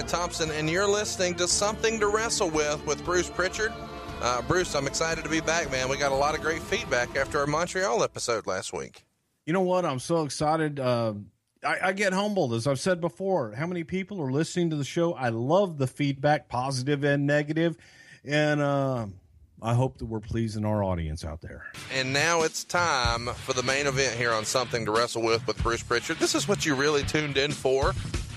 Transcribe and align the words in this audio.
Hey, 0.00 0.04
hey, 0.04 0.06
it's 0.06 0.12
Conrad 0.12 0.30
Thompson, 0.30 0.50
and 0.52 0.70
you're 0.70 0.88
listening 0.88 1.34
to 1.34 1.46
Something 1.46 2.00
to 2.00 2.06
Wrestle 2.06 2.48
with 2.48 2.84
with 2.86 3.04
Bruce 3.04 3.28
Prichard. 3.28 3.70
Uh, 4.22 4.40
Bruce, 4.42 4.74
I'm 4.74 4.86
excited 4.86 5.24
to 5.24 5.30
be 5.30 5.40
back, 5.40 5.70
man. 5.70 5.90
We 5.90 5.98
got 5.98 6.10
a 6.10 6.14
lot 6.14 6.34
of 6.34 6.40
great 6.40 6.62
feedback 6.62 7.16
after 7.16 7.38
our 7.38 7.46
Montreal 7.46 8.02
episode 8.02 8.46
last 8.46 8.72
week. 8.72 9.04
You 9.44 9.52
know 9.52 9.60
what? 9.60 9.84
I'm 9.84 9.98
so 9.98 10.22
excited. 10.22 10.80
Uh, 10.80 11.14
I, 11.62 11.88
I, 11.88 11.92
get 11.92 12.14
humbled, 12.14 12.54
as 12.54 12.66
I've 12.66 12.80
said 12.80 13.02
before. 13.02 13.52
How 13.52 13.66
many 13.66 13.84
people 13.84 14.22
are 14.22 14.32
listening 14.32 14.70
to 14.70 14.76
the 14.76 14.84
show? 14.84 15.12
I 15.12 15.28
love 15.28 15.76
the 15.76 15.86
feedback, 15.86 16.48
positive 16.48 17.04
and 17.04 17.26
negative, 17.26 17.76
and 18.24 18.62
uh, 18.62 19.06
I 19.60 19.74
hope 19.74 19.98
that 19.98 20.06
we're 20.06 20.20
pleasing 20.20 20.64
our 20.64 20.82
audience 20.82 21.26
out 21.26 21.42
there. 21.42 21.66
And 21.94 22.12
now 22.12 22.42
it's 22.42 22.64
time 22.64 23.26
for 23.26 23.52
the 23.52 23.62
main 23.62 23.86
event 23.86 24.16
here 24.16 24.32
on 24.32 24.46
Something 24.46 24.86
to 24.86 24.92
Wrestle 24.92 25.22
with 25.22 25.46
with 25.46 25.62
Bruce 25.62 25.82
Prichard. 25.82 26.18
This 26.18 26.34
is 26.34 26.48
what 26.48 26.64
you 26.64 26.74
really 26.74 27.02
tuned 27.02 27.36
in 27.36 27.52
for. 27.52 27.92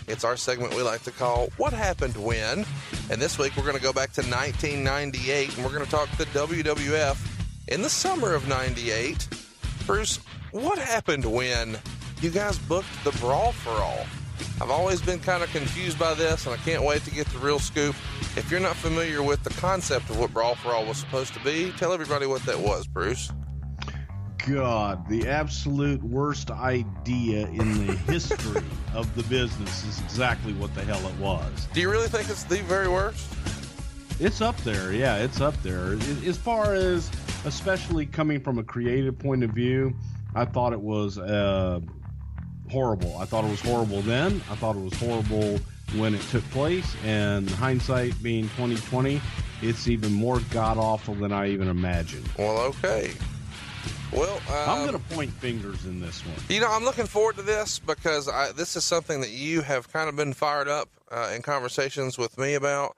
It's 0.07 0.23
our 0.23 0.35
segment 0.35 0.75
we 0.75 0.81
like 0.81 1.03
to 1.03 1.12
call 1.12 1.49
What 1.57 1.73
Happened 1.73 2.16
When. 2.17 2.66
And 3.09 3.21
this 3.21 3.39
week 3.39 3.55
we're 3.55 3.63
going 3.63 3.77
to 3.77 3.81
go 3.81 3.94
back 3.94 4.11
to 4.13 4.21
1998 4.21 5.55
and 5.55 5.66
we're 5.66 5.71
going 5.71 5.85
to 5.85 5.89
talk 5.89 6.09
the 6.17 6.25
WWF 6.25 7.17
in 7.70 7.81
the 7.81 7.89
summer 7.89 8.33
of 8.33 8.47
98. 8.47 9.27
Bruce, 9.86 10.19
what 10.52 10.77
happened 10.77 11.25
when 11.25 11.77
you 12.22 12.30
guys 12.30 12.58
booked 12.58 13.03
the 13.03 13.11
Brawl 13.19 13.52
for 13.52 13.72
All. 13.72 14.05
I've 14.61 14.72
always 14.72 15.02
been 15.02 15.19
kind 15.19 15.44
of 15.44 15.50
confused 15.52 16.00
by 16.00 16.14
this, 16.14 16.45
and 16.45 16.53
I 16.55 16.58
can't 16.58 16.83
wait 16.83 17.03
to 17.03 17.11
get 17.11 17.27
the 17.27 17.39
real 17.39 17.59
scoop. 17.59 17.95
If 18.36 18.49
you're 18.49 18.59
not 18.59 18.75
familiar 18.75 19.22
with 19.22 19.44
the 19.44 19.49
concept 19.52 20.09
of 20.09 20.20
what 20.20 20.33
Brawl 20.33 20.55
for 20.55 20.70
All 20.70 20.86
was 20.86 20.97
supposed 20.97 21.33
to 21.33 21.39
be, 21.44 21.72
tell 21.77 21.94
everybody 21.94 22.25
what 22.25 22.44
that 22.45 22.59
was, 22.59 22.88
Bruce. 22.88 23.31
God, 24.47 25.08
the 25.08 25.27
absolute 25.27 26.03
worst 26.03 26.52
idea 26.52 27.47
in 27.47 27.88
the 27.88 27.94
history 27.94 28.61
of 28.94 29.13
the 29.16 29.23
business 29.23 29.86
is 29.86 30.02
exactly 30.02 30.53
what 30.53 30.73
the 30.75 30.83
hell 30.83 31.05
it 31.08 31.16
was. 31.16 31.67
Do 31.73 31.80
you 31.80 31.89
really 31.89 32.08
think 32.08 32.30
it's 32.30 32.44
the 32.44 32.58
very 32.64 32.88
worst? 32.88 33.25
It's 34.19 34.41
up 34.41 34.58
there, 34.58 34.94
yeah, 34.94 35.17
it's 35.17 35.39
up 35.39 35.55
there. 35.64 35.94
As 36.25 36.38
far 36.38 36.73
as, 36.73 37.09
especially 37.45 38.05
coming 38.05 38.39
from 38.41 38.59
a 38.59 38.64
creative 38.64 39.17
point 39.17 39.44
of 39.44 39.52
view, 39.52 39.95
I 40.36 40.45
thought 40.45 40.73
it 40.73 40.81
was 40.81 41.17
uh, 41.17 41.80
horrible. 42.69 43.17
I 43.17 43.25
thought 43.25 43.45
it 43.45 43.52
was 43.52 43.61
horrible 43.61 44.02
then. 44.02 44.41
I 44.49 44.55
thought 44.55 44.75
it 44.75 44.83
was 44.83 44.94
horrible 44.95 45.59
when 45.95 46.14
it 46.14 46.21
took 46.23 46.44
place. 46.52 46.95
And 47.05 47.49
hindsight 47.49 48.21
being 48.21 48.44
2020, 48.49 49.21
it's 49.61 49.88
even 49.88 50.11
more 50.11 50.39
god 50.52 50.77
awful 50.77 51.16
than 51.16 51.31
I 51.31 51.49
even 51.49 51.69
imagined. 51.69 52.27
Well, 52.38 52.58
okay. 52.58 53.14
Well, 54.16 54.36
um, 54.50 54.69
I'm 54.69 54.88
going 54.88 54.94
to 55.00 55.16
point 55.16 55.31
fingers 55.31 55.86
in 55.86 56.00
this 56.00 56.23
one. 56.25 56.36
You 56.47 56.61
know, 56.61 56.72
I'm 56.72 56.83
looking 56.83 57.08
forward 57.08 57.36
to 57.38 57.42
this 57.42 57.80
because 57.80 58.30
I, 58.30 58.52
this 58.52 58.75
is 58.75 58.83
something 58.83 59.22
that 59.22 59.31
you 59.31 59.61
have 59.61 59.92
kind 59.92 60.08
of 60.08 60.16
been 60.16 60.33
fired 60.33 60.67
up 60.67 60.89
uh, 61.11 61.31
in 61.36 61.42
conversations 61.42 62.17
with 62.17 62.38
me 62.38 62.53
about, 62.53 62.95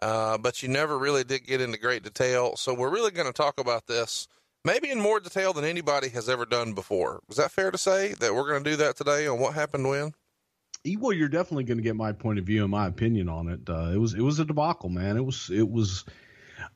uh, 0.00 0.38
but 0.38 0.62
you 0.62 0.70
never 0.70 0.98
really 0.98 1.22
did 1.22 1.46
get 1.46 1.60
into 1.60 1.78
great 1.78 2.02
detail. 2.02 2.56
So 2.56 2.72
we're 2.72 2.90
really 2.90 3.10
going 3.10 3.26
to 3.26 3.32
talk 3.32 3.60
about 3.60 3.86
this 3.86 4.26
maybe 4.64 4.90
in 4.90 4.98
more 4.98 5.20
detail 5.20 5.52
than 5.52 5.64
anybody 5.64 6.08
has 6.08 6.28
ever 6.28 6.46
done 6.46 6.72
before. 6.72 7.20
Is 7.28 7.36
that 7.36 7.50
fair 7.50 7.70
to 7.70 7.78
say 7.78 8.14
that 8.14 8.34
we're 8.34 8.48
going 8.48 8.64
to 8.64 8.70
do 8.70 8.76
that 8.76 8.96
today 8.96 9.26
on 9.26 9.38
what 9.38 9.54
happened 9.54 9.86
when? 9.86 10.14
Well, 10.98 11.12
you're 11.12 11.28
definitely 11.28 11.64
going 11.64 11.78
to 11.78 11.82
get 11.82 11.96
my 11.96 12.12
point 12.12 12.38
of 12.38 12.44
view 12.44 12.62
and 12.62 12.70
my 12.70 12.86
opinion 12.86 13.28
on 13.28 13.48
it. 13.48 13.60
Uh, 13.68 13.90
it 13.92 13.98
was 13.98 14.14
it 14.14 14.20
was 14.20 14.38
a 14.38 14.44
debacle, 14.44 14.90
man. 14.90 15.16
It 15.16 15.24
was 15.24 15.50
it 15.50 15.68
was, 15.68 16.04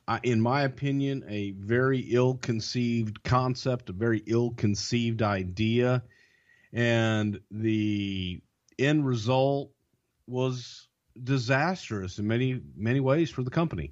uh, 0.07 0.19
in 0.23 0.41
my 0.41 0.63
opinion, 0.63 1.23
a 1.27 1.51
very 1.51 1.99
ill-conceived 1.99 3.23
concept, 3.23 3.89
a 3.89 3.93
very 3.93 4.23
ill-conceived 4.25 5.21
idea, 5.21 6.03
and 6.73 7.39
the 7.51 8.41
end 8.77 9.05
result 9.05 9.71
was 10.27 10.87
disastrous 11.21 12.19
in 12.19 12.27
many 12.27 12.61
many 12.75 12.99
ways 12.99 13.29
for 13.29 13.43
the 13.43 13.49
company. 13.49 13.91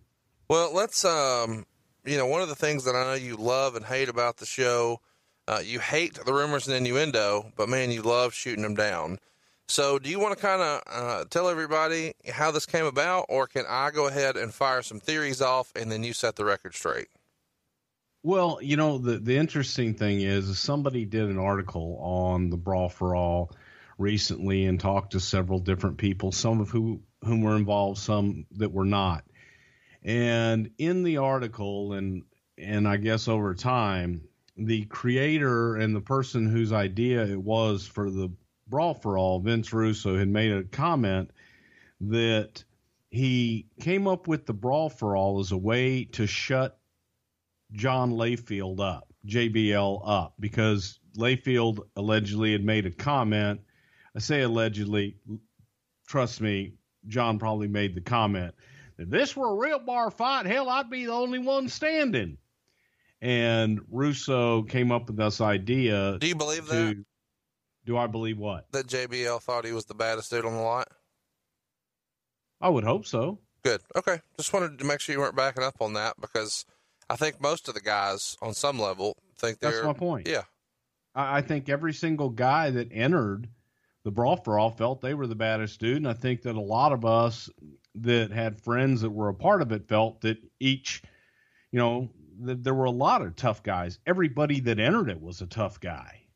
Well, 0.49 0.73
let's 0.73 1.03
um, 1.03 1.65
you 2.05 2.17
know, 2.17 2.25
one 2.25 2.41
of 2.41 2.49
the 2.49 2.55
things 2.55 2.85
that 2.85 2.95
I 2.95 3.03
know 3.03 3.13
you 3.13 3.35
love 3.35 3.75
and 3.75 3.85
hate 3.85 4.09
about 4.09 4.37
the 4.37 4.45
show, 4.45 5.01
uh, 5.47 5.61
you 5.63 5.79
hate 5.79 6.13
the 6.13 6.33
rumors 6.33 6.67
and 6.67 6.75
innuendo, 6.75 7.51
but 7.57 7.69
man, 7.69 7.91
you 7.91 8.01
love 8.01 8.33
shooting 8.33 8.63
them 8.63 8.75
down. 8.75 9.19
So, 9.69 9.99
do 9.99 10.09
you 10.09 10.19
want 10.19 10.37
to 10.37 10.41
kind 10.41 10.61
of 10.61 10.81
uh, 10.87 11.25
tell 11.29 11.49
everybody 11.49 12.13
how 12.31 12.51
this 12.51 12.65
came 12.65 12.85
about, 12.85 13.25
or 13.27 13.47
can 13.47 13.65
I 13.67 13.91
go 13.91 14.07
ahead 14.07 14.37
and 14.37 14.53
fire 14.53 14.81
some 14.81 15.01
theories 15.01 15.41
off 15.41 15.73
and 15.75 15.91
then 15.91 16.03
you 16.03 16.13
set 16.13 16.37
the 16.37 16.45
record 16.45 16.73
straight? 16.73 17.07
Well, 18.23 18.59
you 18.61 18.77
know, 18.77 18.97
the, 18.97 19.17
the 19.17 19.37
interesting 19.37 19.93
thing 19.93 20.21
is, 20.21 20.47
is 20.49 20.59
somebody 20.59 21.05
did 21.05 21.29
an 21.29 21.37
article 21.37 21.97
on 22.01 22.49
the 22.49 22.57
Brawl 22.57 22.89
for 22.89 23.15
All 23.15 23.51
recently 23.97 24.65
and 24.65 24.79
talked 24.79 25.11
to 25.11 25.19
several 25.19 25.59
different 25.59 25.97
people, 25.97 26.31
some 26.31 26.61
of 26.61 26.69
who, 26.69 27.01
whom 27.23 27.41
were 27.41 27.55
involved, 27.55 27.99
some 27.99 28.45
that 28.51 28.71
were 28.71 28.85
not. 28.85 29.23
And 30.03 30.71
in 30.77 31.03
the 31.03 31.17
article, 31.17 31.93
and 31.93 32.23
and 32.57 32.87
I 32.87 32.97
guess 32.97 33.27
over 33.27 33.53
time, 33.53 34.21
the 34.55 34.85
creator 34.85 35.75
and 35.75 35.95
the 35.95 36.01
person 36.01 36.47
whose 36.47 36.71
idea 36.71 37.25
it 37.25 37.41
was 37.41 37.85
for 37.85 38.09
the 38.09 38.29
Brawl 38.69 38.93
for 38.93 39.17
All, 39.17 39.39
Vince 39.39 39.73
Russo, 39.73 40.17
had 40.17 40.27
made 40.27 40.51
a 40.51 40.63
comment 40.63 41.31
that 42.01 42.63
he 43.09 43.67
came 43.79 44.07
up 44.07 44.27
with 44.27 44.45
the 44.45 44.53
Brawl 44.53 44.89
for 44.89 45.15
All 45.15 45.39
as 45.39 45.51
a 45.51 45.57
way 45.57 46.05
to 46.05 46.27
shut 46.27 46.79
John 47.71 48.11
Layfield 48.11 48.79
up, 48.79 49.13
JBL 49.25 50.01
up, 50.05 50.33
because 50.39 50.99
Layfield 51.17 51.79
allegedly 51.95 52.51
had 52.51 52.63
made 52.63 52.85
a 52.85 52.91
comment. 52.91 53.61
I 54.15 54.19
say 54.19 54.41
allegedly, 54.41 55.17
trust 56.07 56.41
me, 56.41 56.73
John 57.07 57.39
probably 57.39 57.67
made 57.67 57.95
the 57.95 58.01
comment 58.01 58.53
if 58.97 59.09
this 59.09 59.35
were 59.35 59.51
a 59.51 59.55
real 59.55 59.79
bar 59.79 60.09
fight, 60.09 60.45
hell, 60.45 60.69
I'd 60.69 60.89
be 60.89 61.05
the 61.05 61.13
only 61.13 61.39
one 61.39 61.69
standing. 61.69 62.37
And 63.21 63.79
Russo 63.89 64.63
came 64.63 64.91
up 64.91 65.07
with 65.07 65.17
this 65.17 65.41
idea. 65.41 66.17
Do 66.19 66.27
you 66.27 66.35
believe 66.35 66.67
to, 66.67 66.75
that? 66.75 67.05
Do 67.87 67.97
I 67.97 68.05
believe 68.05 68.37
what? 68.37 68.69
That 68.73 68.85
JBL 68.85 69.41
thought 69.41 69.65
he 69.65 69.71
was 69.71 69.85
the 69.85 69.95
baddest 69.95 70.29
dude 70.29 70.43
on 70.43 70.53
the 70.53 70.59
lot? 70.59 70.89
I 72.59 72.67
would 72.67 72.83
hope 72.83 73.05
so. 73.05 73.39
Good. 73.63 73.79
Okay. 73.95 74.19
Just 74.37 74.51
wanted 74.51 74.77
to 74.77 74.85
make 74.85 74.99
sure 74.99 75.13
you 75.15 75.19
weren't 75.19 75.37
backing 75.37 75.63
up 75.63 75.75
on 75.79 75.93
that 75.93 76.15
because 76.19 76.65
I 77.09 77.15
think 77.15 77.39
most 77.41 77.69
of 77.69 77.75
the 77.75 77.81
guys 77.81 78.35
on 78.41 78.53
some 78.53 78.77
level 78.77 79.15
think 79.39 79.59
they're. 79.59 79.71
That's 79.71 79.85
my 79.85 79.93
point. 79.93 80.27
Yeah. 80.27 80.43
I, 81.15 81.37
I 81.37 81.41
think 81.41 81.69
every 81.69 81.93
single 81.93 82.29
guy 82.29 82.71
that 82.71 82.89
entered 82.91 83.47
the 84.03 84.11
brawl 84.11 84.35
for 84.35 84.59
all 84.59 84.71
felt 84.71 84.99
they 84.99 85.13
were 85.13 85.27
the 85.27 85.35
baddest 85.35 85.79
dude. 85.79 85.97
And 85.97 86.09
I 86.09 86.13
think 86.13 86.41
that 86.41 86.57
a 86.57 86.61
lot 86.61 86.91
of 86.91 87.05
us 87.05 87.49
that 87.95 88.31
had 88.31 88.61
friends 88.61 89.01
that 89.01 89.11
were 89.11 89.29
a 89.29 89.33
part 89.33 89.61
of 89.61 89.71
it 89.71 89.87
felt 89.87 90.21
that 90.21 90.37
each, 90.59 91.01
you 91.71 91.79
know, 91.79 92.09
that 92.41 92.65
there 92.65 92.73
were 92.73 92.85
a 92.85 92.91
lot 92.91 93.21
of 93.21 93.37
tough 93.37 93.63
guys. 93.63 93.97
Everybody 94.05 94.59
that 94.61 94.77
entered 94.77 95.09
it 95.09 95.21
was 95.21 95.41
a 95.41 95.47
tough 95.47 95.79
guy. 95.79 96.26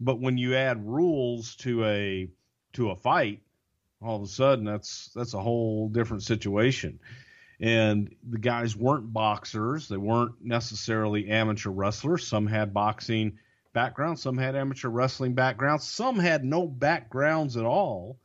But 0.00 0.20
when 0.20 0.38
you 0.38 0.56
add 0.56 0.86
rules 0.86 1.56
to 1.56 1.84
a 1.84 2.28
to 2.72 2.90
a 2.90 2.96
fight, 2.96 3.42
all 4.02 4.16
of 4.16 4.22
a 4.22 4.26
sudden 4.26 4.64
that's 4.64 5.10
that's 5.14 5.34
a 5.34 5.40
whole 5.40 5.88
different 5.88 6.22
situation. 6.22 6.98
And 7.60 8.14
the 8.28 8.38
guys 8.38 8.74
weren't 8.74 9.12
boxers; 9.12 9.88
they 9.88 9.98
weren't 9.98 10.42
necessarily 10.42 11.28
amateur 11.28 11.70
wrestlers. 11.70 12.26
Some 12.26 12.46
had 12.46 12.72
boxing 12.72 13.38
backgrounds, 13.72 14.22
some 14.22 14.38
had 14.38 14.56
amateur 14.56 14.88
wrestling 14.88 15.34
backgrounds, 15.34 15.86
some 15.86 16.18
had 16.18 16.44
no 16.44 16.66
backgrounds 16.66 17.56
at 17.56 17.64
all 17.64 18.18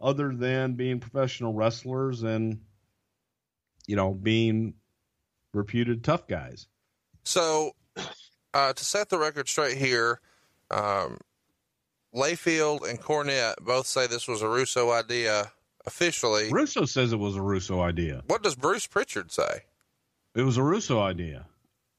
other 0.00 0.34
than 0.34 0.74
being 0.74 0.98
professional 0.98 1.54
wrestlers 1.54 2.24
and 2.24 2.60
you 3.86 3.94
know 3.94 4.12
being 4.12 4.74
reputed 5.54 6.02
tough 6.02 6.26
guys. 6.26 6.66
So, 7.24 7.76
uh, 8.52 8.72
to 8.72 8.84
set 8.84 9.08
the 9.08 9.18
record 9.18 9.48
straight 9.48 9.76
here, 9.76 10.20
um, 10.72 11.18
Layfield 12.14 12.88
and 12.88 13.00
Cornette 13.00 13.56
both 13.60 13.86
say 13.86 14.06
this 14.06 14.28
was 14.28 14.42
a 14.42 14.48
Russo 14.48 14.90
idea 14.90 15.52
officially. 15.86 16.50
Russo 16.50 16.84
says 16.84 17.12
it 17.12 17.18
was 17.18 17.36
a 17.36 17.42
Russo 17.42 17.80
idea. 17.80 18.22
What 18.26 18.42
does 18.42 18.54
Bruce 18.54 18.86
Prichard 18.86 19.32
say? 19.32 19.62
It 20.34 20.42
was 20.42 20.56
a 20.56 20.62
Russo 20.62 21.00
idea. 21.00 21.46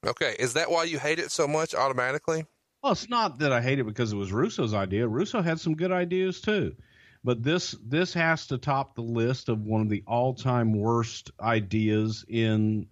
Okay, 0.05 0.35
is 0.39 0.53
that 0.53 0.69
why 0.69 0.83
you 0.83 0.99
hate 0.99 1.19
it 1.19 1.31
so 1.31 1.47
much 1.47 1.73
automatically? 1.73 2.45
Well, 2.83 2.91
it's 2.91 3.09
not 3.09 3.39
that 3.39 3.53
I 3.53 3.61
hate 3.61 3.79
it 3.79 3.85
because 3.85 4.11
it 4.11 4.17
was 4.17 4.33
Russo's 4.33 4.73
idea. 4.73 5.07
Russo 5.07 5.41
had 5.41 5.59
some 5.59 5.75
good 5.75 5.91
ideas 5.91 6.41
too 6.41 6.75
But 7.23 7.41
this 7.41 7.71
this 7.81 8.13
has 8.13 8.47
to 8.47 8.57
top 8.57 8.95
the 8.95 9.01
list 9.01 9.47
of 9.47 9.65
one 9.65 9.81
of 9.81 9.89
the 9.89 10.03
all 10.05 10.33
time 10.33 10.73
worst 10.77 11.31
ideas 11.39 12.25
in 12.27 12.87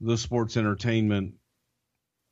the 0.00 0.18
sports 0.18 0.58
entertainment 0.58 1.34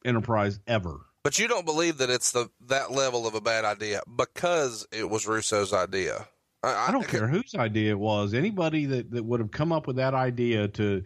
enterprise 0.04 0.60
ever. 0.66 1.00
But 1.24 1.38
you 1.38 1.46
don't 1.46 1.66
believe 1.66 1.98
that 1.98 2.10
it's 2.10 2.32
the 2.32 2.50
that 2.66 2.90
level 2.90 3.26
of 3.26 3.34
a 3.34 3.40
bad 3.40 3.64
idea 3.64 4.02
because 4.16 4.86
it 4.92 5.08
was 5.08 5.26
Russo's 5.26 5.72
idea. 5.72 6.26
I, 6.62 6.88
I 6.88 6.92
don't 6.92 7.06
care 7.06 7.28
whose 7.28 7.54
idea 7.54 7.92
it 7.92 7.98
was. 7.98 8.34
Anybody 8.34 8.86
that, 8.86 9.10
that 9.12 9.24
would 9.24 9.40
have 9.40 9.50
come 9.50 9.72
up 9.72 9.86
with 9.86 9.96
that 9.96 10.14
idea 10.14 10.68
to 10.68 11.04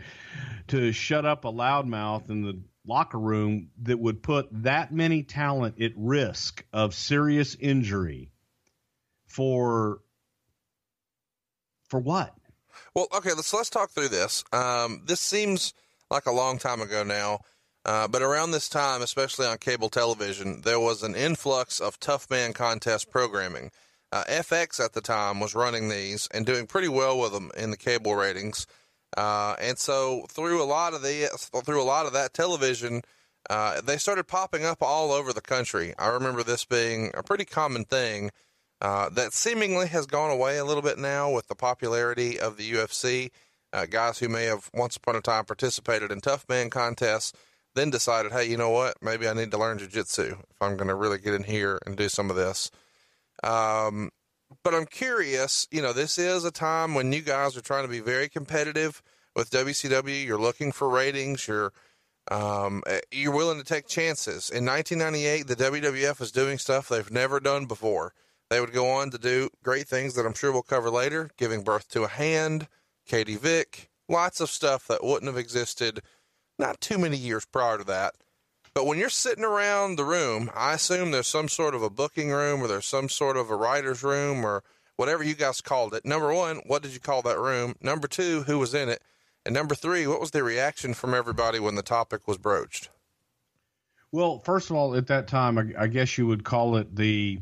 to 0.68 0.92
shut 0.92 1.26
up 1.26 1.44
a 1.44 1.52
loudmouth 1.52 2.30
in 2.30 2.42
the 2.42 2.60
locker 2.86 3.18
room 3.18 3.70
that 3.82 3.98
would 3.98 4.22
put 4.22 4.48
that 4.62 4.92
many 4.92 5.22
talent 5.22 5.80
at 5.82 5.92
risk 5.96 6.64
of 6.72 6.94
serious 6.94 7.54
injury 7.56 8.30
for 9.26 10.00
for 11.88 12.00
what? 12.00 12.34
Well, 12.94 13.08
okay, 13.14 13.30
let's 13.34 13.52
let's 13.52 13.70
talk 13.70 13.90
through 13.90 14.08
this. 14.08 14.44
Um, 14.52 15.02
this 15.06 15.20
seems 15.20 15.74
like 16.10 16.26
a 16.26 16.32
long 16.32 16.58
time 16.58 16.80
ago 16.80 17.02
now, 17.02 17.40
uh, 17.86 18.08
but 18.08 18.20
around 18.20 18.50
this 18.50 18.68
time, 18.68 19.00
especially 19.00 19.46
on 19.46 19.58
cable 19.58 19.88
television, 19.88 20.62
there 20.62 20.80
was 20.80 21.04
an 21.04 21.14
influx 21.14 21.78
of 21.78 22.00
tough 22.00 22.28
man 22.28 22.52
contest 22.52 23.10
programming. 23.12 23.70
Uh, 24.10 24.24
FX 24.24 24.84
at 24.84 24.92
the 24.92 25.00
time 25.00 25.38
was 25.38 25.54
running 25.54 25.88
these 25.88 26.28
and 26.34 26.44
doing 26.44 26.66
pretty 26.66 26.88
well 26.88 27.16
with 27.18 27.32
them 27.32 27.52
in 27.56 27.70
the 27.70 27.76
cable 27.76 28.16
ratings. 28.16 28.66
Uh, 29.16 29.54
and 29.60 29.78
so 29.78 30.26
through 30.28 30.60
a 30.60 30.64
lot 30.64 30.94
of 30.94 31.02
the 31.02 31.28
through 31.64 31.80
a 31.80 31.84
lot 31.84 32.06
of 32.06 32.12
that 32.12 32.34
television, 32.34 33.02
uh, 33.48 33.80
they 33.80 33.98
started 33.98 34.26
popping 34.26 34.64
up 34.64 34.78
all 34.82 35.12
over 35.12 35.32
the 35.32 35.40
country. 35.40 35.94
I 35.96 36.08
remember 36.08 36.42
this 36.42 36.64
being 36.64 37.12
a 37.14 37.22
pretty 37.22 37.44
common 37.44 37.84
thing 37.84 38.32
uh, 38.80 39.10
that 39.10 39.32
seemingly 39.32 39.86
has 39.88 40.06
gone 40.06 40.32
away 40.32 40.58
a 40.58 40.64
little 40.64 40.82
bit 40.82 40.98
now 40.98 41.30
with 41.30 41.46
the 41.46 41.54
popularity 41.54 42.40
of 42.40 42.56
the 42.56 42.68
UFC. 42.68 43.30
Uh, 43.72 43.86
guys 43.86 44.18
who 44.18 44.28
may 44.28 44.44
have 44.44 44.70
once 44.74 44.96
upon 44.96 45.14
a 45.14 45.20
time 45.20 45.44
participated 45.44 46.10
in 46.10 46.20
tough 46.20 46.44
man 46.48 46.68
contests 46.68 47.32
then 47.76 47.90
decided, 47.90 48.32
hey, 48.32 48.44
you 48.46 48.56
know 48.56 48.70
what? 48.70 48.96
Maybe 49.02 49.28
I 49.28 49.34
need 49.34 49.50
to 49.52 49.58
learn 49.58 49.78
jujitsu 49.78 50.32
if 50.32 50.62
I'm 50.62 50.76
going 50.76 50.88
to 50.88 50.94
really 50.94 51.18
get 51.18 51.34
in 51.34 51.44
here 51.44 51.78
and 51.86 51.96
do 51.96 52.08
some 52.08 52.30
of 52.30 52.36
this. 52.36 52.70
Um, 53.44 54.10
but 54.62 54.74
I'm 54.74 54.86
curious, 54.86 55.66
you 55.70 55.82
know, 55.82 55.92
this 55.92 56.18
is 56.18 56.44
a 56.44 56.50
time 56.50 56.94
when 56.94 57.12
you 57.12 57.20
guys 57.20 57.56
are 57.56 57.62
trying 57.62 57.84
to 57.84 57.90
be 57.90 58.00
very 58.00 58.28
competitive 58.28 59.02
with 59.34 59.50
WCW. 59.50 60.24
You're 60.24 60.40
looking 60.40 60.72
for 60.72 60.88
ratings. 60.88 61.46
You're 61.46 61.72
um, 62.28 62.82
eh, 62.86 63.00
you're 63.12 63.34
willing 63.34 63.58
to 63.58 63.64
take 63.64 63.86
chances. 63.86 64.50
In 64.50 64.64
1998, 64.64 65.46
the 65.46 65.56
WWF 65.56 66.18
was 66.18 66.32
doing 66.32 66.58
stuff 66.58 66.88
they've 66.88 67.10
never 67.10 67.38
done 67.38 67.66
before. 67.66 68.14
They 68.50 68.60
would 68.60 68.72
go 68.72 68.90
on 68.90 69.10
to 69.10 69.18
do 69.18 69.48
great 69.62 69.86
things 69.86 70.14
that 70.14 70.26
I'm 70.26 70.34
sure 70.34 70.52
we'll 70.52 70.62
cover 70.62 70.90
later, 70.90 71.30
giving 71.36 71.62
birth 71.62 71.88
to 71.90 72.04
a 72.04 72.08
hand, 72.08 72.68
Katie 73.06 73.36
Vick, 73.36 73.90
lots 74.08 74.40
of 74.40 74.50
stuff 74.50 74.86
that 74.88 75.04
wouldn't 75.04 75.26
have 75.26 75.38
existed 75.38 76.00
not 76.58 76.80
too 76.80 76.98
many 76.98 77.16
years 77.16 77.44
prior 77.44 77.78
to 77.78 77.84
that. 77.84 78.14
But 78.74 78.86
when 78.86 78.98
you're 78.98 79.08
sitting 79.08 79.44
around 79.44 79.96
the 79.96 80.04
room, 80.04 80.50
I 80.54 80.74
assume 80.74 81.10
there's 81.10 81.26
some 81.26 81.48
sort 81.48 81.74
of 81.74 81.82
a 81.82 81.88
booking 81.88 82.30
room 82.30 82.62
or 82.62 82.68
there's 82.68 82.86
some 82.86 83.08
sort 83.08 83.36
of 83.36 83.50
a 83.50 83.56
writer's 83.56 84.02
room 84.02 84.44
or 84.44 84.62
whatever 84.96 85.22
you 85.22 85.34
guys 85.34 85.60
called 85.60 85.94
it. 85.94 86.04
Number 86.04 86.34
one, 86.34 86.60
what 86.66 86.82
did 86.82 86.92
you 86.92 87.00
call 87.00 87.22
that 87.22 87.38
room? 87.38 87.74
Number 87.80 88.06
two, 88.06 88.42
who 88.42 88.58
was 88.58 88.74
in 88.74 88.88
it? 88.88 89.02
And 89.46 89.54
number 89.54 89.74
three, 89.74 90.06
what 90.06 90.20
was 90.20 90.32
the 90.32 90.42
reaction 90.42 90.92
from 90.92 91.14
everybody 91.14 91.58
when 91.58 91.74
the 91.74 91.82
topic 91.82 92.26
was 92.26 92.36
broached? 92.36 92.90
Well, 94.12 94.40
first 94.40 94.70
of 94.70 94.76
all, 94.76 94.94
at 94.94 95.06
that 95.06 95.28
time, 95.28 95.56
I, 95.58 95.84
I 95.84 95.86
guess 95.86 96.18
you 96.18 96.26
would 96.26 96.44
call 96.44 96.76
it 96.76 96.94
the 96.94 97.38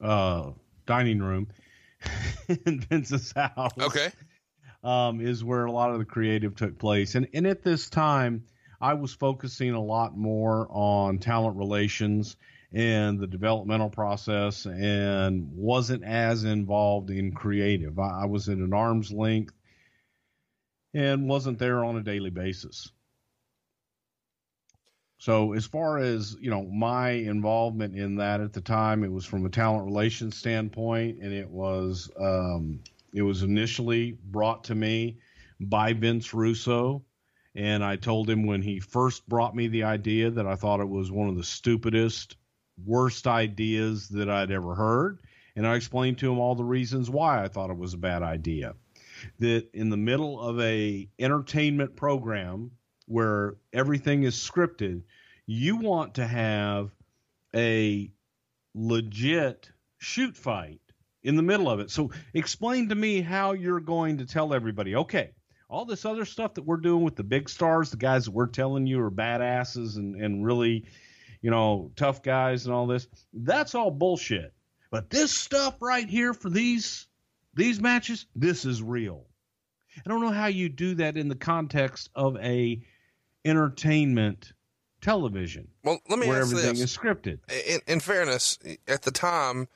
uh, 0.00 0.50
dining 0.86 1.20
room 1.20 1.48
in 2.48 2.80
Vince's 2.80 3.32
house. 3.34 3.72
Okay. 3.80 4.10
Um, 4.82 5.20
is 5.20 5.44
where 5.44 5.64
a 5.64 5.70
lot 5.70 5.92
of 5.92 5.98
the 6.00 6.04
creative 6.04 6.56
took 6.56 6.76
place. 6.76 7.14
And, 7.14 7.28
and 7.34 7.46
at 7.46 7.62
this 7.62 7.88
time, 7.88 8.46
I 8.80 8.94
was 8.94 9.14
focusing 9.14 9.74
a 9.74 9.80
lot 9.80 10.16
more 10.16 10.66
on 10.68 11.18
talent 11.18 11.56
relations 11.56 12.36
and 12.72 13.20
the 13.20 13.28
developmental 13.28 13.90
process 13.90 14.66
and 14.66 15.52
wasn't 15.54 16.02
as 16.02 16.42
involved 16.42 17.10
in 17.10 17.32
creative. 17.32 17.98
I, 17.98 18.22
I 18.22 18.26
was 18.26 18.48
at 18.48 18.58
an 18.58 18.72
arm's 18.72 19.12
length 19.12 19.54
and 20.94 21.28
wasn't 21.28 21.58
there 21.58 21.84
on 21.84 21.96
a 21.96 22.02
daily 22.02 22.30
basis. 22.30 22.90
So 25.18 25.52
as 25.52 25.66
far 25.66 25.98
as, 25.98 26.36
you 26.40 26.50
know, 26.50 26.64
my 26.64 27.10
involvement 27.10 27.96
in 27.96 28.16
that 28.16 28.40
at 28.40 28.52
the 28.52 28.60
time, 28.60 29.04
it 29.04 29.12
was 29.12 29.24
from 29.24 29.46
a 29.46 29.50
talent 29.50 29.84
relations 29.84 30.36
standpoint 30.36 31.18
and 31.22 31.32
it 31.32 31.48
was 31.48 32.10
um, 32.18 32.80
it 33.12 33.22
was 33.22 33.42
initially 33.42 34.18
brought 34.24 34.64
to 34.64 34.74
me 34.74 35.18
by 35.60 35.92
Vince 35.92 36.34
Russo 36.34 37.04
and 37.54 37.84
I 37.84 37.96
told 37.96 38.30
him 38.30 38.46
when 38.46 38.62
he 38.62 38.80
first 38.80 39.28
brought 39.28 39.54
me 39.54 39.68
the 39.68 39.84
idea 39.84 40.30
that 40.30 40.46
I 40.46 40.54
thought 40.54 40.80
it 40.80 40.88
was 40.88 41.12
one 41.12 41.28
of 41.28 41.36
the 41.36 41.44
stupidest, 41.44 42.36
worst 42.84 43.26
ideas 43.26 44.08
that 44.08 44.30
I'd 44.30 44.50
ever 44.50 44.74
heard. 44.74 45.18
And 45.54 45.66
I 45.66 45.76
explained 45.76 46.18
to 46.18 46.32
him 46.32 46.38
all 46.38 46.54
the 46.54 46.64
reasons 46.64 47.10
why 47.10 47.44
I 47.44 47.48
thought 47.48 47.70
it 47.70 47.76
was 47.76 47.92
a 47.92 47.98
bad 47.98 48.22
idea. 48.22 48.74
That 49.38 49.68
in 49.74 49.90
the 49.90 49.98
middle 49.98 50.40
of 50.40 50.58
a 50.60 51.08
entertainment 51.18 51.94
program 51.94 52.70
where 53.06 53.56
everything 53.72 54.22
is 54.22 54.34
scripted, 54.34 55.02
you 55.44 55.76
want 55.76 56.14
to 56.14 56.26
have 56.26 56.90
a 57.54 58.10
legit 58.74 59.70
shoot 59.98 60.36
fight 60.36 60.80
in 61.22 61.36
the 61.36 61.42
middle 61.42 61.70
of 61.70 61.80
it. 61.80 61.90
So 61.90 62.10
explain 62.34 62.88
to 62.88 62.94
me 62.94 63.20
how 63.20 63.52
you're 63.52 63.80
going 63.80 64.18
to 64.18 64.26
tell 64.26 64.54
everybody, 64.54 64.96
okay, 64.96 65.32
all 65.68 65.84
this 65.84 66.04
other 66.04 66.24
stuff 66.24 66.54
that 66.54 66.66
we're 66.66 66.76
doing 66.76 67.02
with 67.02 67.16
the 67.16 67.24
big 67.24 67.48
stars, 67.48 67.90
the 67.90 67.96
guys 67.96 68.26
that 68.26 68.32
we're 68.32 68.46
telling 68.46 68.86
you 68.86 69.00
are 69.00 69.10
badasses 69.10 69.96
and, 69.96 70.16
and 70.16 70.44
really, 70.44 70.84
you 71.40 71.50
know, 71.50 71.90
tough 71.96 72.22
guys 72.22 72.66
and 72.66 72.74
all 72.74 72.86
this, 72.86 73.06
that's 73.32 73.74
all 73.74 73.90
bullshit. 73.90 74.52
But 74.90 75.08
this 75.08 75.32
stuff 75.32 75.80
right 75.80 76.08
here 76.08 76.34
for 76.34 76.50
these 76.50 77.06
these 77.54 77.80
matches, 77.80 78.26
this 78.34 78.64
is 78.64 78.82
real. 78.82 79.26
I 79.98 80.08
don't 80.08 80.22
know 80.22 80.30
how 80.30 80.46
you 80.46 80.68
do 80.68 80.94
that 80.96 81.16
in 81.16 81.28
the 81.28 81.34
context 81.34 82.10
of 82.14 82.36
a 82.36 82.82
entertainment 83.44 84.52
television. 85.00 85.68
Well, 85.82 86.00
let 86.08 86.18
me 86.18 86.28
where 86.28 86.40
ask 86.40 86.50
everything 86.50 86.74
this. 86.74 86.90
is 86.90 86.96
scripted. 86.96 87.40
In, 87.66 87.80
in 87.86 88.00
fairness, 88.00 88.58
at 88.88 89.02
the 89.02 89.10
time, 89.10 89.68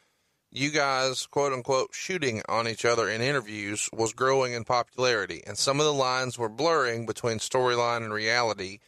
you 0.57 0.71
guys, 0.71 1.27
quote 1.27 1.53
unquote, 1.53 1.91
shooting 1.93 2.43
on 2.49 2.67
each 2.67 2.85
other 2.85 3.09
in 3.09 3.21
interviews 3.21 3.89
was 3.93 4.13
growing 4.13 4.55
in 4.55 4.65
popularity, 4.65 5.43
and 5.47 5.59
some 5.59 5.81
of 5.81 5.87
the 5.87 5.93
lines 5.93 6.39
were 6.39 6.49
blurring 6.49 7.07
between 7.07 7.39
storyline 7.39 8.03
and 8.03 8.13
reality. 8.13 8.79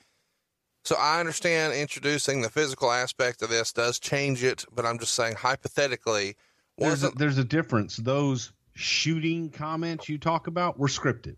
So 0.85 0.97
I 0.97 1.21
understand 1.21 1.75
introducing 1.75 2.41
the 2.41 2.49
physical 2.49 2.91
aspect 2.91 3.43
of 3.43 3.51
this 3.51 3.73
does 3.73 3.99
change 3.99 4.43
it, 4.43 4.65
but 4.75 4.87
I'm 4.87 4.99
just 4.99 5.15
saying 5.15 5.35
hypothetically, 5.35 6.37
There's 6.79 7.05
a, 7.05 7.11
there's 7.11 7.39
a 7.39 7.45
difference. 7.45 7.97
Those 7.97 8.53
shooting 8.75 9.51
comments 9.51 10.09
you 10.09 10.17
talk 10.19 10.47
about 10.47 10.79
were 10.79 10.89
scripted. 10.89 11.37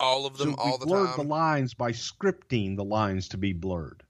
all 0.00 0.26
of 0.26 0.36
them 0.36 0.50
So 0.50 0.56
all 0.58 0.72
we 0.72 0.78
the 0.78 0.86
blurred 0.86 1.08
time? 1.10 1.16
the 1.18 1.32
lines 1.32 1.74
by 1.74 1.92
scripting 1.92 2.76
the 2.76 2.84
lines 2.84 3.28
to 3.28 3.38
be 3.38 3.52
blurred. 3.52 4.02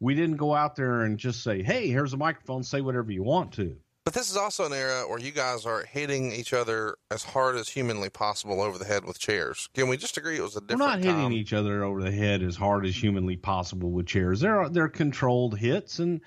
We 0.00 0.14
didn't 0.14 0.36
go 0.36 0.54
out 0.54 0.76
there 0.76 1.02
and 1.02 1.18
just 1.18 1.42
say, 1.42 1.62
"Hey, 1.62 1.88
here's 1.88 2.12
a 2.12 2.16
microphone. 2.16 2.62
Say 2.62 2.80
whatever 2.80 3.10
you 3.10 3.22
want 3.22 3.52
to." 3.54 3.76
But 4.04 4.14
this 4.14 4.30
is 4.30 4.36
also 4.36 4.64
an 4.66 4.72
era 4.72 5.08
where 5.08 5.18
you 5.18 5.32
guys 5.32 5.66
are 5.66 5.82
hitting 5.82 6.30
each 6.30 6.52
other 6.52 6.96
as 7.10 7.24
hard 7.24 7.56
as 7.56 7.68
humanly 7.68 8.08
possible 8.08 8.60
over 8.60 8.78
the 8.78 8.84
head 8.84 9.04
with 9.04 9.18
chairs. 9.18 9.68
Can 9.74 9.88
we 9.88 9.96
just 9.96 10.16
agree 10.16 10.36
it 10.36 10.42
was 10.42 10.54
a 10.54 10.60
different? 10.60 10.80
We're 10.80 10.86
not 10.86 10.98
hitting 11.00 11.32
each 11.32 11.52
other 11.52 11.82
over 11.82 12.00
the 12.02 12.12
head 12.12 12.40
as 12.42 12.54
hard 12.54 12.86
as 12.86 12.94
humanly 12.94 13.36
possible 13.36 13.90
with 13.90 14.06
chairs. 14.06 14.40
They're 14.40 14.68
they're 14.68 14.88
controlled 14.88 15.58
hits, 15.58 15.98
and 15.98 16.20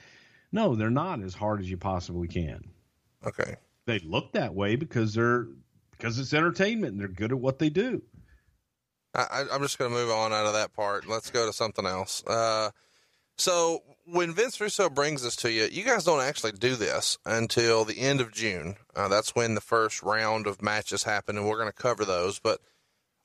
no, 0.52 0.76
they're 0.76 0.90
not 0.90 1.22
as 1.22 1.34
hard 1.34 1.62
as 1.62 1.70
you 1.70 1.78
possibly 1.78 2.28
can. 2.28 2.62
okay. 3.26 3.56
They 3.86 4.00
look 4.00 4.34
that 4.34 4.54
way 4.54 4.76
because 4.76 5.14
they're 5.14 5.48
because 5.92 6.20
it's 6.20 6.34
entertainment 6.34 6.92
and 6.94 7.02
they're 7.02 7.08
good 7.08 7.32
at 7.32 7.40
what 7.40 7.60
they 7.60 7.70
do. 7.70 8.02
I, 9.16 9.22
I, 9.22 9.46
I'm 9.52 9.62
just 9.62 9.80
going 9.80 9.90
to 9.90 9.98
move 9.98 10.12
on 10.12 10.32
out 10.32 10.46
of 10.46 10.54
that 10.54 10.74
part. 10.74 11.08
Let's 11.08 11.32
go 11.32 11.46
to 11.48 11.54
something 11.54 11.86
else. 11.86 12.24
Uh, 12.28 12.70
so 13.39 13.81
when 14.05 14.34
Vince 14.34 14.60
Russo 14.60 14.89
brings 14.89 15.24
this 15.24 15.36
to 15.38 15.51
you, 15.51 15.67
you 15.72 15.84
guys 15.84 16.03
don't 16.03 16.22
actually 16.22 16.53
do 16.53 16.75
this 16.75 17.17
until 17.25 17.86
the 17.86 18.00
end 18.00 18.22
of 18.22 18.31
June. 18.31 18.75
Uh, 18.96 19.08
that's 19.08 19.36
when 19.36 19.55
the 19.55 19.62
first 19.62 20.01
round 20.03 20.48
of 20.48 20.62
matches 20.62 21.03
happen, 21.03 21.38
and 21.38 21.48
we're 21.48 21.60
going 21.60 21.72
to 21.72 21.74
cover 21.74 22.05
those. 22.05 22.39
But 22.39 22.60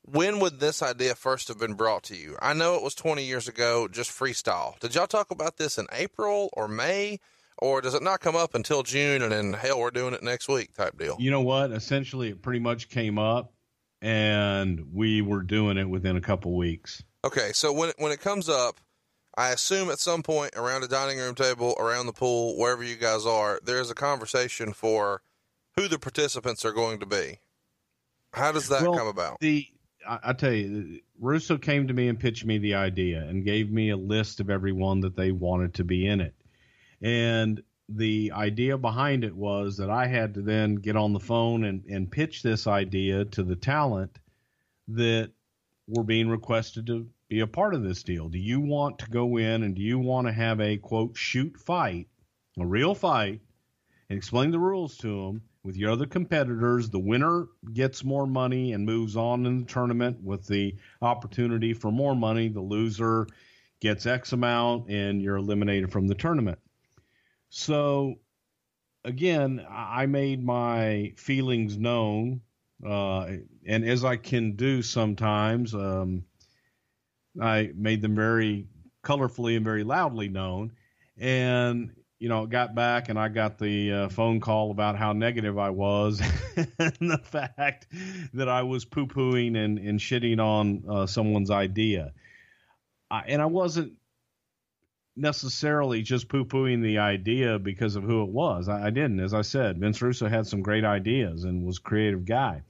when 0.03 0.39
would 0.39 0.59
this 0.59 0.81
idea 0.83 1.15
first 1.15 1.47
have 1.47 1.59
been 1.59 1.73
brought 1.73 2.03
to 2.03 2.15
you? 2.15 2.37
I 2.41 2.53
know 2.53 2.75
it 2.75 2.83
was 2.83 2.95
20 2.95 3.23
years 3.23 3.47
ago, 3.47 3.87
just 3.87 4.11
freestyle. 4.11 4.77
Did 4.79 4.95
y'all 4.95 5.07
talk 5.07 5.31
about 5.31 5.57
this 5.57 5.77
in 5.77 5.87
April 5.91 6.49
or 6.53 6.67
May? 6.67 7.19
Or 7.57 7.79
does 7.79 7.93
it 7.93 8.03
not 8.03 8.19
come 8.19 8.35
up 8.35 8.53
until 8.53 8.83
June 8.83 9.21
and 9.21 9.31
then, 9.31 9.53
hell, 9.53 9.79
we're 9.79 9.89
doing 9.89 10.13
it 10.13 10.21
next 10.21 10.49
week 10.49 10.73
type 10.73 10.97
deal? 10.97 11.15
You 11.19 11.31
know 11.31 11.41
what? 11.41 11.71
Essentially, 11.71 12.29
it 12.29 12.41
pretty 12.41 12.59
much 12.59 12.89
came 12.89 13.17
up, 13.17 13.53
and 14.01 14.87
we 14.93 15.21
were 15.21 15.41
doing 15.41 15.77
it 15.77 15.89
within 15.89 16.17
a 16.17 16.21
couple 16.21 16.55
weeks. 16.57 17.01
Okay, 17.23 17.51
so 17.53 17.71
when 17.71 17.93
when 17.97 18.11
it 18.11 18.19
comes 18.19 18.49
up, 18.49 18.81
I 19.37 19.51
assume 19.51 19.89
at 19.89 19.99
some 19.99 20.23
point 20.23 20.55
around 20.55 20.83
a 20.83 20.87
dining 20.87 21.17
room 21.17 21.35
table, 21.35 21.75
around 21.79 22.05
the 22.05 22.13
pool, 22.13 22.57
wherever 22.57 22.83
you 22.83 22.95
guys 22.95 23.25
are, 23.25 23.59
there's 23.63 23.89
a 23.89 23.95
conversation 23.95 24.71
for, 24.71 25.21
who 25.75 25.87
the 25.87 25.99
participants 25.99 26.63
are 26.63 26.71
going 26.71 26.99
to 26.99 27.05
be. 27.05 27.39
How 28.33 28.51
does 28.51 28.69
that 28.69 28.81
well, 28.81 28.95
come 28.95 29.07
about? 29.07 29.39
The 29.39 29.67
I, 30.07 30.19
I, 30.23 30.33
tell 30.33 30.53
you, 30.53 31.01
Russo 31.19 31.57
came 31.57 31.87
to 31.87 31.93
me 31.93 32.07
and 32.07 32.19
pitched 32.19 32.45
me 32.45 32.57
the 32.57 32.75
idea 32.75 33.21
and 33.21 33.43
gave 33.43 33.71
me 33.71 33.89
a 33.89 33.97
list 33.97 34.39
of 34.39 34.49
everyone 34.49 35.01
that 35.01 35.15
they 35.15 35.31
wanted 35.31 35.73
to 35.75 35.83
be 35.83 36.07
in 36.07 36.21
it. 36.21 36.35
And 37.01 37.61
the 37.89 38.31
idea 38.33 38.77
behind 38.77 39.23
it 39.23 39.35
was 39.35 39.77
that 39.77 39.89
I 39.89 40.07
had 40.07 40.33
to 40.35 40.41
then 40.41 40.75
get 40.75 40.95
on 40.95 41.13
the 41.13 41.19
phone 41.19 41.65
and, 41.65 41.83
and 41.85 42.11
pitch 42.11 42.41
this 42.41 42.67
idea 42.67 43.25
to 43.25 43.43
the 43.43 43.55
talent 43.55 44.17
that 44.89 45.31
were 45.87 46.03
being 46.03 46.29
requested 46.29 46.87
to 46.87 47.07
be 47.27 47.39
a 47.39 47.47
part 47.47 47.73
of 47.73 47.83
this 47.83 48.03
deal. 48.03 48.29
Do 48.29 48.37
you 48.37 48.59
want 48.59 48.99
to 48.99 49.09
go 49.09 49.37
in 49.37 49.63
and 49.63 49.75
do 49.75 49.81
you 49.81 49.99
want 49.99 50.27
to 50.27 50.33
have 50.33 50.59
a 50.59 50.77
quote 50.77 51.17
shoot 51.17 51.57
fight, 51.57 52.07
a 52.59 52.65
real 52.65 52.93
fight, 52.93 53.41
and 54.09 54.17
explain 54.17 54.51
the 54.51 54.59
rules 54.59 54.97
to 54.97 55.07
them 55.07 55.41
with 55.63 55.75
your 55.75 55.91
other 55.91 56.05
competitors? 56.05 56.89
The 56.89 56.99
winner 56.99 57.47
gets 57.73 58.03
more 58.03 58.27
money 58.27 58.73
and 58.73 58.85
moves 58.85 59.15
on 59.15 59.45
in 59.45 59.61
the 59.61 59.65
tournament 59.65 60.21
with 60.23 60.45
the 60.45 60.75
opportunity 61.01 61.73
for 61.73 61.91
more 61.91 62.15
money. 62.15 62.47
The 62.47 62.61
loser 62.61 63.27
gets 63.79 64.05
X 64.05 64.33
amount 64.33 64.89
and 64.89 65.21
you're 65.21 65.37
eliminated 65.37 65.91
from 65.91 66.07
the 66.07 66.15
tournament. 66.15 66.59
So, 67.49 68.15
again, 69.03 69.65
I 69.69 70.05
made 70.05 70.43
my 70.43 71.13
feelings 71.17 71.77
known, 71.77 72.41
uh, 72.85 73.31
and 73.65 73.85
as 73.85 74.03
I 74.03 74.17
can 74.17 74.55
do 74.55 74.81
sometimes, 74.81 75.73
um, 75.73 76.25
I 77.41 77.71
made 77.75 78.01
them 78.01 78.15
very 78.15 78.67
colorfully 79.03 79.55
and 79.55 79.65
very 79.65 79.83
loudly 79.83 80.29
known. 80.29 80.71
And 81.17 81.91
you 82.19 82.29
know, 82.29 82.45
got 82.45 82.73
back 82.73 83.09
and 83.09 83.19
I 83.19 83.27
got 83.27 83.57
the 83.59 83.91
uh, 83.91 84.09
phone 84.09 84.39
call 84.39 84.71
about 84.71 84.97
how 84.97 85.13
negative 85.13 85.57
I 85.57 85.69
was 85.69 86.21
and 86.79 87.11
the 87.11 87.21
fact 87.23 87.87
that 88.33 88.47
I 88.47 88.63
was 88.63 88.85
poo 88.85 89.05
pooing 89.05 89.57
and, 89.57 89.77
and 89.77 89.99
shitting 89.99 90.39
on 90.39 90.83
uh, 90.89 91.05
someone's 91.05 91.51
idea. 91.51 92.13
I, 93.11 93.23
and 93.27 93.41
I 93.41 93.45
wasn't 93.45 93.93
necessarily 95.15 96.01
just 96.01 96.29
poo 96.29 96.45
pooing 96.45 96.81
the 96.81 96.99
idea 96.99 97.59
because 97.59 97.95
of 97.95 98.03
who 98.03 98.23
it 98.23 98.29
was. 98.29 98.69
I, 98.69 98.87
I, 98.87 98.89
didn't. 98.89 99.19
As 99.19 99.33
I 99.33 99.41
said, 99.41 99.77
Vince 99.77 100.01
Russo 100.01 100.27
had 100.27 100.47
some 100.47 100.61
great 100.61 100.85
ideas 100.85 101.43
and 101.43 101.65
was 101.65 101.77
a 101.77 101.81
creative 101.81 102.25
guy. 102.25 102.63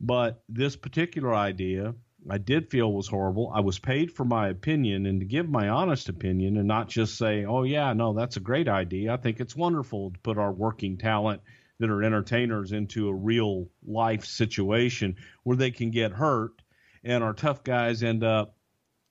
But 0.00 0.42
this 0.48 0.76
particular 0.76 1.34
idea, 1.34 1.94
I 2.28 2.38
did 2.38 2.70
feel 2.70 2.92
was 2.92 3.08
horrible. 3.08 3.52
I 3.54 3.60
was 3.60 3.78
paid 3.78 4.12
for 4.12 4.24
my 4.24 4.48
opinion 4.48 5.06
and 5.06 5.20
to 5.20 5.26
give 5.26 5.48
my 5.48 5.68
honest 5.68 6.08
opinion 6.08 6.56
and 6.56 6.68
not 6.68 6.88
just 6.88 7.16
say, 7.16 7.44
oh, 7.44 7.62
yeah, 7.62 7.92
no, 7.92 8.12
that's 8.12 8.36
a 8.36 8.40
great 8.40 8.68
idea. 8.68 9.12
I 9.12 9.16
think 9.16 9.40
it's 9.40 9.56
wonderful 9.56 10.10
to 10.10 10.18
put 10.20 10.38
our 10.38 10.52
working 10.52 10.98
talent 10.98 11.42
that 11.78 11.90
are 11.90 12.02
entertainers 12.02 12.72
into 12.72 13.08
a 13.08 13.14
real 13.14 13.68
life 13.86 14.24
situation 14.24 15.16
where 15.44 15.56
they 15.56 15.70
can 15.70 15.90
get 15.90 16.12
hurt 16.12 16.60
and 17.04 17.22
our 17.22 17.32
tough 17.32 17.62
guys 17.62 18.02
end 18.02 18.24
up 18.24 18.56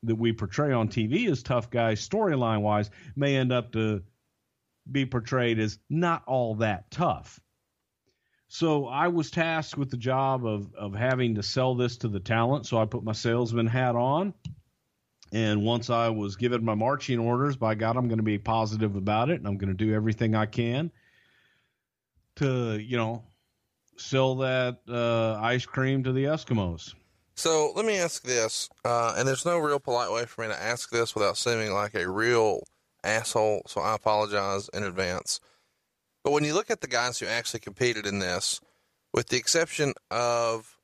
that 0.03 0.15
we 0.15 0.33
portray 0.33 0.71
on 0.71 0.89
TV 0.89 1.29
as 1.29 1.43
tough 1.43 1.69
guys, 1.69 2.07
storyline 2.07 2.61
wise, 2.61 2.89
may 3.15 3.35
end 3.35 3.51
up 3.51 3.71
to 3.71 4.03
be 4.89 5.05
portrayed 5.05 5.59
as 5.59 5.79
not 5.89 6.23
all 6.27 6.55
that 6.55 6.91
tough. 6.91 7.39
So 8.47 8.87
I 8.87 9.07
was 9.09 9.29
tasked 9.29 9.77
with 9.77 9.91
the 9.91 9.97
job 9.97 10.45
of 10.45 10.73
of 10.75 10.95
having 10.95 11.35
to 11.35 11.43
sell 11.43 11.75
this 11.75 11.97
to 11.97 12.07
the 12.07 12.19
talent. 12.19 12.65
So 12.65 12.77
I 12.77 12.85
put 12.85 13.03
my 13.03 13.11
salesman 13.11 13.67
hat 13.67 13.95
on. 13.95 14.33
And 15.33 15.63
once 15.63 15.89
I 15.89 16.07
was 16.07 16.37
given 16.37 16.63
my 16.63 16.73
marching 16.73 17.19
orders, 17.19 17.57
by 17.57 17.75
God, 17.75 17.97
I'm 17.97 18.07
going 18.07 18.19
to 18.19 18.23
be 18.23 18.37
positive 18.37 18.95
about 18.95 19.29
it, 19.29 19.39
and 19.39 19.45
I'm 19.45 19.57
going 19.57 19.75
to 19.75 19.85
do 19.85 19.93
everything 19.93 20.35
I 20.35 20.45
can 20.45 20.89
to, 22.37 22.77
you 22.79 22.95
know, 22.95 23.23
sell 23.97 24.35
that 24.35 24.79
uh, 24.87 25.33
ice 25.41 25.65
cream 25.65 26.03
to 26.05 26.13
the 26.13 26.25
Eskimos. 26.25 26.93
So 27.35 27.73
let 27.75 27.85
me 27.85 27.97
ask 27.97 28.23
this, 28.23 28.69
uh, 28.85 29.15
and 29.17 29.27
there's 29.27 29.45
no 29.45 29.59
real 29.59 29.79
polite 29.79 30.11
way 30.11 30.25
for 30.25 30.41
me 30.41 30.47
to 30.47 30.59
ask 30.59 30.89
this 30.89 31.13
without 31.13 31.37
seeming 31.37 31.73
like 31.73 31.93
a 31.93 32.09
real 32.09 32.61
asshole. 33.03 33.63
So 33.67 33.81
I 33.81 33.95
apologize 33.95 34.69
in 34.73 34.83
advance. 34.83 35.39
But 36.27 36.33
when 36.33 36.43
you 36.43 36.55
look 36.55 36.69
at 36.69 36.81
the 36.81 36.87
guys 36.89 37.19
who 37.19 37.25
actually 37.25 37.61
competed 37.61 38.05
in 38.05 38.19
this, 38.19 38.59
with 39.13 39.29
the 39.29 39.37
exception 39.37 39.93
of 40.11 40.77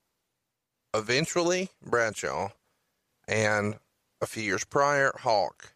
eventually 0.94 1.68
Bradshaw 1.84 2.48
and 3.28 3.78
a 4.22 4.26
few 4.26 4.42
years 4.42 4.64
prior 4.64 5.12
Hawk, 5.18 5.74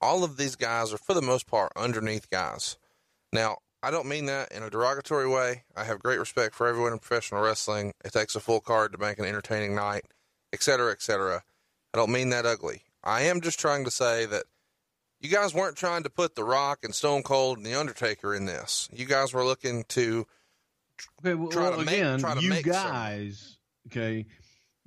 all 0.00 0.24
of 0.24 0.38
these 0.38 0.56
guys 0.56 0.94
are 0.94 0.96
for 0.96 1.12
the 1.12 1.20
most 1.20 1.46
part 1.46 1.70
underneath 1.76 2.30
guys. 2.30 2.78
Now, 3.30 3.58
I 3.82 3.90
don't 3.90 4.08
mean 4.08 4.24
that 4.24 4.52
in 4.52 4.62
a 4.62 4.70
derogatory 4.70 5.28
way. 5.28 5.64
I 5.76 5.84
have 5.84 5.98
great 5.98 6.18
respect 6.18 6.54
for 6.54 6.66
everyone 6.66 6.94
in 6.94 6.98
professional 6.98 7.42
wrestling. 7.42 7.92
It 8.02 8.14
takes 8.14 8.34
a 8.34 8.40
full 8.40 8.60
card 8.60 8.92
to 8.92 8.98
make 8.98 9.18
an 9.18 9.26
entertaining 9.26 9.74
night 9.74 10.06
etc., 10.50 10.92
etc. 10.92 11.42
I 11.92 11.98
don't 11.98 12.10
mean 12.10 12.30
that 12.30 12.46
ugly. 12.46 12.84
I 13.04 13.20
am 13.24 13.42
just 13.42 13.60
trying 13.60 13.84
to 13.84 13.90
say 13.90 14.24
that 14.24 14.44
you 15.20 15.28
guys 15.28 15.54
weren't 15.54 15.76
trying 15.76 16.02
to 16.04 16.10
put 16.10 16.34
The 16.34 16.44
Rock 16.44 16.80
and 16.82 16.94
Stone 16.94 17.22
Cold 17.22 17.58
and 17.58 17.66
The 17.66 17.78
Undertaker 17.78 18.34
in 18.34 18.46
this. 18.46 18.88
You 18.92 19.04
guys 19.04 19.32
were 19.32 19.44
looking 19.44 19.84
to 19.88 20.26
okay, 21.20 21.34
well, 21.34 21.48
try 21.50 21.70
to 21.70 21.80
again, 21.80 22.22
make, 22.22 22.64
you 22.66 22.72
guys, 22.72 23.58
some. 23.92 24.00
okay, 24.00 24.26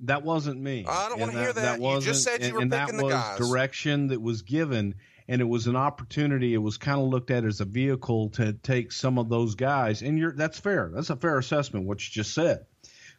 that 0.00 0.22
wasn't 0.24 0.60
me. 0.60 0.84
I 0.88 1.08
don't 1.08 1.20
want 1.20 1.32
to 1.32 1.38
hear 1.38 1.52
that. 1.52 1.78
that 1.78 1.80
you 1.80 2.00
just 2.00 2.24
said 2.24 2.40
you 2.40 2.46
and, 2.46 2.54
were 2.54 2.62
and 2.62 2.72
picking 2.72 2.96
that 2.96 3.04
was 3.04 3.12
guys. 3.12 3.38
direction 3.38 4.08
that 4.08 4.20
was 4.20 4.42
given, 4.42 4.96
and 5.28 5.40
it 5.40 5.48
was 5.48 5.68
an 5.68 5.76
opportunity. 5.76 6.52
It 6.52 6.58
was 6.58 6.78
kind 6.78 7.00
of 7.00 7.06
looked 7.08 7.30
at 7.30 7.44
as 7.44 7.60
a 7.60 7.64
vehicle 7.64 8.30
to 8.30 8.52
take 8.52 8.92
some 8.92 9.18
of 9.18 9.28
those 9.28 9.54
guys, 9.54 10.02
and 10.02 10.18
you're 10.18 10.32
that's 10.32 10.58
fair. 10.58 10.90
That's 10.92 11.10
a 11.10 11.16
fair 11.16 11.38
assessment. 11.38 11.86
What 11.86 12.04
you 12.06 12.12
just 12.12 12.34
said. 12.34 12.66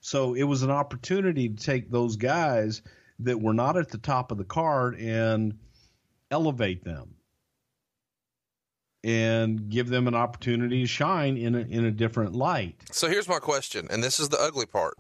So 0.02 0.36
it 0.36 0.44
was 0.44 0.62
an 0.62 0.70
opportunity 0.70 1.50
to 1.50 1.56
take 1.56 1.90
those 1.90 2.18
guys 2.18 2.82
that 3.20 3.42
were 3.42 3.54
not 3.54 3.78
at 3.78 3.90
the 3.90 3.98
top 3.98 4.32
of 4.32 4.38
the 4.38 4.44
card 4.44 5.00
and 5.00 5.58
elevate 6.32 6.84
them 6.84 7.16
and 9.04 9.70
give 9.70 9.90
them 9.90 10.08
an 10.08 10.16
opportunity 10.16 10.82
to 10.82 10.88
shine 10.88 11.38
in 11.38 11.54
a, 11.56 11.60
in 11.60 11.86
a 11.86 11.92
different 11.92 12.34
light. 12.34 12.76
So 12.92 13.08
here's 13.08 13.28
my 13.28 13.40
question, 13.40 13.88
and 13.92 14.04
this 14.04 14.20
is 14.20 14.30
the 14.30 14.42
ugly 14.42 14.66
part. 14.66 14.96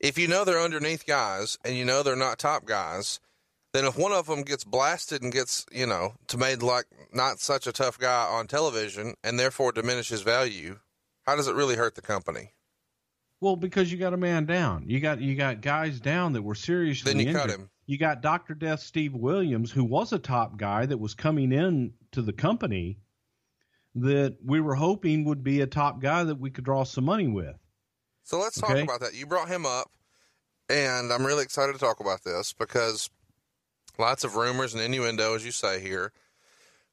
If 0.00 0.18
you 0.18 0.28
know 0.28 0.44
they're 0.44 0.60
underneath 0.60 1.06
guys 1.06 1.58
and 1.64 1.74
you 1.76 1.84
know 1.84 2.02
they're 2.02 2.16
not 2.16 2.38
top 2.38 2.64
guys, 2.66 3.20
then 3.72 3.84
if 3.86 3.96
one 3.96 4.12
of 4.12 4.26
them 4.26 4.42
gets 4.42 4.64
blasted 4.64 5.22
and 5.22 5.32
gets, 5.32 5.64
you 5.72 5.86
know, 5.86 6.14
to 6.26 6.36
made 6.36 6.62
like 6.62 6.84
not 7.12 7.38
such 7.38 7.66
a 7.66 7.72
tough 7.72 7.98
guy 7.98 8.26
on 8.26 8.46
television 8.46 9.14
and 9.24 9.38
therefore 9.38 9.72
diminishes 9.72 10.20
value, 10.22 10.78
how 11.22 11.36
does 11.36 11.48
it 11.48 11.54
really 11.54 11.76
hurt 11.76 11.94
the 11.94 12.02
company? 12.02 12.52
Well, 13.40 13.56
because 13.56 13.90
you 13.90 13.96
got 13.98 14.12
a 14.12 14.18
man 14.18 14.44
down. 14.44 14.84
You 14.88 15.00
got 15.00 15.20
you 15.20 15.34
got 15.34 15.62
guys 15.62 16.00
down 16.00 16.34
that 16.34 16.42
were 16.42 16.54
seriously 16.54 17.10
Then 17.12 17.20
you 17.20 17.28
injured. 17.28 17.40
cut 17.42 17.50
him. 17.50 17.70
You 17.86 17.98
got 17.98 18.22
Doctor 18.22 18.54
Death 18.54 18.80
Steve 18.80 19.14
Williams, 19.14 19.70
who 19.70 19.84
was 19.84 20.12
a 20.12 20.18
top 20.18 20.56
guy 20.56 20.86
that 20.86 20.98
was 20.98 21.14
coming 21.14 21.52
in 21.52 21.92
to 22.12 22.22
the 22.22 22.32
company 22.32 22.98
that 23.94 24.36
we 24.44 24.60
were 24.60 24.74
hoping 24.74 25.24
would 25.24 25.42
be 25.42 25.60
a 25.60 25.66
top 25.66 26.00
guy 26.00 26.24
that 26.24 26.38
we 26.38 26.50
could 26.50 26.64
draw 26.64 26.84
some 26.84 27.04
money 27.04 27.28
with. 27.28 27.56
So 28.22 28.38
let's 28.38 28.60
talk 28.60 28.70
Okay. 28.70 28.82
about 28.82 29.00
that. 29.00 29.14
You 29.14 29.26
brought 29.26 29.48
him 29.48 29.66
up, 29.66 29.90
and 30.68 31.12
I'm 31.12 31.26
really 31.26 31.42
excited 31.42 31.72
to 31.72 31.78
talk 31.78 32.00
about 32.00 32.22
this 32.24 32.52
because 32.52 33.10
lots 33.98 34.24
of 34.24 34.36
rumors 34.36 34.74
and 34.74 34.82
innuendo, 34.82 35.34
as 35.34 35.44
you 35.44 35.50
say 35.50 35.80
here. 35.80 36.12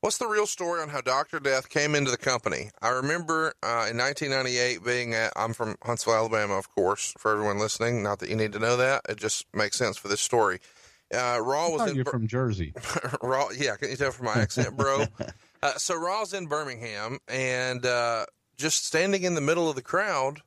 What's 0.01 0.17
the 0.17 0.27
real 0.27 0.47
story 0.47 0.81
on 0.81 0.89
how 0.89 1.01
Dr. 1.01 1.41
Death 1.41 1.69
came 1.69 1.93
into 1.93 2.09
the 2.09 2.17
company? 2.17 2.71
I 2.81 2.87
remember 2.89 3.53
uh, 3.61 3.87
in 3.91 3.97
1998 3.97 4.81
being 4.83 5.13
at, 5.13 5.33
I'm 5.35 5.51
from 5.53 5.75
Huntsville, 5.83 6.13
Alabama, 6.13 6.53
of 6.53 6.73
course, 6.73 7.13
for 7.17 7.33
everyone 7.33 7.59
listening. 7.59 8.01
Not 8.01 8.19
that 8.19 8.29
you 8.29 8.37
need 8.37 8.53
to 8.53 8.59
know 8.59 8.77
that. 8.77 9.01
It 9.09 9.17
just 9.17 9.45
makes 9.53 9.77
sense 9.77 9.97
for 9.97 10.07
this 10.07 10.21
story. 10.21 10.59
Uh, 11.13 11.39
Raw 11.41 11.69
was 11.69 11.89
in 11.89 11.95
you're 11.95 12.05
Bir- 12.05 12.11
from 12.11 12.27
Jersey. 12.27 12.73
Raw, 13.21 13.49
yeah, 13.57 13.75
can 13.75 13.89
you 13.89 13.95
tell 13.95 14.11
from 14.11 14.27
my 14.27 14.35
accent, 14.35 14.77
bro? 14.77 15.05
uh, 15.63 15.73
so 15.73 15.95
Raw's 15.95 16.33
in 16.33 16.45
Birmingham, 16.45 17.19
and 17.27 17.85
uh, 17.85 18.25
just 18.57 18.85
standing 18.85 19.23
in 19.23 19.33
the 19.35 19.41
middle 19.41 19.69
of 19.69 19.75
the 19.75 19.81
crowd 19.81 20.41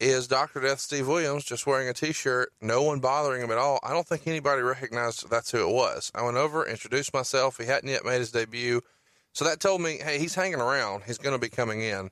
is 0.00 0.26
Dr. 0.26 0.60
Death 0.60 0.80
Steve 0.80 1.06
Williams 1.06 1.44
just 1.44 1.66
wearing 1.66 1.88
a 1.88 1.92
t 1.92 2.12
shirt, 2.12 2.52
no 2.60 2.82
one 2.82 3.00
bothering 3.00 3.42
him 3.42 3.50
at 3.50 3.58
all. 3.58 3.78
I 3.82 3.92
don't 3.92 4.06
think 4.06 4.26
anybody 4.26 4.62
recognized 4.62 5.28
that's 5.30 5.50
who 5.50 5.68
it 5.68 5.72
was. 5.72 6.10
I 6.14 6.22
went 6.22 6.36
over, 6.36 6.66
introduced 6.66 7.14
myself. 7.14 7.58
He 7.58 7.66
hadn't 7.66 7.88
yet 7.88 8.04
made 8.04 8.18
his 8.18 8.32
debut. 8.32 8.80
So 9.32 9.44
that 9.44 9.60
told 9.60 9.80
me, 9.80 9.98
hey, 10.02 10.18
he's 10.18 10.34
hanging 10.34 10.60
around. 10.60 11.02
He's 11.06 11.18
going 11.18 11.34
to 11.34 11.40
be 11.40 11.48
coming 11.48 11.80
in. 11.80 12.10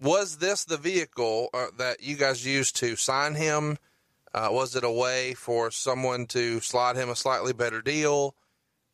Was 0.00 0.38
this 0.38 0.64
the 0.64 0.76
vehicle 0.76 1.48
uh, 1.54 1.66
that 1.78 2.02
you 2.02 2.16
guys 2.16 2.44
used 2.44 2.76
to 2.76 2.96
sign 2.96 3.34
him? 3.34 3.78
Uh, 4.34 4.48
was 4.50 4.74
it 4.74 4.82
a 4.82 4.90
way 4.90 5.32
for 5.32 5.70
someone 5.70 6.26
to 6.26 6.60
slide 6.60 6.96
him 6.96 7.08
a 7.08 7.14
slightly 7.16 7.52
better 7.52 7.80
deal? 7.80 8.34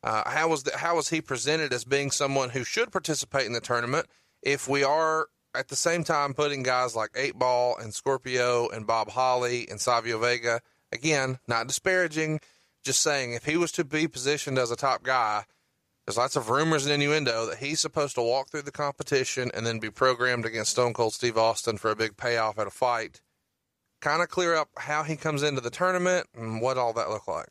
Uh, 0.03 0.29
how 0.29 0.47
was 0.47 0.63
the, 0.63 0.77
how 0.77 0.95
was 0.95 1.09
he 1.09 1.19
presented 1.19 1.73
as 1.73 1.83
being 1.83 2.11
someone 2.11 2.51
who 2.51 2.63
should 2.63 2.91
participate 2.91 3.47
in 3.47 3.53
the 3.53 3.59
tournament? 3.59 4.05
If 4.43 4.67
we 4.67 4.83
are 4.83 5.27
at 5.55 5.67
the 5.69 5.75
same 5.75 6.03
time 6.03 6.33
putting 6.35 6.63
guys 6.63 6.95
like 6.95 7.09
Eight 7.15 7.37
Ball 7.37 7.75
and 7.77 7.93
Scorpio 7.93 8.69
and 8.69 8.85
Bob 8.85 9.09
Holly 9.09 9.67
and 9.69 9.81
Savio 9.81 10.19
Vega, 10.19 10.61
again, 10.91 11.39
not 11.47 11.67
disparaging, 11.67 12.39
just 12.83 13.01
saying 13.01 13.33
if 13.33 13.45
he 13.45 13.57
was 13.57 13.71
to 13.73 13.83
be 13.83 14.07
positioned 14.07 14.59
as 14.59 14.71
a 14.71 14.75
top 14.75 15.03
guy, 15.03 15.45
there's 16.05 16.17
lots 16.17 16.35
of 16.35 16.49
rumors 16.49 16.85
and 16.85 16.93
innuendo 16.93 17.47
that 17.47 17.59
he's 17.59 17.79
supposed 17.79 18.15
to 18.15 18.21
walk 18.21 18.49
through 18.49 18.63
the 18.63 18.71
competition 18.71 19.51
and 19.53 19.65
then 19.65 19.79
be 19.79 19.91
programmed 19.91 20.45
against 20.45 20.71
Stone 20.71 20.93
Cold 20.93 21.13
Steve 21.13 21.37
Austin 21.37 21.77
for 21.77 21.91
a 21.91 21.95
big 21.95 22.17
payoff 22.17 22.57
at 22.57 22.67
a 22.67 22.71
fight. 22.71 23.21
Kind 24.01 24.21
of 24.21 24.29
clear 24.29 24.55
up 24.55 24.69
how 24.77 25.03
he 25.03 25.15
comes 25.15 25.43
into 25.43 25.61
the 25.61 25.69
tournament 25.69 26.27
and 26.35 26.59
what 26.61 26.77
all 26.77 26.91
that 26.93 27.09
looked 27.09 27.27
like. 27.27 27.47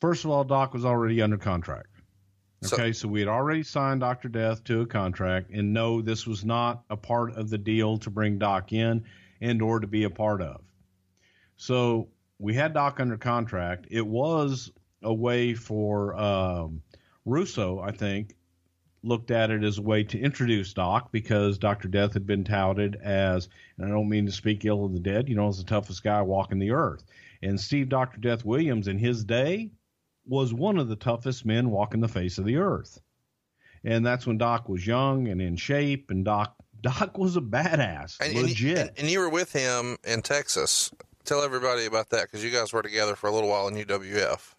First 0.00 0.24
of 0.24 0.30
all, 0.30 0.44
Doc 0.44 0.72
was 0.72 0.84
already 0.84 1.20
under 1.20 1.36
contract. 1.36 1.88
So- 2.62 2.76
Okay, 2.76 2.92
so, 2.92 3.08
we 3.08 3.18
had 3.18 3.28
already 3.28 3.64
signed 3.64 4.00
Dr. 4.00 4.28
Death 4.28 4.62
to 4.64 4.82
a 4.82 4.86
contract, 4.86 5.50
and 5.50 5.72
no, 5.72 6.00
this 6.00 6.24
was 6.26 6.44
not 6.44 6.84
a 6.90 6.96
part 6.96 7.32
of 7.34 7.50
the 7.50 7.58
deal 7.58 7.98
to 7.98 8.10
bring 8.10 8.38
Doc 8.38 8.72
in 8.72 9.04
and 9.40 9.60
or 9.60 9.80
to 9.80 9.86
be 9.88 10.04
a 10.04 10.10
part 10.10 10.40
of. 10.40 10.60
So 11.56 12.08
we 12.38 12.54
had 12.54 12.72
Doc 12.74 13.00
under 13.00 13.16
contract. 13.16 13.86
It 13.90 14.06
was 14.06 14.70
a 15.02 15.12
way 15.12 15.54
for 15.54 16.14
um, 16.16 16.80
Russo, 17.24 17.80
I 17.80 17.90
think, 17.90 18.36
looked 19.02 19.30
at 19.30 19.50
it 19.50 19.64
as 19.64 19.78
a 19.78 19.82
way 19.82 20.04
to 20.04 20.18
introduce 20.18 20.72
Doc 20.72 21.10
because 21.12 21.58
Dr. 21.58 21.88
Death 21.88 22.12
had 22.14 22.26
been 22.26 22.44
touted 22.44 22.96
as, 23.02 23.48
and 23.76 23.86
I 23.86 23.88
don't 23.88 24.08
mean 24.08 24.26
to 24.26 24.32
speak 24.32 24.64
ill 24.64 24.84
of 24.84 24.92
the 24.92 25.00
dead, 25.00 25.28
you 25.28 25.34
know, 25.34 25.48
as 25.48 25.58
the 25.58 25.64
toughest 25.64 26.04
guy 26.04 26.22
walking 26.22 26.58
the 26.60 26.70
earth. 26.70 27.04
And 27.42 27.60
Steve 27.60 27.88
Dr. 27.88 28.18
Death 28.20 28.44
Williams 28.44 28.86
in 28.88 28.98
his 28.98 29.24
day 29.24 29.70
was 30.24 30.54
one 30.54 30.78
of 30.78 30.88
the 30.88 30.94
toughest 30.96 31.44
men 31.44 31.70
walking 31.70 32.00
the 32.00 32.06
face 32.08 32.38
of 32.38 32.44
the 32.44 32.56
earth. 32.58 33.00
And 33.84 34.06
that's 34.06 34.26
when 34.26 34.38
Doc 34.38 34.68
was 34.68 34.86
young 34.86 35.26
and 35.26 35.42
in 35.42 35.56
shape, 35.56 36.10
and 36.12 36.24
Doc 36.24 36.54
Doc 36.82 37.16
was 37.18 37.36
a 37.36 37.40
badass, 37.40 38.20
And, 38.20 38.34
legit. 38.34 38.78
and, 38.78 38.90
and 38.98 39.10
you 39.10 39.18
were 39.20 39.28
with 39.28 39.52
him 39.52 39.96
in 40.04 40.20
Texas. 40.22 40.92
Tell 41.24 41.42
everybody 41.42 41.86
about 41.86 42.10
that 42.10 42.22
because 42.22 42.42
you 42.44 42.50
guys 42.50 42.72
were 42.72 42.82
together 42.82 43.14
for 43.16 43.28
a 43.28 43.32
little 43.32 43.48
while 43.48 43.66
in 43.68 43.74
UWF. 43.74 44.54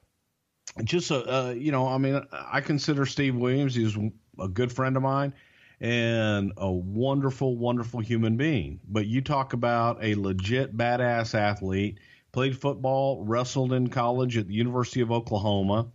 just 0.86 1.12
a 1.12 1.16
uh, 1.30 1.50
you 1.52 1.72
know 1.74 1.86
i 1.88 1.98
mean 1.98 2.20
i 2.32 2.60
consider 2.62 3.06
steve 3.06 3.36
williams 3.36 3.76
he's 3.76 3.96
a 4.40 4.48
good 4.48 4.72
friend 4.72 4.98
of 4.98 5.04
mine 5.04 5.34
and 5.80 6.54
a 6.58 6.72
wonderful 6.72 7.58
wonderful 7.58 8.00
human 8.00 8.38
being. 8.38 8.80
But 8.88 9.06
you 9.06 9.22
talk 9.22 9.54
about 9.54 10.04
a 10.04 10.16
legit 10.16 10.76
badass 10.76 11.36
athlete 11.36 12.00
played 12.32 12.58
football 12.58 13.24
wrestled 13.24 13.74
in 13.74 13.90
college 13.90 14.38
at 14.38 14.48
the 14.48 14.54
university 14.54 15.02
of 15.02 15.12
oklahoma 15.12 15.88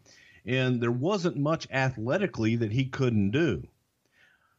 and 0.47 0.81
there 0.81 0.93
wasn't 0.93 1.37
much 1.37 1.67
athletically 1.71 2.57
that 2.57 2.71
he 2.71 2.87
couldn't 2.87 3.33
do. 3.33 3.67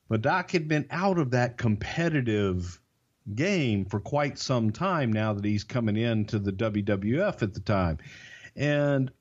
But 0.09 0.21
doc 0.21 0.51
had 0.51 0.67
been 0.67 0.87
out 0.89 1.19
of 1.19 1.31
that 1.31 1.57
competitive 1.57 2.79
game 3.33 3.85
for 3.85 3.99
quite 3.99 4.39
some 4.39 4.71
time 4.71 5.13
now 5.13 5.33
that 5.33 5.45
he's 5.45 5.63
coming 5.63 5.95
into 5.95 6.39
the 6.39 6.51
wwf 6.51 7.41
at 7.41 7.53
the 7.53 7.59
time. 7.59 7.99
And 8.55 9.11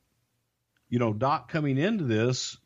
you 0.88 0.98
know, 0.98 1.12
Doc 1.12 1.50
coming 1.50 1.78
into 1.78 2.04
this 2.04 2.56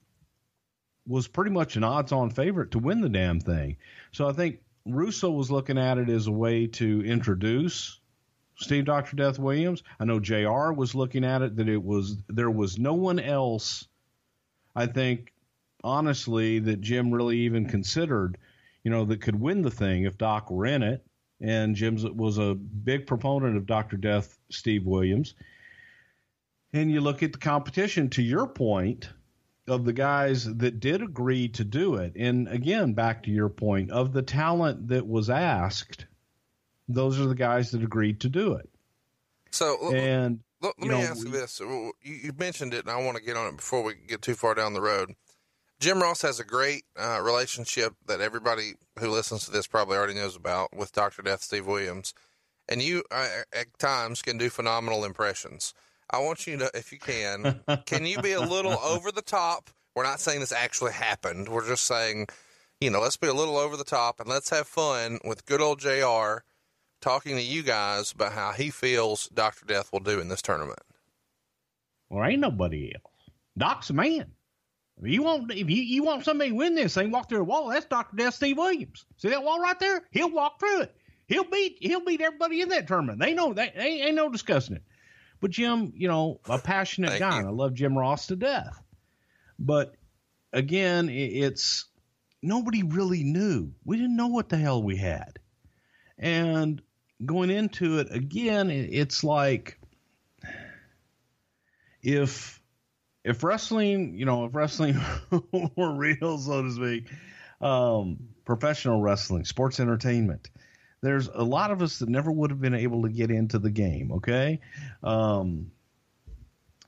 was 1.07 1.27
pretty 1.27 1.51
much 1.51 1.77
an 1.77 1.85
odds 1.85 2.13
on 2.13 2.31
favorite 2.31 2.71
to 2.73 2.79
win 2.79 3.01
the 3.01 3.09
damn 3.09 3.41
thing. 3.41 3.77
So 4.13 4.29
I 4.29 4.33
think 4.33 4.61
Russo 4.87 5.31
was 5.31 5.51
looking 5.51 5.79
at 5.79 5.99
it 5.99 6.09
as 6.09 6.27
a 6.27 6.33
way 6.33 6.67
to 6.69 7.05
introduce 7.05 8.01
Steve 8.57 8.85
Dr. 8.85 9.17
Death 9.17 9.39
Williams. 9.39 9.83
I 9.99 10.05
know 10.05 10.21
JR 10.21 10.73
was 10.73 10.95
looking 10.95 11.25
at 11.25 11.43
it 11.43 11.57
that 11.57 11.69
it 11.69 11.83
was 11.83 12.19
there 12.29 12.51
was 12.51 12.79
no 12.79 12.95
one 12.95 13.19
else 13.19 13.87
I 14.75 14.87
think 14.87 15.33
honestly 15.85 16.61
that 16.61 16.81
Jim 16.81 17.13
really 17.13 17.39
even 17.39 17.67
considered, 17.67 18.39
you 18.85 18.91
know, 18.91 19.05
that 19.05 19.21
could 19.21 19.39
win 19.39 19.63
the 19.63 19.71
thing 19.71 20.05
if 20.05 20.17
Doc 20.17 20.51
were 20.51 20.67
in 20.67 20.83
it. 20.83 21.05
And 21.41 21.75
Jim 21.75 21.99
was 22.17 22.39
a 22.39 22.55
big 22.55 23.07
proponent 23.07 23.57
of 23.57 23.67
Dr. 23.67 23.97
Death 23.97 24.39
Steve 24.51 24.87
Williams 24.87 25.35
and 26.73 26.91
you 26.91 27.01
look 27.01 27.23
at 27.23 27.33
the 27.33 27.39
competition 27.39 28.09
to 28.11 28.23
your 28.23 28.47
point 28.47 29.09
of 29.69 29.85
the 29.85 29.93
guys 29.93 30.45
that 30.45 30.81
did 30.81 31.03
agree 31.03 31.49
to 31.49 31.65
do 31.65 31.95
it 31.95 32.13
and 32.17 32.49
again 32.49 32.93
back 32.93 33.23
to 33.23 33.31
your 33.31 33.49
point 33.49 33.91
of 33.91 34.13
the 34.13 34.23
talent 34.23 34.89
that 34.89 35.07
was 35.07 35.31
asked 35.31 36.07
those 36.89 37.21
are 37.21 37.27
the 37.27 37.35
guys 37.35 37.71
that 37.71 37.83
agreed 37.83 38.21
to 38.21 38.29
do 38.29 38.55
it 38.55 38.69
So 39.53 39.95
and 39.95 40.41
Let, 40.61 40.75
let 40.79 40.89
me 40.89 40.89
know, 40.89 41.01
ask 41.01 41.25
you 41.25 41.31
this. 41.31 41.61
You, 41.61 41.93
you 42.03 42.33
mentioned 42.39 42.73
it, 42.75 42.81
and 42.85 42.91
I 42.91 43.03
want 43.03 43.17
to 43.17 43.23
get 43.23 43.37
on 43.37 43.49
it 43.49 43.57
before 43.57 43.83
we 43.83 43.95
get 43.95 44.23
too 44.23 44.35
far 44.35 44.55
down 44.55 44.73
the 44.75 44.81
road. 44.81 45.15
Jim 45.81 46.01
Ross 46.01 46.23
has 46.23 46.39
a 46.39 46.45
great 46.45 46.85
uh, 46.97 47.21
relationship 47.23 47.95
that 48.07 48.21
everybody 48.21 48.75
who 49.01 49.09
listens 49.09 49.45
to 49.45 49.51
this 49.51 49.67
probably 49.67 49.97
already 49.97 50.15
knows 50.15 50.37
about 50.37 50.75
with 50.75 50.93
Dr. 50.93 51.23
Death 51.23 51.43
Steve 51.43 51.67
Williams. 51.67 52.15
And 52.69 52.81
you, 52.81 53.03
uh, 53.11 53.43
at 53.53 53.77
times, 53.81 54.23
can 54.23 54.39
do 54.39 54.49
phenomenal 54.49 55.05
impressions. 55.05 55.75
I 56.13 56.19
want 56.21 56.47
you 56.47 56.59
to, 56.59 56.71
if 56.75 56.93
you 56.93 56.99
can, 56.99 57.61
can 57.87 58.07
you 58.07 58.21
be 58.21 58.33
a 58.33 58.41
little 58.41 58.79
over 58.81 59.11
the 59.13 59.23
top? 59.23 59.71
We're 59.95 60.05
not 60.05 60.21
saying 60.21 60.41
this 60.41 60.53
actually 60.53 60.93
happened. 60.93 61.49
We're 61.49 61.67
just 61.67 61.85
saying, 61.85 62.29
you 62.81 62.91
know, 62.91 63.01
let's 63.01 63.17
be 63.17 63.29
a 63.29 63.35
little 63.35 63.57
over 63.59 63.77
the 63.77 63.85
top 63.85 64.21
and 64.21 64.29
let's 64.29 64.51
have 64.51 64.67
fun 64.67 65.19
with 65.25 65.47
good 65.47 65.61
old 65.61 65.81
JR 65.81 66.45
talking 67.01 67.37
to 67.37 67.43
you 67.43 67.63
guys 67.63 68.13
about 68.13 68.33
how 68.33 68.53
he 68.53 68.71
feels 68.71 69.29
Dr. 69.29 69.67
Death 69.67 69.93
will 69.93 70.01
do 70.01 70.21
in 70.21 70.29
this 70.29 70.43
tournament. 70.43 70.79
well 72.11 72.25
ain't 72.25 72.41
nobody 72.41 72.93
else 72.95 73.31
doc's 73.59 73.91
a 73.91 73.93
man 73.93 74.31
if 75.03 75.09
you 75.11 75.23
want 75.23 75.51
if 75.51 75.69
you, 75.69 75.83
you 75.83 76.03
want 76.05 76.25
somebody 76.25 76.51
to 76.51 76.57
win 76.57 76.75
this 76.75 76.95
thing 76.95 77.11
walk 77.11 77.29
through 77.29 77.41
a 77.41 77.45
wall 77.45 77.69
that's 77.69 77.87
dr 77.87 78.15
death 78.17 78.35
steve 78.35 78.57
williams 78.57 79.05
see 79.17 79.29
that 79.29 79.43
wall 79.43 79.61
right 79.61 79.79
there 79.81 80.03
he'll 80.11 80.31
walk 80.31 80.59
through 80.61 80.83
it 80.83 80.95
he'll 81.27 81.45
beat 81.45 81.77
he'll 81.81 82.05
beat 82.05 82.21
everybody 82.21 82.61
in 82.61 82.69
that 82.69 82.87
tournament 82.87 83.19
they 83.19 83.35
know 83.35 83.53
that 83.53 83.73
ain't, 83.77 84.05
ain't 84.05 84.15
no 84.17 84.29
discussing 84.31 84.77
it 84.77 84.83
but 85.43 85.51
jim 85.51 85.93
you 85.95 86.09
know 86.09 86.41
a 86.49 86.59
passionate 86.59 87.19
guy 87.19 87.41
i 87.41 87.51
love 87.51 87.75
jim 87.75 87.99
ross 87.99 88.29
to 88.29 88.37
death. 88.37 88.81
But 89.59 89.95
again 90.53 91.11
it's 91.11 91.85
nobody 92.43 92.83
really 92.83 93.23
knew. 93.23 93.73
We 93.85 93.97
didn't 93.97 94.17
know 94.17 94.29
what 94.29 94.49
the 94.49 94.57
hell 94.57 94.83
we 94.83 94.97
had. 94.97 95.39
And 96.19 96.83
going 97.25 97.51
into 97.51 97.99
it 97.99 98.09
again 98.11 98.71
it's 98.71 99.23
like 99.23 99.79
if 102.03 102.61
if 103.23 103.45
wrestling 103.45 104.19
you 104.19 104.25
know 104.25 104.47
if 104.47 104.55
wrestling 104.55 105.01
were 105.77 105.95
real 105.95 106.39
so 106.39 106.63
to 106.63 106.71
speak 106.73 107.09
um 107.61 108.19
professional 108.45 109.01
wrestling 109.01 109.45
sports 109.45 109.79
entertainment 109.79 110.51
there's 111.03 111.29
a 111.29 111.43
lot 111.43 111.71
of 111.71 111.83
us 111.83 111.99
that 111.99 112.09
never 112.09 112.31
would 112.31 112.51
have 112.51 112.61
been 112.61 112.75
able 112.75 113.03
to 113.03 113.09
get 113.09 113.31
into 113.31 113.59
the 113.59 113.71
game 113.71 114.13
okay 114.13 114.61
um 115.03 115.71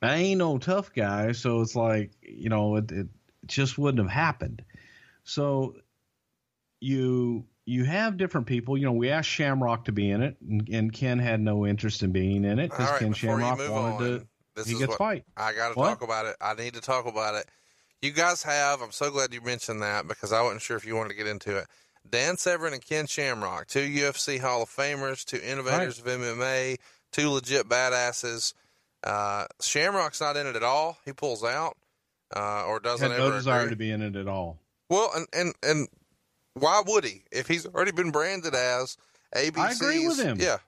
i 0.03 0.17
ain't 0.17 0.39
no 0.39 0.59
tough 0.59 0.93
guy 0.95 1.33
so 1.33 1.61
it's 1.61 1.77
like 1.77 2.11
you 2.23 2.49
know 2.49 2.77
it, 2.77 2.91
it 2.91 3.07
just 3.47 3.77
wouldn't 3.77 4.03
have 4.03 4.13
happened 4.13 4.63
so 5.25 5.75
you 6.81 7.45
you 7.67 7.85
have 7.85 8.17
different 8.17 8.47
people 8.47 8.77
you 8.79 8.85
know 8.85 8.93
we 8.93 9.11
asked 9.11 9.29
shamrock 9.29 9.85
to 9.85 9.93
be 9.93 10.11
in 10.11 10.23
it 10.23 10.37
and, 10.41 10.69
and 10.71 10.93
ken 10.93 11.19
had 11.19 11.41
no 11.41 11.67
interest 11.67 12.03
in 12.03 12.13
being 12.13 12.45
in 12.45 12.59
it 12.59 12.71
because 12.71 12.91
right, 12.91 13.01
ken 13.01 13.13
shamrock 13.13 13.59
wanted 13.59 13.71
on, 13.71 13.99
to 13.99 14.27
this 14.55 14.67
he 14.67 14.75
is 14.75 14.79
gets 14.79 14.91
what 14.91 14.99
fight 14.99 15.25
I 15.37 15.53
got 15.53 15.71
to 15.71 15.75
talk 15.75 16.03
about 16.03 16.27
it. 16.27 16.37
I 16.41 16.55
need 16.55 16.75
to 16.75 16.81
talk 16.81 17.07
about 17.07 17.35
it. 17.35 17.47
You 18.03 18.13
guys 18.13 18.43
have. 18.43 18.83
I'm 18.83 18.93
so 18.93 19.11
glad 19.11 19.33
you 19.33 19.41
mentioned 19.41 19.83
that 19.83 20.07
because 20.07 20.33
I 20.33 20.43
wasn't 20.43 20.63
sure 20.63 20.77
if 20.77 20.87
you 20.87 20.95
wanted 20.95 21.11
to 21.11 21.15
get 21.17 21.27
into 21.27 21.57
it. 21.57 21.67
Dan 22.09 22.37
Severn 22.37 22.73
and 22.73 22.85
Ken 22.85 23.07
Shamrock, 23.07 23.67
two 23.67 23.81
UFC 23.89 24.39
Hall 24.41 24.63
of 24.63 24.69
Famers, 24.71 25.25
two 25.25 25.41
innovators 25.45 25.99
of 25.99 26.05
MMA, 26.05 26.77
two 27.13 27.31
legit 27.31 27.69
badasses. 27.69 28.53
Uh, 29.03 29.47
Shamrock's 29.61 30.21
not 30.21 30.37
in 30.37 30.47
it 30.47 30.57
at 30.57 30.63
all. 30.63 30.99
He 31.05 31.13
pulls 31.13 31.43
out 31.45 31.77
uh, 32.35 32.65
or 32.67 32.81
doesn't 32.81 33.11
had 33.11 33.19
ever 33.21 33.31
no 33.31 33.37
desire 33.37 33.61
agree. 33.63 33.71
to 33.71 33.77
be 33.77 33.91
in 33.91 34.01
it 34.03 34.17
at 34.17 34.29
all 34.29 34.59
Well, 34.89 35.11
and 35.15 35.27
and 35.33 35.55
and 35.63 35.89
why 36.55 36.83
would 36.87 37.05
he 37.05 37.23
if 37.33 37.47
he's 37.49 37.67
already 37.67 37.93
been 37.93 38.11
branded 38.11 38.55
as 38.55 38.97
ABC? 39.35 39.59
I 39.59 39.73
agree 39.73 40.07
with 40.07 40.21
him. 40.23 40.39
Yeah, 40.41 40.59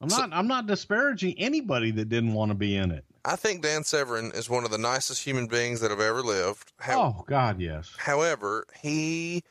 I'm 0.00 0.10
So- 0.10 0.18
not. 0.18 0.32
I'm 0.32 0.46
not 0.48 0.66
disparaging 0.66 1.38
anybody 1.38 1.90
that 1.92 2.08
didn't 2.08 2.32
want 2.34 2.50
to 2.50 2.54
be 2.54 2.76
in 2.76 2.90
it. 2.90 3.04
I 3.24 3.36
think 3.36 3.62
Dan 3.62 3.84
Severn 3.84 4.30
is 4.32 4.48
one 4.48 4.64
of 4.64 4.70
the 4.70 4.78
nicest 4.78 5.22
human 5.24 5.48
beings 5.48 5.80
that 5.80 5.90
have 5.90 6.00
ever 6.00 6.22
lived. 6.22 6.72
How, 6.78 7.00
oh 7.02 7.24
God, 7.26 7.60
yes. 7.60 7.92
However, 7.98 8.64
he, 8.80 9.42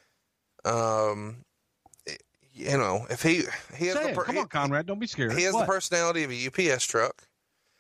um, 0.68 1.38
you 2.54 2.78
know, 2.78 3.06
if 3.10 3.22
he 3.22 3.44
he 3.76 3.88
has 3.88 3.96
Say 3.96 4.14
the 4.14 4.20
it. 4.20 4.26
Come 4.26 4.38
on, 4.40 4.48
Conrad. 4.48 4.86
Don't 4.86 5.00
be 5.00 5.08
scared. 5.08 5.34
he 5.34 5.44
has 5.44 5.54
What? 5.54 5.62
the 5.68 5.72
personality 5.72 6.24
of 6.24 6.32
a 6.32 6.48
UPS 6.74 6.86
truck, 6.86 7.24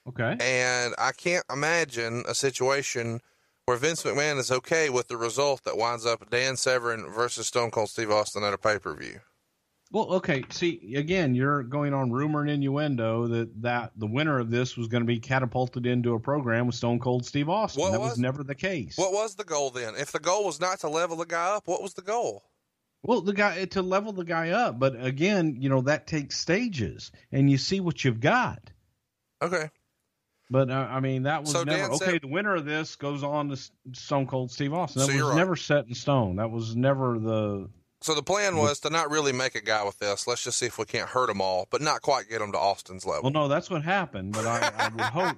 Okay. 0.08 0.38
and 0.40 0.94
I 0.98 1.12
can't 1.12 1.46
imagine 1.52 2.24
a 2.28 2.36
situation 2.36 3.22
where 3.66 3.78
Vince 3.78 4.04
McMahon 4.04 4.38
is 4.38 4.52
okay 4.52 4.90
with 4.90 5.08
the 5.08 5.18
result 5.18 5.64
that 5.66 5.78
winds 5.78 6.06
up 6.06 6.30
Dan 6.30 6.56
Severn 6.56 7.10
versus 7.10 7.48
Stone 7.48 7.72
Cold 7.72 7.90
Steve 7.90 8.12
Austin 8.12 8.44
at 8.44 8.54
a 8.54 8.58
pay 8.58 8.78
per 8.80 8.94
view. 8.96 9.20
Well, 9.90 10.06
okay. 10.16 10.44
See, 10.50 10.96
again, 10.98 11.34
you're 11.34 11.64
going 11.64 11.94
on 11.94 12.12
rumor 12.12 12.42
and 12.42 12.50
innuendo 12.50 13.26
that 13.28 13.62
that 13.62 13.92
the 13.96 14.06
winner 14.06 14.38
of 14.38 14.52
this 14.52 14.76
was 14.78 14.88
going 14.88 15.02
to 15.02 15.08
be 15.08 15.18
catapulted 15.20 15.86
into 15.86 16.14
a 16.14 16.20
program 16.20 16.68
with 16.68 16.76
Stone 16.76 17.00
Cold 17.00 17.26
Steve 17.26 17.48
Austin. 17.50 17.82
What 17.82 17.92
that 17.94 18.00
was, 18.02 18.12
was- 18.12 18.20
never 18.20 18.44
the 18.44 18.54
case. 18.56 18.98
What 18.98 19.12
was 19.14 19.36
the 19.36 19.46
goal 19.46 19.70
then? 19.72 19.96
If 19.98 20.12
the 20.12 20.20
goal 20.20 20.46
was 20.46 20.60
not 20.60 20.82
to 20.82 20.90
level 20.90 21.16
the 21.18 21.26
guy 21.26 21.56
up, 21.56 21.68
what 21.68 21.82
was 21.82 21.94
the 21.94 22.02
goal? 22.02 22.44
Well, 23.08 23.22
the 23.22 23.34
guy 23.34 23.66
to 23.66 23.82
level 23.82 24.12
the 24.14 24.26
guy 24.26 24.50
up, 24.50 24.78
but 24.78 25.02
again, 25.04 25.56
you 25.60 25.70
know 25.70 25.82
that 25.82 26.06
takes 26.06 26.38
stages, 26.38 27.12
and 27.32 27.50
you 27.50 27.58
see 27.58 27.80
what 27.80 28.04
you've 28.06 28.20
got. 28.20 28.70
Okay. 29.42 29.70
But 30.50 30.70
uh, 30.70 30.88
I 30.90 31.00
mean, 31.00 31.24
that 31.24 31.42
was 31.42 31.52
So 31.52 31.64
never 31.64 31.94
okay. 31.94 32.06
said- 32.06 32.22
the 32.22 32.28
winner 32.28 32.56
of 32.56 32.66
this 32.66 32.96
goes 32.96 33.24
on 33.24 33.50
to 33.50 33.58
Stone 33.94 34.28
Cold 34.28 34.52
Steve 34.52 34.74
Austin. 34.74 35.02
That 35.02 35.08
So 35.08 35.14
was 35.14 35.24
right. 35.24 35.36
never 35.36 35.56
set 35.56 35.88
in 35.88 35.94
stone. 35.96 36.36
That 36.38 36.52
was 36.52 36.76
never 36.76 37.18
the. 37.18 37.70
So 38.02 38.14
the 38.14 38.22
plan 38.24 38.58
was 38.58 38.80
to 38.82 38.90
not 38.92 39.10
really 39.10 39.32
make 39.34 39.56
a 39.56 39.62
guy 39.62 39.84
with 39.84 39.98
this. 40.00 40.28
Let's 40.28 40.44
just 40.44 40.60
see 40.60 40.68
if 40.68 40.78
we 40.78 40.86
can't 40.86 41.10
hurt 41.10 41.28
them 41.28 41.42
all, 41.42 41.68
but 41.72 41.82
not 41.82 42.02
quite 42.04 42.30
get 42.30 42.40
them 42.40 42.52
to 42.52 42.58
Austin's 42.60 43.06
level. 43.06 43.24
Well, 43.24 43.32
no, 43.32 43.48
that's 43.48 43.70
what 43.72 43.84
happened. 43.84 44.34
But 44.34 44.46
I, 44.46 44.72
I 44.78 44.88
would 44.90 45.02
hope, 45.02 45.38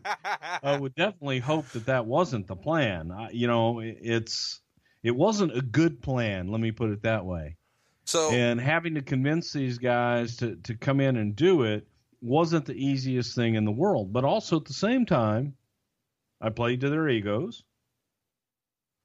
I 0.62 0.78
would 0.78 0.94
definitely 0.94 1.40
hope 1.40 1.68
that 1.70 1.86
that 1.86 2.06
wasn't 2.06 2.48
the 2.48 2.58
plan. 2.58 3.12
I, 3.12 3.30
you 3.32 3.48
know, 3.48 3.80
it, 3.80 3.98
it's 4.02 4.60
it 5.04 5.16
wasn't 5.16 5.58
a 5.58 5.62
good 5.62 6.02
plan. 6.02 6.50
Let 6.50 6.60
me 6.60 6.72
put 6.72 6.90
it 6.90 7.04
that 7.04 7.26
way. 7.26 7.56
So 8.10 8.32
and 8.32 8.60
having 8.60 8.96
to 8.96 9.04
convince 9.04 9.54
these 9.54 9.78
guys 9.78 10.36
to, 10.38 10.56
to 10.64 10.74
come 10.74 11.00
in 11.00 11.18
and 11.18 11.36
do 11.36 11.62
it 11.62 11.88
wasn't 12.22 12.66
the 12.66 12.74
easiest 12.74 13.36
thing 13.36 13.54
in 13.54 13.66
the 13.66 13.72
world. 13.72 14.12
But 14.12 14.26
also 14.26 14.58
at 14.58 14.66
the 14.66 14.74
same 14.74 15.06
time, 15.06 15.54
I 16.42 16.50
played 16.50 16.82
to 16.82 16.90
their 16.90 17.08
egos 17.08 17.64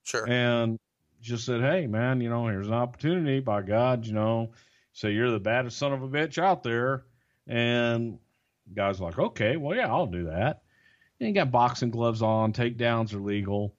sure. 0.04 0.26
and 0.26 0.78
just 1.20 1.44
said, 1.44 1.60
hey, 1.60 1.86
man, 1.86 2.22
you 2.22 2.30
know, 2.30 2.46
here's 2.48 2.66
an 2.66 2.72
opportunity. 2.72 3.40
By 3.40 3.60
God, 3.60 4.06
you 4.06 4.14
know, 4.14 4.52
say 4.94 5.10
you're 5.12 5.30
the 5.30 5.38
baddest 5.38 5.76
son 5.76 5.92
of 5.92 6.02
a 6.02 6.08
bitch 6.08 6.42
out 6.42 6.62
there. 6.62 7.04
And 7.46 8.18
guys 8.74 9.02
like, 9.02 9.18
okay, 9.18 9.58
well, 9.58 9.76
yeah, 9.76 9.88
I'll 9.88 10.06
do 10.06 10.24
that. 10.24 10.62
And 11.20 11.28
you 11.28 11.34
got 11.34 11.50
boxing 11.52 11.90
gloves 11.90 12.22
on, 12.22 12.54
takedowns 12.54 13.12
are 13.12 13.20
legal. 13.20 13.74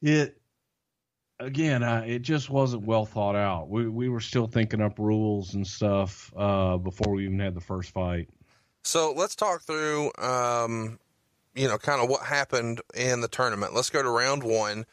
It, 0.00 0.40
again, 1.38 1.82
uh, 1.82 2.04
it 2.06 2.20
just 2.20 2.50
wasn't 2.50 2.84
well 2.84 3.04
thought 3.04 3.36
out. 3.36 3.68
We, 3.68 3.88
we 3.88 4.08
were 4.08 4.20
still 4.20 4.46
thinking 4.46 4.80
up 4.80 4.98
rules 4.98 5.54
and 5.54 5.66
stuff 5.66 6.32
uh, 6.36 6.76
before 6.78 7.14
we 7.14 7.24
even 7.24 7.38
had 7.38 7.54
the 7.54 7.60
first 7.60 7.90
fight. 7.92 8.28
So 8.84 9.12
let's 9.16 9.34
talk 9.34 9.62
through, 9.62 10.12
um, 10.18 10.98
you 11.54 11.68
know, 11.68 11.78
kind 11.78 12.00
of 12.00 12.08
what 12.08 12.22
happened 12.22 12.80
in 12.94 13.20
the 13.20 13.28
tournament. 13.28 13.74
Let's 13.74 13.90
go 13.90 14.02
to 14.02 14.08
round 14.10 14.42
one. 14.42 14.86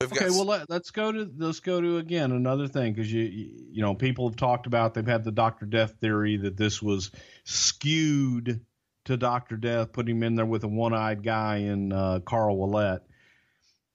We've 0.00 0.10
Okay, 0.12 0.26
got 0.26 0.30
well 0.30 0.44
let, 0.44 0.70
let's 0.70 0.90
go 0.90 1.12
to 1.12 1.30
let's 1.36 1.60
go 1.60 1.80
to 1.80 1.98
again 1.98 2.32
another 2.32 2.66
thing 2.66 2.92
because 2.92 3.12
you 3.12 3.22
you 3.22 3.80
know 3.80 3.94
people 3.94 4.28
have 4.28 4.36
talked 4.36 4.66
about 4.66 4.92
they've 4.94 5.06
had 5.06 5.24
the 5.24 5.30
Doctor 5.30 5.66
Death 5.66 5.94
theory 6.00 6.36
that 6.38 6.56
this 6.56 6.82
was 6.82 7.10
skewed 7.44 8.60
to 9.04 9.16
Doctor 9.16 9.56
Death, 9.56 9.92
putting 9.92 10.16
him 10.16 10.22
in 10.22 10.34
there 10.34 10.46
with 10.46 10.64
a 10.64 10.68
one-eyed 10.68 11.22
guy 11.22 11.56
in 11.58 11.92
uh, 11.92 12.20
Carl 12.24 12.58
Willett. 12.58 13.02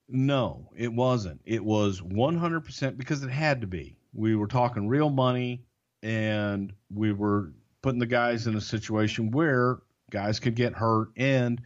No, 0.09 0.69
it 0.75 0.91
wasn't. 0.91 1.39
It 1.45 1.63
was 1.63 2.01
100% 2.01 2.97
because 2.97 3.23
it 3.23 3.29
had 3.29 3.61
to 3.61 3.67
be. 3.67 3.95
We 4.13 4.35
were 4.35 4.47
talking 4.47 4.87
real 4.87 5.09
money, 5.09 5.63
and 6.01 6.73
we 6.93 7.13
were 7.13 7.53
putting 7.81 7.99
the 7.99 8.05
guys 8.07 8.47
in 8.47 8.55
a 8.55 8.61
situation 8.61 9.31
where 9.31 9.79
guys 10.11 10.39
could 10.39 10.55
get 10.55 10.73
hurt, 10.73 11.09
and 11.15 11.61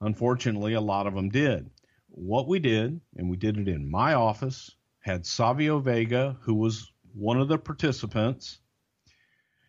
unfortunately, 0.00 0.72
a 0.72 0.80
lot 0.80 1.06
of 1.06 1.14
them 1.14 1.28
did 1.28 1.70
what 2.16 2.48
we 2.48 2.58
did, 2.58 2.98
and 3.16 3.28
we 3.28 3.36
did 3.36 3.58
it 3.58 3.68
in 3.68 3.90
my 3.90 4.14
office, 4.14 4.74
had 5.00 5.26
Savio 5.26 5.78
Vega, 5.78 6.36
who 6.40 6.54
was 6.54 6.90
one 7.14 7.38
of 7.38 7.48
the 7.48 7.58
participants, 7.58 8.60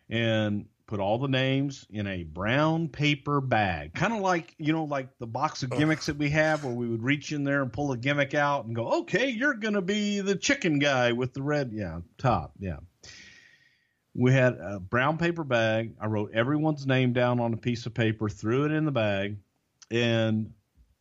and 0.08 0.64
put 0.88 0.98
all 1.00 1.18
the 1.18 1.28
names 1.28 1.86
in 1.90 2.06
a 2.08 2.24
brown 2.24 2.88
paper 2.88 3.40
bag. 3.40 3.94
Kind 3.94 4.14
of 4.14 4.20
like, 4.20 4.54
you 4.58 4.72
know, 4.72 4.84
like 4.84 5.16
the 5.18 5.26
box 5.26 5.62
of 5.62 5.70
gimmicks 5.70 6.06
that 6.06 6.16
we 6.16 6.30
have 6.30 6.64
where 6.64 6.74
we 6.74 6.88
would 6.88 7.04
reach 7.04 7.30
in 7.30 7.44
there 7.44 7.62
and 7.62 7.72
pull 7.72 7.92
a 7.92 7.96
gimmick 7.96 8.34
out 8.34 8.64
and 8.64 8.74
go, 8.74 9.00
okay, 9.00 9.28
you're 9.28 9.54
going 9.54 9.74
to 9.74 9.82
be 9.82 10.20
the 10.20 10.34
chicken 10.34 10.78
guy 10.78 11.12
with 11.12 11.34
the 11.34 11.42
red, 11.42 11.70
yeah, 11.72 12.00
top, 12.16 12.54
yeah. 12.58 12.78
We 14.14 14.32
had 14.32 14.54
a 14.54 14.80
brown 14.80 15.18
paper 15.18 15.44
bag. 15.44 15.94
I 16.00 16.06
wrote 16.06 16.32
everyone's 16.32 16.86
name 16.86 17.12
down 17.12 17.38
on 17.38 17.52
a 17.52 17.58
piece 17.58 17.86
of 17.86 17.94
paper, 17.94 18.28
threw 18.28 18.64
it 18.64 18.72
in 18.72 18.84
the 18.84 18.90
bag, 18.90 19.36
and 19.90 20.54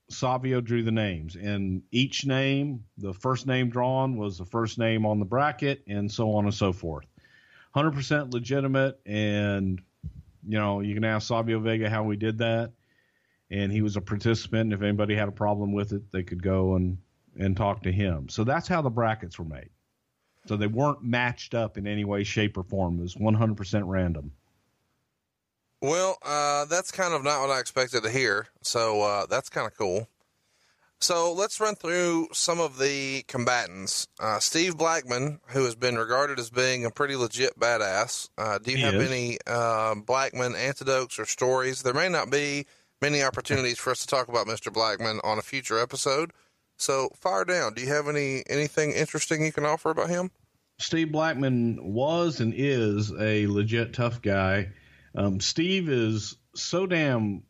Savio 0.10 0.62
drew 0.62 0.84
the 0.84 0.92
names, 0.92 1.36
and 1.36 1.82
each 1.92 2.26
name, 2.26 2.84
the 2.98 3.14
first 3.14 3.48
name 3.48 3.70
drawn 3.70 4.18
was 4.18 4.38
the 4.38 4.46
first 4.46 4.78
name 4.78 5.06
on 5.06 5.20
the 5.20 5.26
bracket, 5.26 5.84
and 5.88 6.12
so 6.12 6.34
on 6.34 6.46
and 6.46 6.54
so 6.54 6.74
forth. 6.74 7.06
100% 7.78 8.34
legitimate, 8.34 9.00
and 9.06 9.82
you 10.48 10.58
know 10.58 10.82
you 10.82 10.94
can 10.94 11.04
ask 11.04 11.28
Savio 11.28 11.60
Vega 11.60 11.90
how 11.90 12.04
we 12.04 12.16
did 12.16 12.40
that, 12.40 12.72
and 13.52 13.72
he 13.72 13.82
was 13.82 13.96
a 13.96 14.02
participant. 14.02 14.62
And 14.62 14.74
if 14.74 14.82
anybody 14.82 15.16
had 15.16 15.28
a 15.28 15.34
problem 15.34 15.74
with 15.74 15.94
it, 15.94 16.12
they 16.12 16.24
could 16.24 16.42
go 16.42 16.76
and 16.76 16.98
and 17.38 17.56
talk 17.56 17.84
to 17.84 17.92
him. 17.92 18.30
So 18.30 18.44
that's 18.44 18.68
how 18.68 18.82
the 18.82 18.90
brackets 18.90 19.38
were 19.38 19.46
made. 19.46 19.70
So 20.48 20.56
they 20.58 20.68
weren't 20.68 21.04
matched 21.04 21.54
up 21.54 21.78
in 21.78 21.86
any 21.86 22.04
way, 22.04 22.24
shape, 22.24 22.58
or 22.58 22.64
form. 22.64 23.00
It 23.00 23.04
was 23.04 23.16
100% 23.16 23.84
random. 23.86 24.32
Well, 25.82 26.18
uh, 26.24 26.66
that's 26.66 26.90
kind 26.90 27.14
of 27.14 27.24
not 27.24 27.42
what 27.42 27.52
I 27.52 27.60
expected 27.60 28.04
to 28.04 28.10
hear. 28.10 28.48
So 28.64 29.02
uh, 29.02 29.26
that's 29.28 29.50
kind 29.50 29.68
of 29.68 29.78
cool. 29.78 30.08
So 31.00 31.32
let's 31.32 31.60
run 31.60 31.76
through 31.76 32.30
some 32.34 32.60
of 32.60 32.80
the 32.80 33.24
combatants. 33.28 34.08
Uh, 34.20 34.40
Steve 34.40 34.78
Blackman, 34.78 35.40
who 35.48 35.64
has 35.66 35.76
been 35.76 35.96
regarded 35.96 36.40
as 36.40 36.50
being 36.50 36.86
a 36.86 36.90
pretty 36.90 37.16
legit 37.16 37.58
badass. 37.60 38.30
Uh, 38.38 38.58
do 38.58 38.72
you 38.72 38.78
He 38.78 38.84
have 38.84 38.96
is. 38.96 39.10
any 39.12 39.38
uh, 39.46 39.94
Blackman 39.96 40.56
anecdotes 40.56 41.20
or 41.20 41.26
stories? 41.26 41.84
There 41.84 41.94
may 41.94 42.10
not 42.10 42.32
be 42.32 42.66
many 43.00 43.22
opportunities 43.22 43.78
for 43.78 43.92
us 43.92 44.00
to 44.02 44.08
talk 44.08 44.28
about 44.28 44.48
Mr. 44.48 44.74
Blackman 44.74 45.20
on 45.24 45.38
a 45.38 45.44
future 45.44 45.80
episode. 45.80 46.32
So 46.78 47.10
fire 47.16 47.46
down. 47.46 47.74
Do 47.76 47.82
you 47.82 47.90
have 47.90 48.08
any 48.08 48.44
anything 48.50 48.92
interesting 48.92 49.44
you 49.46 49.52
can 49.52 49.66
offer 49.66 49.92
about 49.92 50.10
him? 50.10 50.32
Steve 50.80 51.12
Blackman 51.12 51.94
was 51.94 52.40
and 52.40 52.54
is 52.56 53.12
a 53.20 53.48
legit 53.48 53.94
tough 53.94 54.22
guy. 54.22 54.70
Um, 55.16 55.40
Steve 55.40 55.90
is 55.90 56.38
so 56.56 56.86
damn 56.86 57.44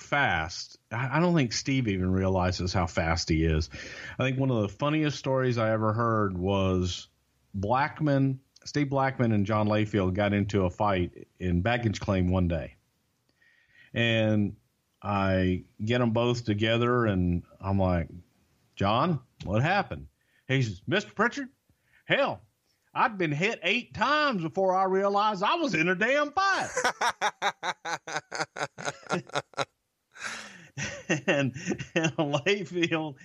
fast. 0.00 0.78
I, 0.92 1.20
don't 1.20 1.34
think 1.34 1.52
Steve 1.52 1.88
even 1.88 2.10
realizes 2.10 2.72
how 2.72 2.86
fast 2.86 3.28
he 3.28 3.44
is. 3.44 3.70
I 4.18 4.24
think 4.24 4.38
one 4.38 4.50
of 4.50 4.62
the 4.62 4.68
funniest 4.68 5.18
stories 5.18 5.58
I 5.58 5.70
ever 5.70 5.92
heard 5.92 6.36
was 6.36 7.08
Blackman, 7.54 8.40
Steve 8.64 8.90
Blackman, 8.90 9.32
and 9.32 9.46
John 9.46 9.68
Layfield 9.68 10.14
got 10.14 10.32
into 10.32 10.64
a 10.64 10.70
fight 10.70 11.28
in 11.38 11.62
baggage 11.62 12.00
claim 12.00 12.30
one 12.30 12.48
day, 12.48 12.76
and 13.94 14.56
I 15.02 15.64
get 15.84 15.98
them 15.98 16.10
both 16.10 16.44
together, 16.44 17.06
and 17.06 17.42
I'm 17.60 17.78
like, 17.78 18.08
John, 18.76 19.20
what 19.44 19.62
happened? 19.62 20.06
He 20.48 20.62
says, 20.62 20.82
Mr. 20.88 21.14
Prichard, 21.14 21.48
hell, 22.04 22.42
I'd 22.92 23.18
been 23.18 23.32
hit 23.32 23.60
eight 23.62 23.94
times 23.94 24.42
before 24.42 24.74
I 24.74 24.84
realized 24.84 25.42
I 25.42 25.54
was 25.54 25.74
in 25.74 25.88
a 25.88 25.94
damn 25.94 26.32
fight. 26.32 26.68
and, 31.26 31.54
and 31.94 32.12
Layfield 32.16 33.16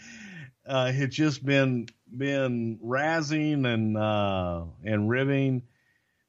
uh, 0.66 0.92
had 0.92 1.12
just 1.12 1.46
been 1.46 1.88
been 2.16 2.80
razzing 2.84 3.66
and 3.66 3.98
uh, 3.98 4.64
and 4.84 5.10
ribbing 5.10 5.64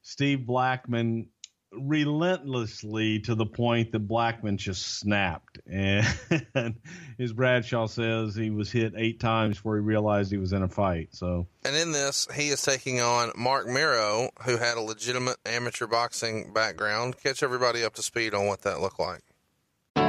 Steve 0.01 0.45
Blackman 0.45 1.29
relentlessly 1.73 3.19
to 3.19 3.35
the 3.35 3.45
point 3.45 3.91
that 3.91 3.99
Blackman 3.99 4.57
just 4.57 4.99
snapped. 4.99 5.59
And 5.69 6.75
as 7.19 7.33
Bradshaw 7.33 7.87
says, 7.87 8.35
he 8.35 8.49
was 8.49 8.71
hit 8.71 8.93
eight 8.95 9.19
times 9.19 9.57
before 9.57 9.75
he 9.75 9.81
realized 9.81 10.31
he 10.31 10.37
was 10.37 10.53
in 10.53 10.63
a 10.63 10.67
fight. 10.67 11.09
So 11.11 11.47
And 11.65 11.75
in 11.75 11.91
this, 11.91 12.27
he 12.33 12.49
is 12.49 12.61
taking 12.61 13.01
on 13.01 13.31
Marc 13.35 13.67
Mero, 13.67 14.29
who 14.45 14.57
had 14.57 14.77
a 14.77 14.81
legitimate 14.81 15.37
amateur 15.45 15.87
boxing 15.87 16.53
background. 16.53 17.17
Catch 17.21 17.43
everybody 17.43 17.83
up 17.83 17.95
to 17.95 18.01
speed 18.01 18.33
on 18.33 18.47
what 18.47 18.61
that 18.61 18.81
looked 18.81 18.99
like. 18.99 19.21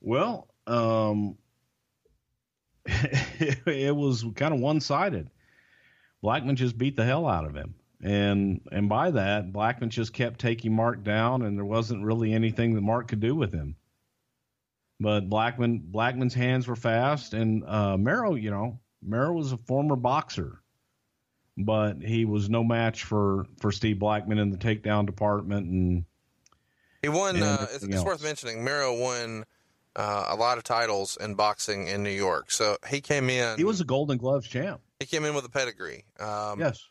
Well, 0.00 0.48
um, 0.66 1.36
it, 2.86 3.58
it 3.66 3.96
was 3.96 4.24
kind 4.34 4.54
of 4.54 4.60
one 4.60 4.80
sided. 4.80 5.30
Blackman 6.22 6.56
just 6.56 6.76
beat 6.76 6.96
the 6.96 7.04
hell 7.04 7.26
out 7.26 7.44
of 7.44 7.54
him. 7.54 7.74
And 8.02 8.60
and 8.70 8.88
by 8.88 9.10
that, 9.10 9.52
Blackman 9.52 9.90
just 9.90 10.12
kept 10.12 10.38
taking 10.38 10.72
Mark 10.72 11.02
down, 11.02 11.42
and 11.42 11.56
there 11.56 11.64
wasn't 11.64 12.04
really 12.04 12.32
anything 12.32 12.74
that 12.74 12.80
Mark 12.80 13.08
could 13.08 13.20
do 13.20 13.34
with 13.34 13.52
him. 13.52 13.74
But 15.00 15.28
Blackman 15.28 15.82
Blackman's 15.84 16.34
hands 16.34 16.68
were 16.68 16.76
fast, 16.76 17.34
and 17.34 17.64
uh, 17.66 17.96
Mero, 17.96 18.34
you 18.34 18.50
know, 18.50 18.78
Mero 19.02 19.32
was 19.32 19.50
a 19.50 19.56
former 19.56 19.96
boxer, 19.96 20.60
but 21.56 22.00
he 22.00 22.24
was 22.24 22.48
no 22.48 22.62
match 22.62 23.02
for 23.02 23.46
for 23.58 23.72
Steve 23.72 23.98
Blackman 23.98 24.38
in 24.38 24.50
the 24.50 24.58
takedown 24.58 25.04
department. 25.04 25.66
And 25.66 26.04
He 27.02 27.08
won. 27.08 27.34
And 27.34 27.44
Uh, 27.44 27.66
it's, 27.72 27.82
it's 27.82 28.04
worth 28.04 28.22
mentioning. 28.22 28.62
Mero 28.62 28.96
won 28.96 29.44
uh, 29.98 30.26
a 30.28 30.36
lot 30.36 30.58
of 30.58 30.64
titles 30.64 31.18
in 31.20 31.34
boxing 31.34 31.88
in 31.88 32.04
New 32.04 32.10
York. 32.10 32.52
So 32.52 32.76
he 32.88 33.00
came 33.00 33.28
in. 33.28 33.58
He 33.58 33.64
was 33.64 33.80
a 33.80 33.84
Golden 33.84 34.16
Gloves 34.16 34.46
champ. 34.46 34.80
He 35.00 35.06
came 35.06 35.24
in 35.24 35.34
with 35.34 35.44
a 35.44 35.50
pedigree. 35.50 36.04
Um, 36.20 36.60
yes. 36.60 36.88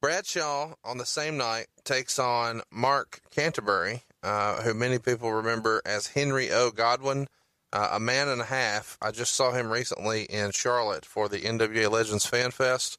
Bradshaw 0.00 0.74
on 0.84 0.98
the 0.98 1.06
same 1.06 1.36
night 1.36 1.66
takes 1.82 2.18
on 2.18 2.62
Mark 2.70 3.20
Canterbury, 3.30 4.04
uh, 4.22 4.62
who 4.62 4.72
many 4.72 4.98
people 4.98 5.32
remember 5.32 5.82
as 5.84 6.08
Henry 6.08 6.52
O. 6.52 6.70
Godwinn, 6.70 7.26
uh, 7.72 7.88
a 7.92 8.00
man 8.00 8.28
and 8.28 8.40
a 8.40 8.44
half. 8.44 8.98
I 9.02 9.10
just 9.10 9.34
saw 9.34 9.50
him 9.52 9.70
recently 9.70 10.24
in 10.24 10.52
Charlotte 10.52 11.04
for 11.04 11.28
the 11.28 11.40
NWA 11.40 11.90
Legends 11.90 12.26
Fan 12.26 12.52
Fest, 12.52 12.98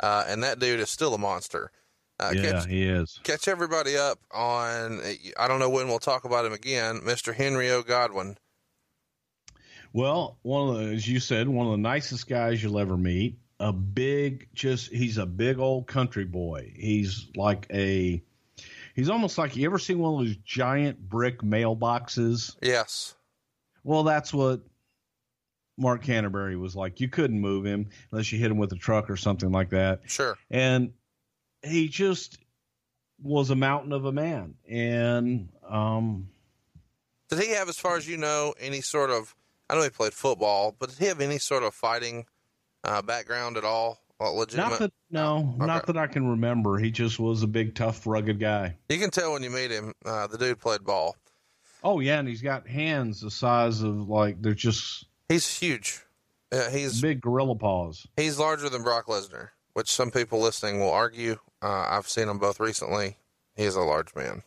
uh, 0.00 0.24
and 0.26 0.42
that 0.42 0.58
dude 0.58 0.80
is 0.80 0.90
still 0.90 1.14
a 1.14 1.18
monster. 1.18 1.70
Uh, 2.18 2.32
yeah, 2.34 2.52
catch, 2.52 2.66
he 2.66 2.84
is. 2.84 3.20
Catch 3.22 3.46
everybody 3.46 3.96
up 3.96 4.18
on. 4.32 5.00
I 5.38 5.46
don't 5.46 5.60
know 5.60 5.70
when 5.70 5.86
we'll 5.88 5.98
talk 5.98 6.24
about 6.24 6.46
him 6.46 6.54
again, 6.54 7.02
Mister 7.04 7.34
Henry 7.34 7.70
O. 7.70 7.82
Godwinn. 7.82 8.38
Well, 9.96 10.36
one 10.42 10.68
of 10.68 10.76
the, 10.76 10.94
as 10.94 11.08
you 11.08 11.20
said, 11.20 11.48
one 11.48 11.68
of 11.68 11.72
the 11.72 11.78
nicest 11.78 12.28
guys 12.28 12.62
you'll 12.62 12.78
ever 12.78 12.98
meet. 12.98 13.38
A 13.60 13.72
big, 13.72 14.46
just 14.52 14.92
he's 14.92 15.16
a 15.16 15.24
big 15.24 15.58
old 15.58 15.86
country 15.86 16.26
boy. 16.26 16.70
He's 16.76 17.28
like 17.34 17.66
a, 17.72 18.22
he's 18.94 19.08
almost 19.08 19.38
like 19.38 19.56
you 19.56 19.64
ever 19.64 19.78
seen 19.78 19.98
one 19.98 20.12
of 20.12 20.26
those 20.26 20.36
giant 20.44 21.00
brick 21.00 21.40
mailboxes? 21.40 22.56
Yes. 22.60 23.14
Well, 23.84 24.02
that's 24.02 24.34
what 24.34 24.60
Mark 25.78 26.02
Canterbury 26.02 26.58
was 26.58 26.76
like. 26.76 27.00
You 27.00 27.08
couldn't 27.08 27.40
move 27.40 27.64
him 27.64 27.88
unless 28.12 28.30
you 28.30 28.38
hit 28.38 28.50
him 28.50 28.58
with 28.58 28.72
a 28.72 28.76
truck 28.76 29.08
or 29.08 29.16
something 29.16 29.50
like 29.50 29.70
that. 29.70 30.02
Sure. 30.04 30.36
And 30.50 30.92
he 31.62 31.88
just 31.88 32.36
was 33.22 33.48
a 33.48 33.56
mountain 33.56 33.94
of 33.94 34.04
a 34.04 34.12
man. 34.12 34.56
And 34.68 35.48
um, 35.66 36.28
did 37.30 37.38
he 37.38 37.54
have, 37.54 37.70
as 37.70 37.78
far 37.78 37.96
as 37.96 38.06
you 38.06 38.18
know, 38.18 38.52
any 38.60 38.82
sort 38.82 39.08
of? 39.08 39.34
I 39.68 39.74
know 39.74 39.82
he 39.82 39.90
played 39.90 40.14
football, 40.14 40.74
but 40.78 40.90
did 40.90 40.98
he 40.98 41.06
have 41.06 41.20
any 41.20 41.38
sort 41.38 41.62
of 41.62 41.74
fighting 41.74 42.26
uh, 42.84 43.02
background 43.02 43.56
at 43.56 43.64
all? 43.64 44.00
legitimate? 44.20 44.70
Not 44.70 44.78
that, 44.78 44.92
no, 45.10 45.54
okay. 45.56 45.66
not 45.66 45.86
that 45.86 45.96
I 45.96 46.06
can 46.06 46.26
remember. 46.26 46.78
He 46.78 46.90
just 46.90 47.18
was 47.18 47.42
a 47.42 47.46
big, 47.46 47.74
tough, 47.74 48.06
rugged 48.06 48.40
guy. 48.40 48.76
You 48.88 48.98
can 48.98 49.10
tell 49.10 49.32
when 49.32 49.42
you 49.42 49.50
meet 49.50 49.70
him. 49.70 49.92
Uh, 50.04 50.26
the 50.26 50.38
dude 50.38 50.58
played 50.58 50.84
ball. 50.84 51.16
Oh 51.84 52.00
yeah, 52.00 52.18
and 52.18 52.28
he's 52.28 52.42
got 52.42 52.66
hands 52.66 53.20
the 53.20 53.30
size 53.30 53.82
of 53.82 54.08
like 54.08 54.40
they're 54.40 54.54
just. 54.54 55.06
He's 55.28 55.58
huge. 55.58 56.00
Yeah, 56.52 56.70
he's 56.70 57.00
big 57.00 57.20
gorilla 57.20 57.56
paws. 57.56 58.06
He's 58.16 58.38
larger 58.38 58.68
than 58.68 58.82
Brock 58.82 59.06
Lesnar, 59.06 59.50
which 59.74 59.90
some 59.90 60.10
people 60.10 60.40
listening 60.40 60.80
will 60.80 60.92
argue. 60.92 61.38
Uh, 61.60 61.86
I've 61.90 62.08
seen 62.08 62.28
them 62.28 62.38
both 62.38 62.60
recently. 62.60 63.16
He's 63.56 63.74
a 63.74 63.80
large 63.80 64.14
man. 64.14 64.42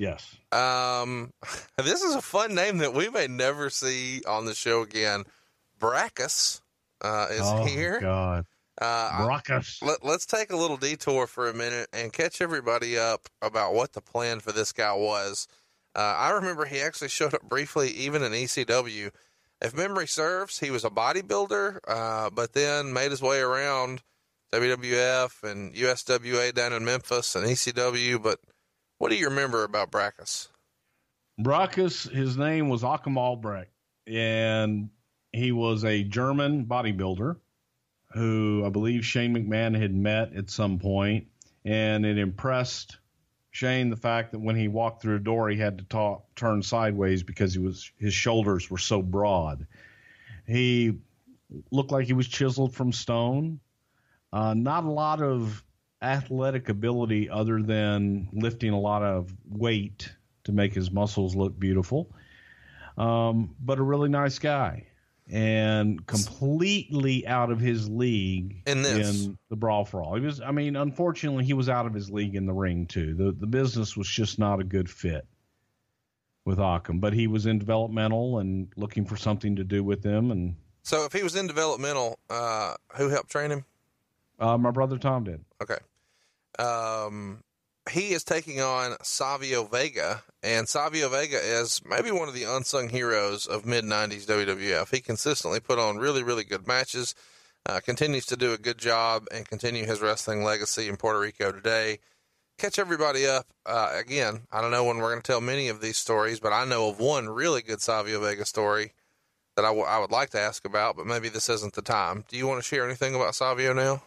Yes. 0.00 0.34
Um, 0.50 1.30
this 1.76 2.02
is 2.02 2.14
a 2.14 2.22
fun 2.22 2.54
name 2.54 2.78
that 2.78 2.94
we 2.94 3.10
may 3.10 3.26
never 3.26 3.68
see 3.68 4.22
on 4.26 4.46
the 4.46 4.54
show 4.54 4.80
again. 4.80 5.24
Brakkus 5.78 6.62
uh, 7.02 7.26
is 7.30 7.42
oh, 7.42 7.64
here. 7.66 8.00
God. 8.00 8.46
Uh, 8.80 9.26
Brakkus. 9.26 9.82
Let, 9.82 10.02
us 10.02 10.24
take 10.24 10.52
a 10.52 10.56
little 10.56 10.78
detour 10.78 11.26
for 11.26 11.50
a 11.50 11.54
minute 11.54 11.88
and 11.92 12.14
catch 12.14 12.40
everybody 12.40 12.96
up 12.96 13.28
about 13.42 13.74
what 13.74 13.92
the 13.92 14.00
plan 14.00 14.40
for 14.40 14.52
this 14.52 14.72
guy 14.72 14.94
was. 14.94 15.46
Uh, 15.94 16.14
I 16.16 16.30
remember 16.30 16.64
he 16.64 16.80
actually 16.80 17.08
showed 17.08 17.34
up 17.34 17.42
briefly, 17.42 17.90
even 17.90 18.22
in 18.22 18.32
ECW. 18.32 19.10
If 19.60 19.76
memory 19.76 20.06
serves, 20.06 20.60
he 20.60 20.70
was 20.70 20.82
a 20.82 20.90
bodybuilder, 20.90 21.80
uh, 21.86 22.30
but 22.30 22.54
then 22.54 22.94
made 22.94 23.10
his 23.10 23.20
way 23.20 23.40
around 23.40 24.00
WWF 24.50 25.42
and 25.42 25.74
USWA 25.74 26.54
down 26.54 26.72
in 26.72 26.86
Memphis 26.86 27.36
and 27.36 27.44
ECW. 27.46 28.22
But 28.22 28.40
what 29.00 29.10
do 29.10 29.16
you 29.16 29.30
remember 29.30 29.64
about 29.64 29.90
Brakkus? 29.90 30.48
Brakkus, 31.40 32.08
his 32.10 32.36
name 32.36 32.68
was 32.68 32.84
Achim 32.84 33.16
Albrecht, 33.16 33.72
and 34.06 34.90
he 35.32 35.52
was 35.52 35.86
a 35.86 36.04
German 36.04 36.66
bodybuilder 36.66 37.36
who 38.12 38.62
I 38.66 38.68
believe 38.68 39.06
Shane 39.06 39.34
McMahon 39.34 39.74
had 39.74 39.94
met 39.94 40.34
at 40.34 40.50
some 40.50 40.78
point, 40.78 41.28
and 41.64 42.04
it 42.04 42.18
impressed 42.18 42.98
Shane 43.50 43.88
the 43.88 43.96
fact 43.96 44.32
that 44.32 44.40
when 44.40 44.54
he 44.54 44.68
walked 44.68 45.00
through 45.00 45.16
a 45.16 45.20
door, 45.20 45.48
he 45.48 45.56
had 45.56 45.78
to 45.78 45.84
talk, 45.84 46.26
turn 46.34 46.62
sideways 46.62 47.22
because 47.22 47.54
he 47.54 47.58
was 47.58 47.90
his 47.96 48.12
shoulders 48.12 48.70
were 48.70 48.76
so 48.76 49.00
broad. 49.00 49.66
He 50.46 50.98
looked 51.70 51.90
like 51.90 52.06
he 52.06 52.12
was 52.12 52.28
chiseled 52.28 52.74
from 52.74 52.92
stone. 52.92 53.60
Uh, 54.30 54.52
not 54.52 54.84
a 54.84 54.90
lot 54.90 55.22
of 55.22 55.64
athletic 56.02 56.68
ability 56.68 57.28
other 57.28 57.62
than 57.62 58.28
lifting 58.32 58.72
a 58.72 58.78
lot 58.78 59.02
of 59.02 59.32
weight 59.48 60.12
to 60.44 60.52
make 60.52 60.72
his 60.72 60.90
muscles 60.90 61.34
look 61.36 61.58
beautiful. 61.58 62.10
Um, 62.96 63.54
but 63.60 63.78
a 63.78 63.82
really 63.82 64.08
nice 64.08 64.38
guy 64.38 64.86
and 65.30 66.04
completely 66.06 67.26
out 67.26 67.50
of 67.50 67.60
his 67.60 67.88
league 67.88 68.62
in, 68.66 68.84
in 68.84 69.38
the 69.48 69.56
brawl 69.56 69.84
for 69.84 70.02
all. 70.02 70.16
He 70.16 70.20
was, 70.20 70.40
I 70.40 70.50
mean, 70.50 70.74
unfortunately, 70.76 71.44
he 71.44 71.52
was 71.52 71.68
out 71.68 71.86
of 71.86 71.94
his 71.94 72.10
league 72.10 72.34
in 72.34 72.46
the 72.46 72.52
ring 72.52 72.86
too. 72.86 73.14
The 73.14 73.32
the 73.32 73.46
business 73.46 73.96
was 73.96 74.08
just 74.08 74.38
not 74.38 74.60
a 74.60 74.64
good 74.64 74.90
fit 74.90 75.26
with 76.44 76.58
Achim, 76.58 76.98
but 76.98 77.12
he 77.12 77.28
was 77.28 77.46
in 77.46 77.58
developmental 77.58 78.38
and 78.38 78.68
looking 78.76 79.04
for 79.04 79.16
something 79.16 79.56
to 79.56 79.64
do 79.64 79.84
with 79.84 80.02
them. 80.02 80.32
And 80.32 80.56
so, 80.82 81.04
if 81.04 81.12
he 81.12 81.22
was 81.22 81.36
in 81.36 81.46
developmental, 81.46 82.18
uh, 82.28 82.74
who 82.96 83.08
helped 83.08 83.30
train 83.30 83.52
him? 83.52 83.64
Uh, 84.38 84.58
my 84.58 84.70
brother 84.70 84.98
Tom 84.98 85.24
did. 85.24 85.44
Okay. 85.62 85.78
Um, 86.58 87.42
he 87.90 88.10
is 88.10 88.24
taking 88.24 88.60
on 88.60 88.96
Savio 89.02 89.64
Vega, 89.64 90.22
and 90.42 90.68
Savio 90.68 91.08
Vega 91.08 91.38
is 91.38 91.80
maybe 91.84 92.10
one 92.10 92.28
of 92.28 92.34
the 92.34 92.44
unsung 92.44 92.88
heroes 92.88 93.46
of 93.46 93.66
mid 93.66 93.84
90s 93.84 94.26
WWF. 94.26 94.90
He 94.94 95.00
consistently 95.00 95.60
put 95.60 95.78
on 95.78 95.98
really, 95.98 96.22
really 96.22 96.44
good 96.44 96.66
matches, 96.66 97.14
uh, 97.66 97.80
continues 97.80 98.26
to 98.26 98.36
do 98.36 98.52
a 98.52 98.58
good 98.58 98.78
job, 98.78 99.24
and 99.32 99.48
continue 99.48 99.86
his 99.86 100.00
wrestling 100.00 100.44
legacy 100.44 100.88
in 100.88 100.96
Puerto 100.96 101.18
Rico 101.18 101.52
today. 101.52 101.98
Catch 102.58 102.78
everybody 102.78 103.26
up. 103.26 103.46
Uh, 103.64 103.90
again, 103.98 104.42
I 104.52 104.60
don't 104.60 104.70
know 104.70 104.84
when 104.84 104.98
we're 104.98 105.10
going 105.10 105.22
to 105.22 105.32
tell 105.32 105.40
many 105.40 105.68
of 105.68 105.80
these 105.80 105.96
stories, 105.96 106.40
but 106.40 106.52
I 106.52 106.66
know 106.66 106.90
of 106.90 107.00
one 107.00 107.28
really 107.30 107.62
good 107.62 107.80
Savio 107.80 108.20
Vega 108.20 108.44
story 108.44 108.92
that 109.56 109.64
I, 109.64 109.68
w- 109.68 109.86
I 109.86 109.98
would 109.98 110.10
like 110.10 110.30
to 110.30 110.40
ask 110.40 110.66
about, 110.66 110.96
but 110.96 111.06
maybe 111.06 111.30
this 111.30 111.48
isn't 111.48 111.72
the 111.72 111.82
time. 111.82 112.24
Do 112.28 112.36
you 112.36 112.46
want 112.46 112.62
to 112.62 112.68
share 112.68 112.84
anything 112.84 113.14
about 113.14 113.34
Savio 113.34 113.72
now? 113.72 114.02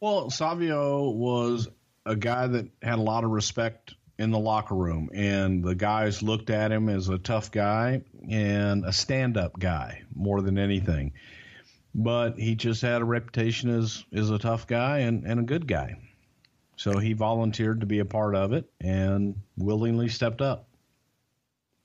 Well, 0.00 0.30
Savio 0.30 1.10
was 1.10 1.68
a 2.04 2.16
guy 2.16 2.46
that 2.46 2.68
had 2.82 2.98
a 2.98 3.02
lot 3.02 3.24
of 3.24 3.30
respect 3.30 3.94
in 4.18 4.30
the 4.30 4.38
locker 4.38 4.74
room, 4.74 5.10
and 5.14 5.64
the 5.64 5.74
guys 5.74 6.22
looked 6.22 6.50
at 6.50 6.70
him 6.70 6.88
as 6.88 7.08
a 7.08 7.18
tough 7.18 7.50
guy 7.50 8.02
and 8.30 8.84
a 8.84 8.92
stand 8.92 9.36
up 9.36 9.58
guy 9.58 10.02
more 10.14 10.40
than 10.40 10.58
anything. 10.58 11.12
But 11.94 12.38
he 12.38 12.54
just 12.54 12.82
had 12.82 13.02
a 13.02 13.04
reputation 13.04 13.70
as, 13.70 14.04
as 14.14 14.30
a 14.30 14.38
tough 14.38 14.66
guy 14.66 14.98
and, 15.00 15.24
and 15.24 15.40
a 15.40 15.42
good 15.42 15.66
guy. 15.66 15.96
So 16.76 16.98
he 16.98 17.12
volunteered 17.12 17.80
to 17.80 17.86
be 17.86 17.98
a 17.98 18.04
part 18.04 18.34
of 18.34 18.52
it 18.52 18.64
and 18.80 19.36
willingly 19.56 20.08
stepped 20.08 20.40
up. 20.40 20.68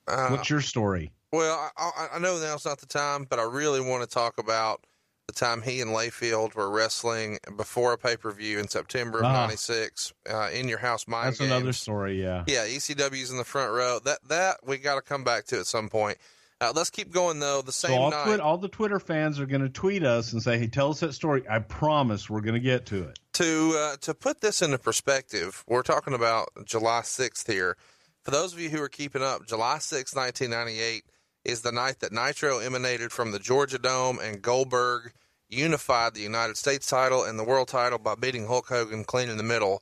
Uh, 0.08 0.30
What's 0.30 0.50
your 0.50 0.62
story? 0.62 1.12
Well, 1.34 1.72
I, 1.78 2.08
I 2.14 2.20
know 2.20 2.38
now's 2.38 2.66
not 2.66 2.80
the 2.80 2.86
time, 2.86 3.26
but 3.30 3.40
I 3.40 3.44
really 3.44 3.82
want 3.82 4.04
to 4.04 4.10
talk 4.10 4.38
about 4.38 4.86
the 5.28 5.34
time 5.34 5.62
he 5.62 5.82
and 5.82 5.92
Layfield 5.92 6.56
were 6.56 6.70
wrestling 6.70 7.38
before 7.56 7.94
a 7.94 7.98
pay 7.98 8.16
per 8.16 8.32
view 8.32 8.60
in 8.60 8.68
September 8.68 9.20
of 9.20 9.24
'96 9.24 10.13
ah. 10.30 10.46
uh, 10.46 10.50
in 10.50 10.68
your 10.68 10.80
house. 10.80 11.08
Mind 11.08 11.28
That's 11.28 11.40
games. 11.40 11.52
another 11.52 11.74
story. 11.74 12.22
Yeah, 12.22 12.46
yeah. 12.48 12.66
ECW's 12.66 13.30
in 13.30 13.38
the 13.38 13.44
front 13.44 13.74
row. 13.74 14.00
That 14.04 14.20
that 14.30 14.58
we 14.66 14.78
got 14.78 14.96
to 14.96 15.02
come 15.02 15.24
back 15.24 15.46
to 15.48 15.60
at 15.60 15.68
some 15.68 15.90
point. 15.90 16.18
Uh, 16.60 16.72
let's 16.76 16.90
keep 16.90 17.12
going 17.12 17.40
though. 17.40 17.62
The 17.62 17.72
same 17.72 17.92
so 17.92 17.98
all, 17.98 18.10
night, 18.10 18.24
twi- 18.24 18.38
all 18.38 18.58
the 18.58 18.70
Twitter 18.70 19.00
fans 19.00 19.40
are 19.40 19.46
going 19.46 19.62
to 19.62 19.70
tweet 19.70 20.04
us 20.04 20.34
and 20.34 20.42
say, 20.42 20.58
"Hey, 20.58 20.68
tell 20.68 20.90
us 20.90 21.02
that 21.02 21.13
story." 21.13 21.44
I 21.50 21.60
promise 21.60 22.30
we're 22.30 22.42
going 22.42 22.56
to 22.56 22.60
get 22.60 22.86
to 22.88 23.04
it. 23.04 23.20
To 23.34 23.76
uh, 23.78 23.98
to 23.98 24.13
put 24.13 24.42
this 24.42 24.62
into 24.62 24.78
perspective, 24.78 25.63
we're 25.68 25.84
talking 25.84 26.13
about 26.13 26.50
July 26.66 27.02
6th 27.02 27.52
here. 27.52 27.78
For 28.24 28.32
those 28.32 28.54
of 28.54 28.60
you 28.60 28.70
who 28.70 28.82
are 28.82 28.90
keeping 28.90 29.22
up, 29.22 29.46
July 29.46 29.78
6, 29.78 30.16
1998 30.16 31.04
is 31.48 31.62
the 31.62 31.72
night 31.72 32.00
that 32.02 32.12
Nitro 32.12 32.60
emanated 32.60 33.12
from 33.12 33.32
the 33.32 33.40
Georgia 33.40 33.80
Dome 33.80 34.20
and 34.22 34.42
Goldberg 34.42 35.14
unified 35.50 36.14
the 36.14 36.22
United 36.22 36.58
States 36.58 36.88
title 36.88 37.24
and 37.24 37.40
the 37.40 37.44
world 37.44 37.70
title 37.70 37.98
by 37.98 38.16
beating 38.16 38.48
Hulk 38.48 38.68
Hogan 38.68 39.06
clean 39.06 39.30
in 39.30 39.38
the 39.38 39.44
middle. 39.44 39.82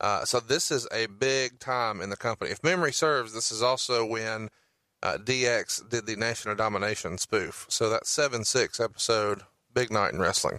Uh, 0.00 0.24
so 0.24 0.40
this 0.40 0.72
is 0.72 0.86
a 0.92 1.06
big 1.06 1.60
time 1.60 2.00
in 2.00 2.10
the 2.10 2.16
company. 2.16 2.50
If 2.50 2.64
memory 2.64 2.92
serves, 2.92 3.32
this 3.32 3.52
is 3.52 3.62
also 3.62 4.04
when 4.04 4.48
uh, 5.02 5.18
DX 5.18 5.88
did 5.88 6.06
the 6.06 6.16
Nation 6.16 6.50
of 6.50 6.58
Domination 6.58 7.18
spoof. 7.18 7.66
So 7.68 7.88
that 7.88 8.06
7 8.06 8.44
6 8.44 8.80
episode, 8.80 9.42
big 9.72 9.92
night 9.92 10.12
in 10.12 10.18
wrestling. 10.18 10.58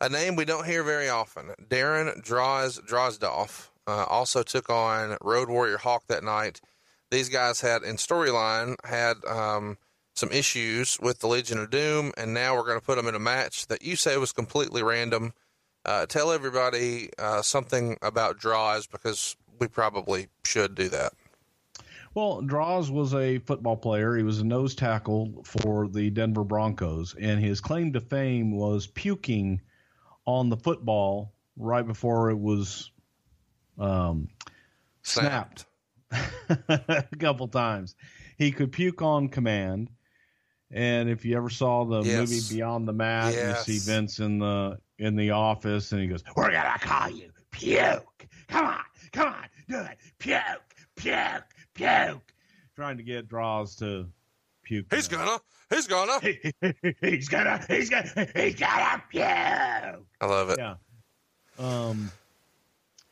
A 0.00 0.08
name 0.08 0.36
we 0.36 0.44
don't 0.44 0.66
hear 0.66 0.82
very 0.82 1.08
often 1.08 1.52
Darren 1.68 2.22
Droz 2.22 2.78
Drozdov 2.80 3.68
uh, 3.86 4.04
also 4.08 4.42
took 4.42 4.68
on 4.68 5.16
Road 5.22 5.48
Warrior 5.48 5.78
Hawk 5.78 6.04
that 6.08 6.24
night. 6.24 6.60
These 7.12 7.28
guys 7.28 7.60
had, 7.60 7.82
in 7.82 7.96
storyline, 7.96 8.74
had 8.84 9.22
um, 9.28 9.76
some 10.14 10.32
issues 10.32 10.98
with 10.98 11.18
the 11.18 11.26
Legion 11.26 11.58
of 11.58 11.68
Doom, 11.68 12.10
and 12.16 12.32
now 12.32 12.56
we're 12.56 12.64
going 12.64 12.80
to 12.80 12.84
put 12.84 12.96
them 12.96 13.06
in 13.06 13.14
a 13.14 13.18
match 13.18 13.66
that 13.66 13.82
you 13.82 13.96
say 13.96 14.16
was 14.16 14.32
completely 14.32 14.82
random. 14.82 15.34
Uh, 15.84 16.06
tell 16.06 16.32
everybody 16.32 17.10
uh, 17.18 17.42
something 17.42 17.98
about 18.00 18.38
Droz 18.38 18.86
because 18.86 19.36
we 19.58 19.68
probably 19.68 20.28
should 20.42 20.74
do 20.74 20.88
that. 20.88 21.12
Well, 22.14 22.40
Droz 22.40 22.90
was 22.90 23.12
a 23.12 23.40
football 23.40 23.76
player. 23.76 24.16
He 24.16 24.22
was 24.22 24.40
a 24.40 24.46
nose 24.46 24.74
tackle 24.74 25.42
for 25.44 25.88
the 25.88 26.08
Denver 26.08 26.44
Broncos, 26.44 27.14
and 27.20 27.38
his 27.44 27.60
claim 27.60 27.92
to 27.92 28.00
fame 28.00 28.56
was 28.56 28.86
puking 28.86 29.60
on 30.24 30.48
the 30.48 30.56
football 30.56 31.34
right 31.58 31.86
before 31.86 32.30
it 32.30 32.38
was 32.38 32.90
um, 33.78 34.28
snapped, 35.02 35.66
a 36.68 37.04
couple 37.18 37.48
times. 37.48 37.94
He 38.38 38.52
could 38.52 38.72
puke 38.72 39.02
on 39.02 39.28
command. 39.28 39.90
And 40.70 41.08
if 41.10 41.24
you 41.24 41.36
ever 41.36 41.50
saw 41.50 41.84
the 41.84 42.02
Yes. 42.02 42.30
movie 42.30 42.56
Beyond 42.58 42.88
the 42.88 42.92
Mat, 42.94 43.34
Yes. 43.34 43.68
you 43.68 43.78
see 43.78 43.90
Vince 43.92 44.18
in 44.20 44.38
the 44.38 44.78
in 44.98 45.16
the 45.16 45.30
office, 45.30 45.92
and 45.92 46.00
he 46.00 46.06
goes, 46.06 46.22
"We're 46.34 46.50
gonna 46.50 46.78
call 46.78 47.10
you 47.10 47.30
puke. 47.50 48.26
Come 48.48 48.66
on, 48.66 48.80
come 49.12 49.28
on, 49.34 49.44
do 49.68 49.80
it. 49.80 49.98
Puke, 50.18 50.40
puke, 50.96 51.44
puke." 51.74 52.34
Trying 52.74 52.96
to 52.96 53.02
get 53.02 53.28
Droz 53.28 53.76
to 53.76 54.08
puke. 54.62 54.86
He's 54.94 55.08
gonna. 55.08 55.38
He's 55.68 55.86
gonna. 55.86 56.18
he's 57.02 57.28
gonna, 57.28 57.64
he's 57.68 57.90
gonna, 57.90 58.28
he's 58.34 58.54
gonna 58.54 59.02
puke. 59.10 59.24
I 59.24 59.96
love 60.22 60.48
it. 60.50 60.58
Yeah. 60.58 60.74
Um, 61.58 62.10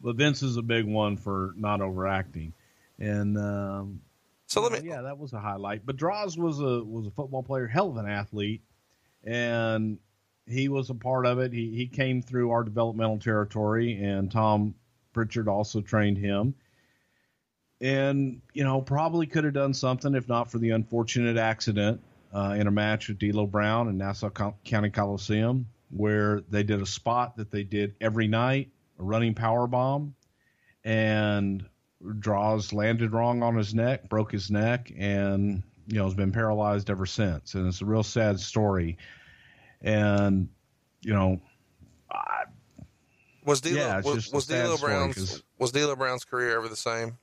but 0.00 0.16
Vince 0.16 0.42
is 0.42 0.56
a 0.56 0.62
big 0.62 0.86
one 0.86 1.18
for 1.18 1.52
not 1.56 1.82
overacting, 1.82 2.54
and 3.00 3.38
um, 3.38 4.00
So 4.46 4.62
let 4.62 4.72
me. 4.72 4.88
yeah, 4.88 5.02
that 5.02 5.18
was 5.18 5.32
a 5.32 5.40
highlight. 5.40 5.84
But 5.84 5.96
Droz 5.96 6.38
was 6.38 6.60
a 6.60 6.84
was 6.84 7.06
a 7.06 7.10
football 7.10 7.42
player, 7.42 7.66
hell 7.66 7.90
of 7.90 7.96
an 7.96 8.08
athlete, 8.08 8.62
and 9.24 9.98
he 10.46 10.68
was 10.68 10.90
a 10.90 10.94
part 10.94 11.26
of 11.26 11.38
it. 11.38 11.52
He 11.52 11.74
he 11.74 11.86
came 11.86 12.22
through 12.22 12.50
our 12.50 12.62
developmental 12.62 13.18
territory, 13.18 14.00
and 14.02 14.30
Tom 14.30 14.74
Prichard 15.12 15.48
also 15.48 15.80
trained 15.80 16.18
him. 16.18 16.54
And 17.80 18.42
you 18.52 18.62
know, 18.62 18.82
probably 18.82 19.26
could 19.26 19.44
have 19.44 19.54
done 19.54 19.72
something 19.72 20.14
if 20.14 20.28
not 20.28 20.50
for 20.50 20.58
the 20.58 20.70
unfortunate 20.70 21.38
accident 21.38 22.02
uh, 22.34 22.54
in 22.58 22.66
a 22.66 22.70
match 22.70 23.08
with 23.08 23.18
D'Lo 23.18 23.46
Brown 23.46 23.88
in 23.88 23.96
Nassau 23.96 24.30
County 24.64 24.90
Coliseum, 24.90 25.66
where 25.90 26.42
they 26.50 26.62
did 26.62 26.82
a 26.82 26.86
spot 26.86 27.36
that 27.36 27.50
they 27.50 27.62
did 27.64 27.94
every 28.00 28.28
night, 28.28 28.68
a 28.98 29.02
running 29.02 29.34
power 29.34 29.66
bomb, 29.66 30.14
and 30.84 31.64
Droz 32.18 32.72
landed 32.72 33.12
wrong 33.12 33.42
on 33.42 33.56
his 33.56 33.74
neck, 33.74 34.08
broke 34.08 34.32
his 34.32 34.50
neck, 34.50 34.90
and 34.96 35.62
you 35.86 35.98
know 35.98 36.04
has 36.04 36.14
been 36.14 36.32
paralyzed 36.32 36.88
ever 36.90 37.06
since. 37.06 37.54
And 37.54 37.66
it's 37.66 37.80
a 37.82 37.84
real 37.84 38.02
sad 38.02 38.40
story. 38.40 38.98
And 39.82 40.48
you 41.02 41.12
know, 41.12 41.40
I, 42.10 42.44
Was 43.44 43.60
D'Lo, 43.60 43.76
Yeah, 43.76 44.00
was, 44.00 44.30
was 44.32 44.46
D'Lo 44.46 44.76
Brown's 44.76 45.42
was 45.58 45.72
D'Lo 45.72 45.96
Brown's 45.96 46.24
career 46.24 46.56
ever 46.56 46.68
the 46.68 46.76
same? 46.76 47.18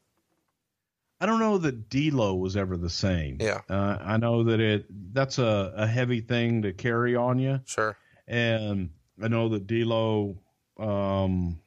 I 1.19 1.25
don't 1.25 1.39
know 1.39 1.57
that 1.57 1.89
D'Lo 1.89 2.35
was 2.35 2.55
ever 2.55 2.77
the 2.77 2.89
same. 2.91 3.37
Yeah. 3.39 3.61
uh, 3.69 3.97
I 3.99 4.17
know 4.17 4.43
that 4.43 4.59
it 4.59 4.85
that's 5.13 5.39
a, 5.39 5.73
a 5.75 5.87
heavy 5.87 6.21
thing 6.21 6.61
to 6.61 6.73
carry 6.73 7.15
on 7.15 7.39
you. 7.39 7.61
Sure. 7.65 7.97
and 8.27 8.91
I 9.21 9.27
know 9.27 9.49
that 9.49 9.65
D'Lo 9.65 10.37
um, 10.79 11.59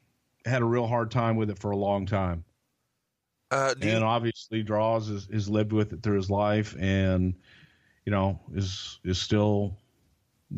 had 0.44 0.62
a 0.62 0.64
real 0.64 0.86
hard 0.86 1.10
time 1.10 1.34
with 1.34 1.50
it 1.50 1.58
for 1.58 1.72
a 1.72 1.76
long 1.76 2.06
time, 2.06 2.44
Uh, 3.50 3.74
do 3.74 3.88
you, 3.88 3.94
and 3.94 4.04
obviously 4.04 4.62
Droz 4.62 5.08
has, 5.08 5.28
has 5.32 5.48
lived 5.48 5.72
with 5.72 5.92
it 5.92 6.02
through 6.02 6.16
his 6.16 6.30
life, 6.30 6.74
and 6.78 7.34
you 8.04 8.12
know 8.12 8.38
is 8.54 8.98
is 9.04 9.18
still 9.20 9.76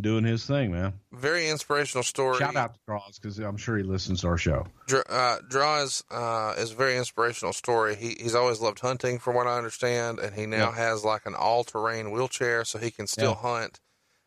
doing 0.00 0.24
his 0.24 0.46
thing, 0.46 0.72
man. 0.72 0.94
very 1.12 1.50
inspirational 1.50 2.02
story. 2.02 2.38
Shout 2.38 2.56
out 2.56 2.72
to 2.74 2.80
Droz 2.86 3.18
because 3.18 3.38
I'm 3.38 3.58
sure 3.58 3.76
he 3.76 3.82
listens 3.82 4.22
to 4.22 4.28
our 4.28 4.38
show. 4.38 4.66
Dr- 4.86 5.04
uh, 5.10 5.36
Draw 5.50 5.82
is, 5.82 6.02
uh, 6.10 6.54
is 6.56 6.72
a 6.72 6.74
very 6.74 6.96
inspirational 6.96 7.52
story. 7.52 7.94
He, 7.96 8.16
he's 8.18 8.34
always 8.34 8.58
loved 8.62 8.80
hunting, 8.80 9.18
from 9.18 9.34
what 9.34 9.46
I 9.46 9.58
understand, 9.58 10.18
and 10.18 10.34
he 10.34 10.46
now 10.46 10.70
Yeah. 10.70 10.76
has 10.76 11.04
like 11.04 11.26
an 11.26 11.34
all 11.34 11.62
terrain 11.62 12.10
wheelchair, 12.10 12.64
so 12.64 12.78
he 12.78 12.90
can 12.90 13.06
still 13.06 13.32
Yeah. 13.42 13.50
hunt 13.50 13.80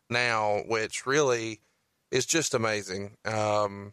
now, 0.08 0.62
which 0.68 1.04
really 1.04 1.60
is 2.12 2.26
just 2.26 2.54
amazing. 2.54 3.16
Um, 3.24 3.92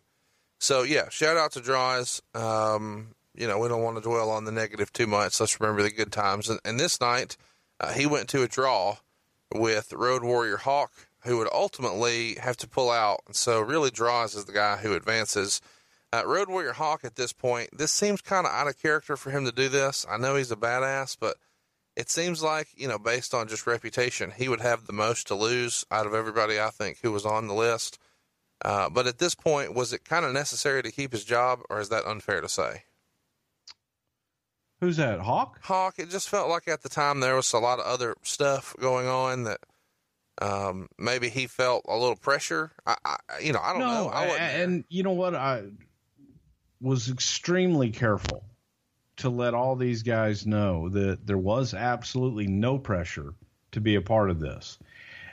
so 0.59 0.83
yeah, 0.83 1.09
shout 1.09 1.37
out 1.37 1.53
to 1.53 1.59
Droz. 1.59 2.21
Um, 2.35 3.15
you 3.35 3.47
know, 3.47 3.57
we 3.57 3.67
don't 3.67 3.83
want 3.83 3.97
to 3.97 4.01
dwell 4.01 4.29
on 4.29 4.45
the 4.45 4.51
negative 4.51 4.93
too 4.93 5.07
much. 5.07 5.39
Let's 5.39 5.59
remember 5.59 5.83
the 5.83 5.91
good 5.91 6.11
times. 6.11 6.49
And, 6.49 6.59
and 6.63 6.79
this 6.79 7.01
night, 7.01 7.37
uh, 7.79 7.91
he 7.93 8.05
went 8.05 8.29
to 8.29 8.43
a 8.43 8.47
draw 8.47 8.97
with 9.53 9.93
Road 9.93 10.23
Warrior 10.23 10.57
Hawk, 10.57 10.91
who 11.21 11.37
would 11.37 11.49
ultimately 11.51 12.35
have 12.35 12.57
to 12.57 12.67
pull 12.67 12.91
out. 12.91 13.21
And 13.27 13.35
so, 13.35 13.61
really, 13.61 13.91
Droz 13.91 14.35
is 14.35 14.45
the 14.45 14.53
guy 14.53 14.77
who 14.77 14.93
advances. 14.93 15.61
Uh, 16.11 16.23
Road 16.25 16.49
Warrior 16.49 16.73
Hawk 16.73 17.03
at 17.03 17.15
this 17.15 17.33
point, 17.33 17.69
this 17.75 17.91
seems 17.91 18.21
kind 18.21 18.45
of 18.45 18.53
out 18.53 18.67
of 18.67 18.79
character 18.79 19.17
for 19.17 19.31
him 19.31 19.45
to 19.45 19.51
do 19.51 19.67
this. 19.67 20.05
I 20.09 20.17
know 20.17 20.35
he's 20.35 20.51
a 20.51 20.55
badass, 20.55 21.17
but 21.19 21.37
it 21.95 22.09
seems 22.09 22.43
like, 22.43 22.67
you 22.75 22.87
know, 22.87 22.99
based 22.99 23.33
on 23.33 23.47
just 23.47 23.67
reputation, 23.67 24.31
he 24.31 24.47
would 24.47 24.61
have 24.61 24.85
the 24.85 24.93
most 24.93 25.27
to 25.27 25.35
lose 25.35 25.85
out 25.91 26.05
of 26.05 26.13
everybody, 26.13 26.59
I 26.59 26.69
think, 26.69 26.99
who 27.01 27.11
was 27.11 27.25
on 27.25 27.47
the 27.47 27.53
list. 27.53 27.99
Uh, 28.63 28.89
but 28.89 29.07
at 29.07 29.17
this 29.17 29.35
point, 29.35 29.73
was 29.73 29.91
it 29.91 30.05
kind 30.05 30.25
of 30.25 30.33
necessary 30.33 30.83
to 30.83 30.91
keep 30.91 31.11
his 31.11 31.23
job, 31.23 31.61
or 31.69 31.79
is 31.79 31.89
that 31.89 32.05
unfair 32.05 32.41
to 32.41 32.49
say? 32.49 32.83
Who's 34.83 34.97
that? 34.97 35.21
Hawk? 35.21 35.59
Hawk, 35.63 35.95
it 35.97 36.09
just 36.09 36.27
felt 36.27 36.49
like 36.49 36.67
at 36.67 36.81
the 36.83 36.89
time 36.89 37.21
there 37.21 37.35
was 37.35 37.53
a 37.53 37.57
lot 37.57 37.79
of 37.79 37.85
other 37.85 38.15
stuff 38.21 38.75
going 38.81 39.07
on 39.07 39.43
that 39.43 39.59
um, 40.41 40.89
maybe 40.97 41.29
he 41.29 41.47
felt 41.47 41.85
a 41.87 41.95
little 41.97 42.17
pressure. 42.17 42.71
I, 42.85 42.95
I 43.05 43.17
you 43.41 43.53
know, 43.53 43.61
I 43.61 43.71
don't 43.71 43.79
know. 43.81 44.09
I 44.09 44.23
I- 44.23 44.27
wasn't 44.27 44.37
there. 44.39 44.63
and 44.63 44.83
you 44.89 45.03
know 45.03 45.11
what? 45.13 45.35
I 45.35 45.63
was 46.81 47.09
extremely 47.09 47.91
careful 47.91 48.43
to 49.17 49.29
let 49.29 49.53
all 49.53 49.77
these 49.77 50.03
guys 50.03 50.45
know 50.45 50.89
that 50.89 51.25
there 51.25 51.37
was 51.37 51.73
absolutely 51.73 52.47
no 52.47 52.77
pressure 52.77 53.33
to 53.71 53.79
be 53.79 53.95
a 53.95 54.01
part 54.01 54.29
of 54.29 54.41
this, 54.41 54.79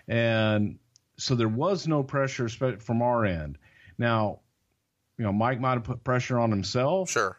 and 0.07 0.79
so 1.17 1.35
there 1.35 1.49
was 1.49 1.89
no 1.89 2.05
pressure 2.05 2.49
from 2.49 3.03
our 3.03 3.25
end. 3.25 3.59
Now, 3.99 4.41
you 5.19 5.25
know, 5.25 5.33
Mike 5.33 5.59
might 5.59 5.75
have 5.75 5.85
put 5.85 6.05
pressure 6.05 6.39
on 6.39 6.51
himself. 6.51 7.11
sure. 7.11 7.37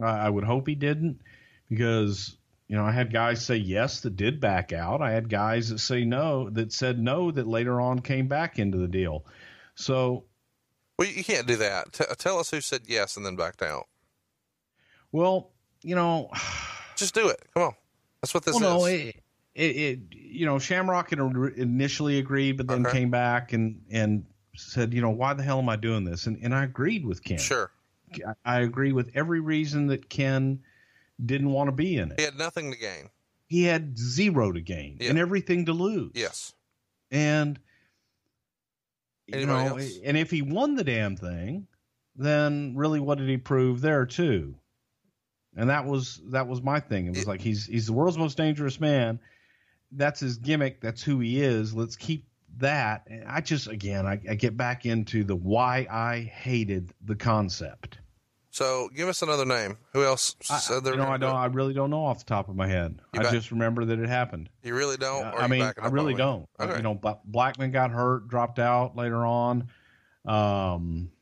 I, 0.00 0.26
I 0.26 0.30
would 0.30 0.44
hope 0.44 0.68
he 0.68 0.74
didn't, 0.74 1.20
because 1.68 2.36
you 2.68 2.76
know 2.76 2.84
I 2.84 2.92
had 2.92 3.12
guys 3.12 3.44
say 3.44 3.56
yes 3.56 4.00
that 4.00 4.16
did 4.16 4.40
back 4.40 4.72
out. 4.72 5.00
I 5.02 5.10
had 5.12 5.28
guys 5.28 5.68
that 5.70 5.78
say 5.78 6.04
no 6.04 6.50
that 6.50 6.72
said 6.72 6.98
no 6.98 7.30
that 7.30 7.46
later 7.46 7.80
on 7.80 8.00
came 8.00 8.28
back 8.28 8.58
into 8.58 8.78
the 8.78 8.88
deal. 8.88 9.24
So 9.74 10.24
Well, 10.98 11.08
you 11.08 11.24
can't 11.24 11.46
do 11.46 11.56
that. 11.56 11.92
T- 11.92 12.04
tell 12.18 12.38
us 12.38 12.50
who 12.50 12.60
said 12.60 12.82
yes 12.86 13.16
and 13.16 13.24
then 13.24 13.36
backed 13.36 13.62
out. 13.62 13.86
Well, 15.12 15.50
you 15.82 15.94
know, 15.94 16.30
Just 16.96 17.14
do 17.14 17.28
it. 17.28 17.40
Come 17.54 17.62
on. 17.62 17.74
That's 18.20 18.34
what 18.34 18.44
this 18.44 18.54
well, 18.54 18.80
no, 18.80 18.84
it, 18.86 19.14
it, 19.54 19.76
it, 19.76 19.98
you 20.10 20.44
know, 20.46 20.58
Shamrock 20.58 21.10
had 21.10 21.20
initially 21.56 22.18
agreed, 22.18 22.56
but 22.56 22.66
then 22.66 22.84
Okay. 22.84 22.98
came 22.98 23.10
back 23.10 23.52
and 23.52 23.80
and 23.90 24.24
said, 24.56 24.92
you 24.92 25.00
know, 25.00 25.10
why 25.10 25.34
the 25.34 25.42
hell 25.44 25.60
am 25.60 25.68
I 25.68 25.76
doing 25.76 26.04
this? 26.04 26.26
And 26.26 26.36
and 26.42 26.52
I 26.54 26.64
agreed 26.64 27.06
with 27.06 27.22
Ken. 27.22 27.38
sure. 27.38 27.70
I, 28.26 28.32
I 28.44 28.60
agree 28.60 28.92
with 28.92 29.10
every 29.14 29.38
reason 29.40 29.86
that 29.88 30.08
Ken 30.10 30.60
didn't 31.24 31.50
want 31.50 31.68
to 31.68 31.72
be 31.72 31.96
in 31.96 32.12
it. 32.12 32.18
He 32.20 32.24
had 32.24 32.38
nothing 32.38 32.70
to 32.72 32.76
gain. 32.78 33.08
He 33.46 33.64
had 33.64 33.96
zero 33.98 34.52
to 34.52 34.60
gain 34.60 34.98
Yeah. 35.00 35.10
and 35.10 35.18
everything 35.18 35.66
to 35.66 35.72
lose. 35.72 36.12
Yes. 36.14 36.52
and 37.10 37.58
you 39.26 39.34
Anybody 39.36 39.68
know, 39.68 39.76
else? 39.76 39.98
and 40.04 40.16
if 40.16 40.30
he 40.30 40.42
won 40.42 40.74
the 40.74 40.84
damn 40.84 41.16
thing, 41.16 41.66
then 42.16 42.74
really, 42.76 43.00
what 43.00 43.18
did 43.18 43.28
he 43.28 43.36
prove 43.36 43.80
there 43.80 44.06
too? 44.06 44.54
And 45.56 45.70
that 45.70 45.84
was 45.86 46.20
that 46.30 46.46
was 46.48 46.62
my 46.62 46.80
thing. 46.80 47.06
It 47.06 47.10
was 47.10 47.18
It- 47.20 47.26
like 47.28 47.40
he's 47.40 47.66
he's 47.66 47.86
the 47.86 47.92
world's 47.92 48.18
most 48.18 48.36
dangerous 48.36 48.78
man. 48.80 49.18
That's 49.92 50.20
his 50.20 50.36
gimmick. 50.36 50.80
That's 50.80 51.02
who 51.02 51.18
he 51.20 51.40
is. 51.42 51.74
Let's 51.74 51.96
keep 51.96 52.26
that. 52.58 53.06
And 53.08 53.24
I 53.24 53.40
just 53.40 53.66
again, 53.68 54.06
I, 54.06 54.20
I 54.28 54.34
get 54.34 54.56
back 54.56 54.84
into 54.86 55.24
the 55.24 55.36
why 55.36 55.86
I 55.90 56.20
hated 56.20 56.92
the 57.04 57.16
concept. 57.16 57.98
So 58.58 58.88
give 58.92 59.06
us 59.06 59.22
another 59.22 59.44
name. 59.44 59.78
Who 59.92 60.02
else 60.04 60.34
I, 60.50 60.58
said 60.58 60.82
were 60.82 60.96
know, 60.96 61.04
I 61.04 61.16
do 61.16 61.26
don't. 61.26 61.36
I 61.36 61.46
really 61.46 61.74
don't 61.74 61.90
know 61.90 62.04
off 62.04 62.18
the 62.18 62.24
top 62.24 62.48
of 62.48 62.56
my 62.56 62.66
head. 62.66 63.00
You 63.14 63.20
I 63.20 63.22
bet. 63.22 63.32
just 63.32 63.52
remember 63.52 63.84
that 63.84 64.00
it 64.00 64.08
happened. 64.08 64.48
You 64.64 64.74
really 64.74 64.96
don't? 64.96 65.26
Uh, 65.26 65.32
I 65.36 65.46
mean, 65.46 65.62
I 65.62 65.86
really 65.86 66.14
don't. 66.14 66.48
Uh, 66.58 66.64
Okay. 66.64 66.78
You 66.78 66.82
know, 66.82 66.94
Bla- 66.96 67.20
Blackman 67.24 67.70
got 67.70 67.92
hurt, 67.92 68.26
dropped 68.26 68.58
out 68.58 68.96
later 68.96 69.24
on. 69.24 69.68
Um, 70.24 71.12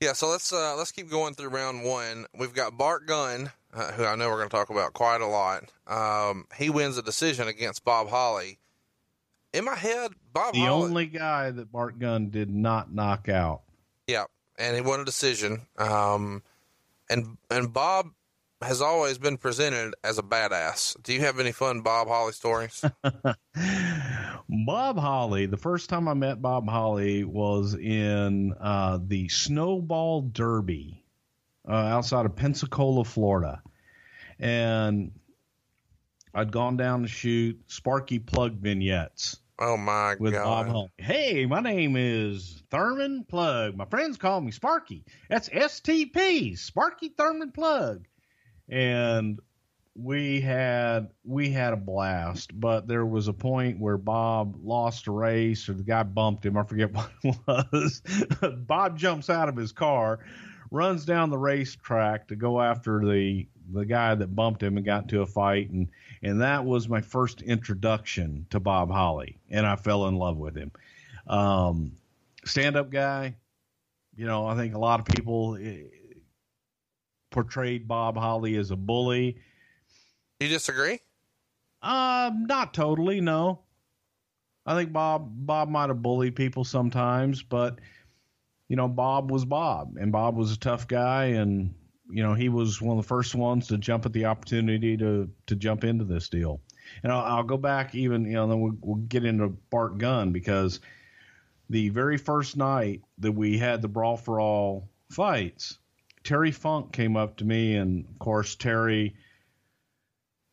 Yeah, 0.00 0.12
so 0.12 0.28
let's 0.28 0.52
uh, 0.52 0.76
let's 0.76 0.92
keep 0.92 1.10
going 1.10 1.34
through 1.34 1.48
round 1.48 1.82
one. 1.82 2.26
We've 2.38 2.54
got 2.54 2.78
Bart 2.78 3.08
Gunn, 3.08 3.50
uh, 3.72 3.90
who 3.90 4.04
I 4.04 4.14
know 4.14 4.28
we're 4.28 4.36
going 4.36 4.48
to 4.48 4.56
talk 4.56 4.70
about 4.70 4.92
quite 4.92 5.22
a 5.22 5.26
lot. 5.26 5.72
Um, 5.88 6.46
he 6.56 6.70
wins 6.70 6.96
a 6.98 7.02
decision 7.02 7.48
against 7.48 7.84
Bob 7.84 8.10
Holly. 8.10 8.60
In 9.52 9.64
my 9.64 9.74
head, 9.74 10.12
Bob 10.32 10.54
the 10.54 10.60
Holly, 10.60 10.84
only 10.84 11.06
guy 11.06 11.50
that 11.50 11.72
Bart 11.72 11.98
Gunn 11.98 12.30
did 12.30 12.48
not 12.48 12.94
knock 12.94 13.28
out. 13.28 13.62
yeah, 14.06 14.26
and 14.58 14.76
he 14.76 14.82
won 14.82 15.00
a 15.00 15.04
decision. 15.04 15.66
Um, 15.78 16.42
and 17.10 17.36
and 17.50 17.72
Bob 17.72 18.10
has 18.62 18.80
always 18.80 19.18
been 19.18 19.36
presented 19.36 19.94
as 20.02 20.18
a 20.18 20.22
badass. 20.22 21.00
Do 21.02 21.12
you 21.12 21.20
have 21.20 21.38
any 21.38 21.52
fun 21.52 21.82
Bob 21.82 22.08
Holly 22.08 22.32
stories? 22.32 22.84
Bob 24.48 24.98
Holly, 24.98 25.46
the 25.46 25.56
first 25.56 25.90
time 25.90 26.08
I 26.08 26.14
met 26.14 26.40
Bob 26.40 26.68
Holly 26.68 27.24
was 27.24 27.74
in 27.74 28.54
uh, 28.58 28.98
the 29.02 29.28
Snowball 29.28 30.22
Derby 30.22 31.04
uh, 31.68 31.72
outside 31.72 32.26
of 32.26 32.36
Pensacola, 32.36 33.04
Florida. 33.04 33.62
And 34.38 35.12
I'd 36.32 36.52
gone 36.52 36.76
down 36.76 37.02
to 37.02 37.08
shoot 37.08 37.60
Sparky 37.66 38.18
Plug 38.18 38.54
vignettes 38.54 39.38
Oh 39.58 39.76
my 39.76 40.16
with 40.18 40.32
god! 40.32 40.44
Bob 40.44 40.68
Hull. 40.68 40.90
Hey, 40.98 41.46
my 41.46 41.60
name 41.60 41.94
is 41.96 42.62
Thurman 42.70 43.24
Plug. 43.24 43.76
My 43.76 43.84
friends 43.84 44.16
call 44.16 44.40
me 44.40 44.50
Sparky. 44.50 45.04
That's 45.28 45.48
STP, 45.48 46.58
Sparky 46.58 47.10
Thurman 47.10 47.52
Plug. 47.52 48.04
And 48.68 49.38
we 49.96 50.40
had 50.40 51.10
we 51.24 51.50
had 51.50 51.72
a 51.72 51.76
blast, 51.76 52.58
but 52.58 52.88
there 52.88 53.06
was 53.06 53.28
a 53.28 53.32
point 53.32 53.78
where 53.78 53.96
Bob 53.96 54.56
lost 54.60 55.06
a 55.06 55.12
race 55.12 55.68
or 55.68 55.74
the 55.74 55.84
guy 55.84 56.02
bumped 56.02 56.44
him. 56.44 56.56
I 56.56 56.64
forget 56.64 56.92
what 56.94 57.10
it 57.22 57.36
was. 57.46 58.02
Bob 58.66 58.98
jumps 58.98 59.30
out 59.30 59.48
of 59.48 59.56
his 59.56 59.70
car, 59.70 60.18
runs 60.72 61.04
down 61.04 61.30
the 61.30 61.38
racetrack 61.38 62.26
to 62.28 62.36
go 62.36 62.60
after 62.60 63.00
the 63.04 63.46
the 63.72 63.84
guy 63.84 64.14
that 64.14 64.34
bumped 64.34 64.62
him 64.62 64.76
and 64.76 64.84
got 64.84 65.02
into 65.04 65.22
a 65.22 65.26
fight 65.26 65.70
and 65.70 65.88
and 66.22 66.40
that 66.40 66.64
was 66.64 66.88
my 66.88 67.00
first 67.00 67.42
introduction 67.42 68.46
to 68.50 68.60
Bob 68.60 68.90
Holly 68.90 69.38
and 69.50 69.66
I 69.66 69.76
fell 69.76 70.06
in 70.08 70.16
love 70.16 70.36
with 70.36 70.56
him. 70.56 70.70
Um, 71.26 71.92
stand 72.44 72.76
up 72.76 72.90
guy, 72.90 73.36
you 74.16 74.26
know, 74.26 74.46
I 74.46 74.56
think 74.56 74.74
a 74.74 74.78
lot 74.78 75.00
of 75.00 75.06
people 75.06 75.56
eh, 75.60 75.82
portrayed 77.30 77.88
Bob 77.88 78.16
Holly 78.16 78.56
as 78.56 78.70
a 78.70 78.76
bully. 78.76 79.38
You 80.40 80.48
disagree? 80.48 81.00
Uh, 81.82 82.30
not 82.34 82.72
totally, 82.74 83.20
no. 83.20 83.60
I 84.66 84.74
think 84.74 84.92
Bob 84.92 85.28
Bob 85.30 85.68
might 85.68 85.90
have 85.90 86.00
bullied 86.00 86.36
people 86.36 86.64
sometimes, 86.64 87.42
but 87.42 87.80
you 88.68 88.76
know, 88.76 88.88
Bob 88.88 89.30
was 89.30 89.44
Bob, 89.44 89.96
and 90.00 90.10
Bob 90.10 90.36
was 90.36 90.52
a 90.52 90.58
tough 90.58 90.88
guy, 90.88 91.26
and 91.26 91.74
you 92.14 92.22
know, 92.22 92.34
he 92.34 92.48
was 92.48 92.80
one 92.80 92.96
of 92.96 93.02
the 93.02 93.08
first 93.08 93.34
ones 93.34 93.66
to 93.66 93.76
jump 93.76 94.06
at 94.06 94.12
the 94.12 94.26
opportunity 94.26 94.96
to 94.96 95.28
to 95.46 95.56
jump 95.56 95.82
into 95.82 96.04
this 96.04 96.28
deal. 96.28 96.60
And 97.02 97.10
I'll, 97.10 97.38
I'll 97.38 97.42
go 97.42 97.56
back 97.56 97.96
even, 97.96 98.24
you 98.24 98.34
know, 98.34 98.46
then 98.46 98.60
we'll, 98.60 98.76
we'll 98.80 99.02
get 99.02 99.24
into 99.24 99.48
Bart 99.48 99.98
Gunn 99.98 100.30
because 100.30 100.78
the 101.68 101.88
very 101.88 102.16
first 102.16 102.56
night 102.56 103.02
that 103.18 103.32
we 103.32 103.58
had 103.58 103.82
the 103.82 103.88
Brawl 103.88 104.16
for 104.16 104.38
All 104.38 104.88
fights, 105.10 105.78
Terry 106.22 106.52
Funk 106.52 106.92
came 106.92 107.16
up 107.16 107.38
to 107.38 107.44
me, 107.44 107.74
and 107.74 108.06
of 108.08 108.18
course 108.20 108.54
Terry 108.54 109.16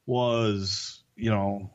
was, 0.07 1.03
you 1.15 1.29
know, 1.29 1.69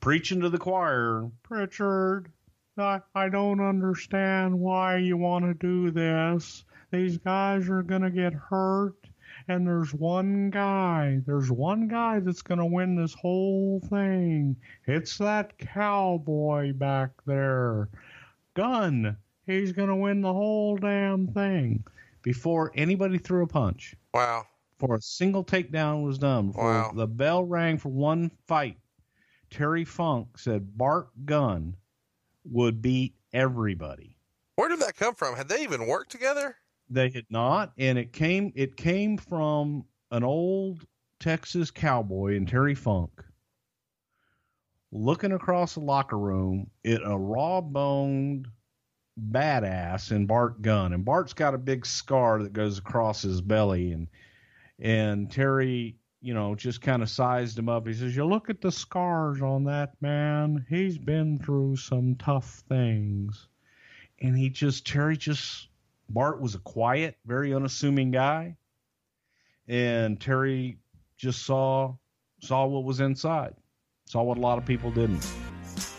preaching 0.00 0.40
to 0.40 0.48
the 0.48 0.58
choir, 0.58 1.30
Prichard, 1.42 2.32
I, 2.78 3.00
I 3.14 3.28
don't 3.28 3.60
understand 3.60 4.58
why 4.58 4.98
you 4.98 5.18
want 5.18 5.44
to 5.44 5.52
do 5.52 5.90
this. 5.90 6.64
These 6.90 7.18
guys 7.18 7.68
are 7.68 7.82
going 7.82 8.02
to 8.02 8.10
get 8.10 8.32
hurt. 8.32 8.94
And 9.50 9.66
there's 9.66 9.94
one 9.94 10.50
guy, 10.50 11.20
there's 11.26 11.50
one 11.50 11.88
guy 11.88 12.20
that's 12.20 12.42
going 12.42 12.58
to 12.58 12.66
win 12.66 12.94
this 12.96 13.14
whole 13.14 13.80
thing. 13.88 14.54
It's 14.86 15.16
that 15.18 15.56
cowboy 15.58 16.74
back 16.74 17.10
there. 17.24 17.88
Gunn, 18.52 19.16
he's 19.46 19.72
going 19.72 19.88
to 19.88 19.96
win 19.96 20.20
the 20.20 20.32
whole 20.32 20.76
damn 20.76 21.28
thing. 21.28 21.82
Before 22.20 22.70
anybody 22.74 23.16
threw 23.16 23.42
a 23.42 23.46
punch, 23.46 23.94
Wow. 24.12 24.46
before 24.78 24.96
a 24.96 25.00
single 25.00 25.44
takedown 25.44 26.04
was 26.04 26.18
done, 26.18 26.48
before 26.48 26.64
Wow. 26.64 26.92
the 26.94 27.06
bell 27.06 27.42
rang 27.42 27.78
for 27.78 27.88
one 27.88 28.30
fight, 28.46 28.76
Terry 29.48 29.86
Funk 29.86 30.36
said 30.36 30.76
Bart 30.76 31.08
Gunn 31.24 31.74
would 32.44 32.82
beat 32.82 33.14
everybody. 33.32 34.18
Where 34.56 34.68
did 34.68 34.80
that 34.80 34.96
come 34.96 35.14
from? 35.14 35.36
Had 35.36 35.48
they 35.48 35.62
even 35.62 35.86
worked 35.86 36.10
together? 36.10 36.56
They 36.90 37.10
had 37.10 37.26
not, 37.30 37.72
and 37.78 37.98
it 37.98 38.12
came 38.12 38.52
it 38.54 38.76
came 38.76 39.18
from 39.18 39.84
an 40.10 40.24
old 40.24 40.86
Texas 41.20 41.70
cowboy 41.70 42.34
in 42.36 42.46
Terry 42.46 42.74
Funk 42.74 43.22
looking 44.90 45.32
across 45.32 45.74
the 45.74 45.80
locker 45.80 46.18
room 46.18 46.70
at 46.84 47.00
a 47.04 47.16
raw 47.16 47.60
boned 47.60 48.48
badass 49.30 50.12
in 50.12 50.26
Bart 50.26 50.62
Gunn. 50.62 50.92
And 50.92 51.04
Bart's 51.04 51.34
got 51.34 51.54
a 51.54 51.58
big 51.58 51.84
scar 51.84 52.42
that 52.42 52.52
goes 52.52 52.78
across 52.78 53.22
his 53.22 53.40
belly 53.40 53.92
and 53.92 54.08
and 54.80 55.28
Terry, 55.28 55.96
you 56.20 56.34
know, 56.34 56.54
just 56.54 56.80
kind 56.80 57.02
of 57.02 57.10
sized 57.10 57.58
him 57.58 57.68
up. 57.68 57.86
He 57.86 57.94
says, 57.94 58.14
You 58.14 58.24
look 58.24 58.48
at 58.48 58.60
the 58.60 58.70
scars 58.70 59.42
on 59.42 59.64
that 59.64 60.00
man. 60.00 60.64
He's 60.68 60.98
been 60.98 61.38
through 61.38 61.76
some 61.76 62.14
tough 62.14 62.62
things. 62.68 63.48
And 64.20 64.36
he 64.36 64.50
just 64.50 64.86
Terry 64.86 65.16
just 65.16 65.67
Bart 66.08 66.40
was 66.40 66.54
a 66.54 66.58
quiet, 66.58 67.16
very 67.26 67.54
unassuming 67.54 68.10
guy. 68.10 68.56
And 69.66 70.20
Terry 70.20 70.78
just 71.16 71.44
saw 71.44 71.94
saw 72.40 72.66
what 72.66 72.84
was 72.84 73.00
inside. 73.00 73.54
Saw 74.06 74.22
what 74.22 74.38
a 74.38 74.40
lot 74.40 74.58
of 74.58 74.64
people 74.64 74.90
didn't. 74.90 75.26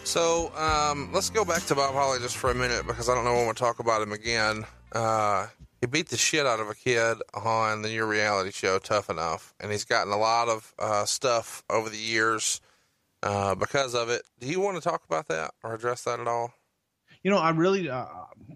So 0.04 0.52
um, 0.56 1.12
let's 1.14 1.30
go 1.30 1.46
back 1.46 1.64
to 1.66 1.76
Bob 1.76 1.94
Holly 1.94 2.18
just 2.20 2.38
for 2.38 2.50
a 2.50 2.56
minute 2.56 2.88
because 2.88 3.10
I 3.10 3.16
don't 3.16 3.26
know 3.26 3.36
when 3.36 3.46
we'll 3.46 3.54
talk 3.54 3.80
about 3.80 4.02
him 4.02 4.12
again. 4.12 4.66
Uh, 4.92 5.48
he 5.82 5.88
beat 5.88 6.10
the 6.10 6.18
shit 6.18 6.48
out 6.48 6.60
of 6.60 6.68
a 6.68 6.74
kid 6.74 7.18
on 7.34 7.84
the 7.84 7.90
new 7.90 8.06
reality 8.06 8.52
show 8.52 8.80
Tough 8.80 9.10
Enough, 9.10 9.54
and 9.60 9.72
he's 9.72 9.86
gotten 9.86 10.12
a 10.12 10.18
lot 10.18 10.50
of 10.50 10.74
uh, 10.80 11.06
stuff 11.06 11.64
over 11.70 11.90
the 11.90 11.98
years 11.98 12.60
uh, 13.22 13.54
because 13.54 13.94
of 13.94 14.10
it. 14.10 14.24
Do 14.40 14.48
you 14.48 14.60
want 14.60 14.82
to 14.82 14.82
talk 14.82 15.04
about 15.06 15.28
that 15.28 15.52
or 15.64 15.76
address 15.76 16.04
that 16.04 16.20
at 16.20 16.28
all? 16.28 16.54
You 17.24 17.32
know, 17.32 17.38
I 17.38 17.50
really, 17.52 17.90
uh, 17.90 18.06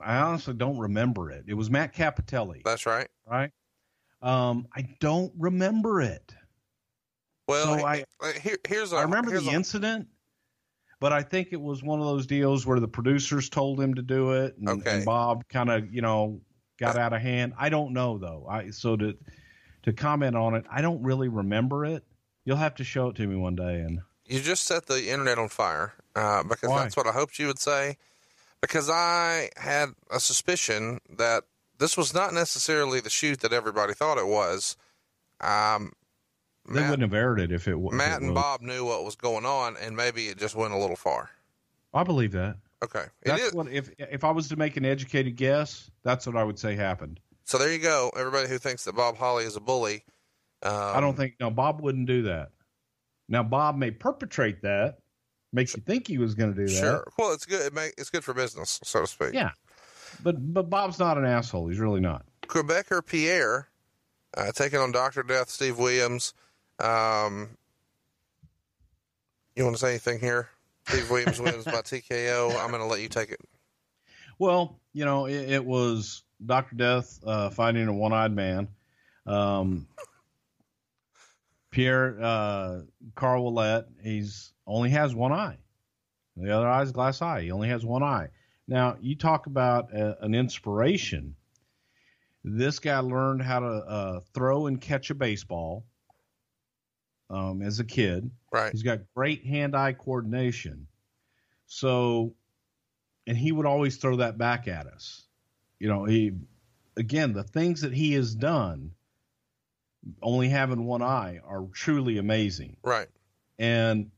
I 0.02 0.18
honestly 0.18 0.54
don't 0.54 0.78
remember 0.78 1.32
it. 1.32 1.44
It 1.48 1.54
was 1.54 1.70
Matt 1.70 1.94
Cappotelli, 1.94 2.64
That's 2.64 2.86
right. 2.86 3.08
right? 3.30 3.52
Um, 4.22 4.68
I 4.74 4.88
don't 5.00 5.34
remember 5.38 6.02
it. 6.02 6.34
Well, 7.48 7.78
So 7.80 7.86
I- 7.86 8.06
here, 8.42 8.58
here's 8.68 8.94
a. 8.94 8.98
I 8.98 9.02
remember 9.02 9.32
here's 9.32 9.44
the 9.44 9.52
a- 9.52 9.54
incident, 9.54 10.08
but 11.02 11.12
I 11.12 11.22
think 11.24 11.50
it 11.52 11.60
was 11.60 11.84
one 11.84 12.00
of 12.00 12.06
those 12.06 12.26
deals 12.26 12.66
where 12.66 12.80
the 12.80 12.88
producers 12.88 13.50
told 13.50 13.82
him 13.82 13.94
to 13.96 14.02
do 14.02 14.32
it, 14.32 14.56
and, 14.58 14.70
Okay. 14.70 14.96
and 14.98 15.06
Bob 15.06 15.46
kind 15.50 15.70
of, 15.70 15.94
you 15.94 16.02
know, 16.02 16.40
got 16.80 16.98
out 16.98 17.12
of 17.12 17.22
hand. 17.22 17.54
I 17.58 17.68
don't 17.68 17.92
know 17.92 18.18
though. 18.18 18.48
I 18.50 18.70
so 18.70 18.96
to 18.96 19.18
to 19.84 19.92
comment 19.92 20.38
on 20.38 20.56
it, 20.56 20.64
I 20.72 20.82
don't 20.82 21.04
really 21.04 21.28
remember 21.28 21.86
it. 21.86 22.06
You'll 22.46 22.56
have 22.58 22.76
to 22.76 22.86
show 22.86 23.10
it 23.10 23.18
to 23.18 23.28
me 23.28 23.36
one 23.36 23.56
day, 23.56 23.82
and 23.82 24.00
You 24.26 24.40
just 24.40 24.64
set 24.64 24.86
the 24.86 25.10
internet 25.10 25.38
on 25.38 25.50
fire 25.50 25.94
uh, 26.16 26.44
because 26.44 26.70
Why? 26.70 26.84
that's 26.84 26.96
what 26.96 27.06
I 27.08 27.12
hoped 27.12 27.38
you 27.40 27.48
would 27.48 27.60
say. 27.60 27.98
Because 28.64 28.90
I 28.90 29.50
had 29.58 29.90
a 30.10 30.22
suspicion 30.22 31.02
that 31.18 31.44
this 31.80 31.98
was 31.98 32.14
not 32.14 32.34
necessarily 32.34 33.02
the 33.02 33.10
shoot 33.10 33.42
that 33.42 33.52
everybody 33.52 33.94
thought 33.94 34.18
it 34.18 34.26
was. 34.26 34.78
Um, 35.42 35.92
they 36.66 36.80
Matt, 36.80 36.92
wouldn't 36.92 37.12
have 37.12 37.14
aired 37.14 37.42
it 37.42 37.52
if 37.52 37.68
it 37.68 37.78
was. 37.78 37.94
Matt 37.94 38.22
and 38.22 38.34
Bob 38.34 38.62
knew 38.62 38.86
what 38.86 39.04
was 39.04 39.18
going 39.18 39.46
on, 39.46 39.76
and 39.82 39.98
maybe 39.98 40.28
it 40.28 40.38
just 40.38 40.56
went 40.56 40.74
a 40.74 40.78
little 40.78 40.96
far. 40.96 41.30
I 41.94 42.04
believe 42.04 42.32
that. 42.32 42.56
Okay, 42.82 43.04
That's 43.24 43.54
what 43.54 43.68
if 43.68 43.90
if 43.98 44.24
I 44.24 44.32
was 44.32 44.48
to 44.48 44.56
make 44.56 44.78
an 44.78 44.86
educated 44.86 45.36
guess, 45.36 45.92
that's 46.04 46.26
what 46.26 46.38
I 46.38 46.44
would 46.46 46.58
say 46.58 46.76
happened. 46.76 47.20
So 47.44 47.58
there 47.58 47.72
you 47.72 47.80
go. 47.80 48.12
Everybody 48.16 48.48
who 48.48 48.60
thinks 48.60 48.86
that 48.86 48.96
Bob 48.96 49.18
Holly 49.18 49.44
is 49.44 49.58
a 49.58 49.62
bully. 49.62 50.06
Um, 50.62 50.74
I 50.74 51.02
don't 51.02 51.18
think 51.18 51.36
no 51.42 51.50
Bob 51.50 51.82
wouldn't 51.82 52.08
do 52.08 52.24
that. 52.24 52.52
Now 53.28 53.44
Bob 53.44 53.76
may 53.76 53.92
perpetrate 53.92 54.62
that, 54.62 55.00
makes 55.54 55.76
you 55.76 55.82
think 55.82 56.08
he 56.08 56.18
was 56.18 56.36
going 56.36 56.54
to 56.54 56.60
do 56.60 56.68
that. 56.68 56.80
Sure. 56.80 57.08
Well, 57.18 57.32
it's 57.34 57.46
good. 57.46 57.62
It 57.62 57.74
make, 57.74 57.94
it's 57.98 58.10
good 58.10 58.24
for 58.24 58.34
business, 58.34 58.80
so 58.84 59.02
to 59.02 59.08
speak. 59.08 59.34
Yeah, 59.34 59.52
but 60.24 60.36
but 60.54 60.70
Bob's 60.70 61.00
not 61.00 61.18
an 61.18 61.26
asshole. 61.26 61.68
He's 61.68 61.80
really 61.80 62.02
not. 62.02 62.26
Quebecer 62.48 63.06
Pierre 63.06 63.70
uh, 64.36 64.52
taking 64.52 64.80
on 64.80 64.92
Doctor 64.92 65.24
Death, 65.24 65.50
Steve 65.50 65.78
Williams. 65.78 66.34
Um, 66.80 67.58
you 69.56 69.64
want 69.64 69.76
to 69.76 69.80
say 69.80 69.90
anything 69.92 70.20
here? 70.20 70.50
Steve 70.88 71.10
Williams 71.10 71.40
wins 71.40 71.66
by 71.66 71.72
TKO. 71.82 72.60
I'm 72.60 72.70
going 72.70 72.82
to 72.82 72.88
let 72.88 73.02
you 73.02 73.10
take 73.10 73.32
it. 73.32 73.40
Well, 74.40 74.80
you 74.94 75.06
know, 75.06 75.28
it, 75.28 75.52
it 75.52 75.66
was 75.66 76.24
Doctor 76.44 76.76
Death 76.76 77.20
uh, 77.26 77.50
fighting 77.50 77.88
a 77.88 77.94
one-eyed 77.94 78.34
man. 78.34 78.68
Um, 79.26 79.88
Pierre 81.74 82.18
uh, 82.22 82.82
Carl 83.16 83.46
Ouellet, 83.46 83.86
he's 84.04 84.54
only 84.68 84.92
has 84.92 85.16
one 85.16 85.34
eye. 85.34 85.58
The 86.38 86.56
other 86.56 86.68
eye 86.68 86.84
is 86.84 86.92
glass 86.92 87.22
eye. 87.22 87.42
He 87.42 87.52
only 87.52 87.68
has 87.70 87.84
one 87.84 88.04
eye. 88.04 88.30
Now, 88.68 88.96
you 89.02 89.16
talk 89.16 89.48
about 89.48 89.92
a, 89.92 90.24
an 90.24 90.36
inspiration. 90.36 91.36
This 92.44 92.78
guy 92.78 93.00
learned 93.00 93.42
how 93.42 93.60
to 93.60 93.68
uh, 93.68 94.20
throw 94.36 94.68
and 94.68 94.80
catch 94.80 95.10
a 95.10 95.16
baseball 95.16 95.84
um, 97.32 97.64
as 97.64 97.80
a 97.80 97.84
kid. 97.84 98.30
Right. 98.52 98.72
He's 98.72 98.84
got 98.84 99.00
great 99.16 99.44
hand-eye 99.44 99.94
coordination. 99.94 100.86
So, 101.66 102.36
and 103.26 103.36
he 103.36 103.52
would 103.52 103.66
always 103.66 103.98
throw 103.98 104.18
that 104.18 104.38
back 104.38 104.68
at 104.68 104.86
us. 104.86 105.24
You 105.80 105.88
know, 105.88 106.06
he 106.06 106.34
again 106.96 107.34
the 107.34 107.44
things 107.44 107.82
that 107.82 107.94
he 107.94 108.14
has 108.14 108.36
done, 108.36 108.92
only 110.22 110.50
having 110.50 110.86
one 110.86 111.02
eye, 111.02 111.40
are 111.46 111.68
truly 111.74 112.18
amazing. 112.18 112.78
Right. 112.84 113.08
And 113.60 114.12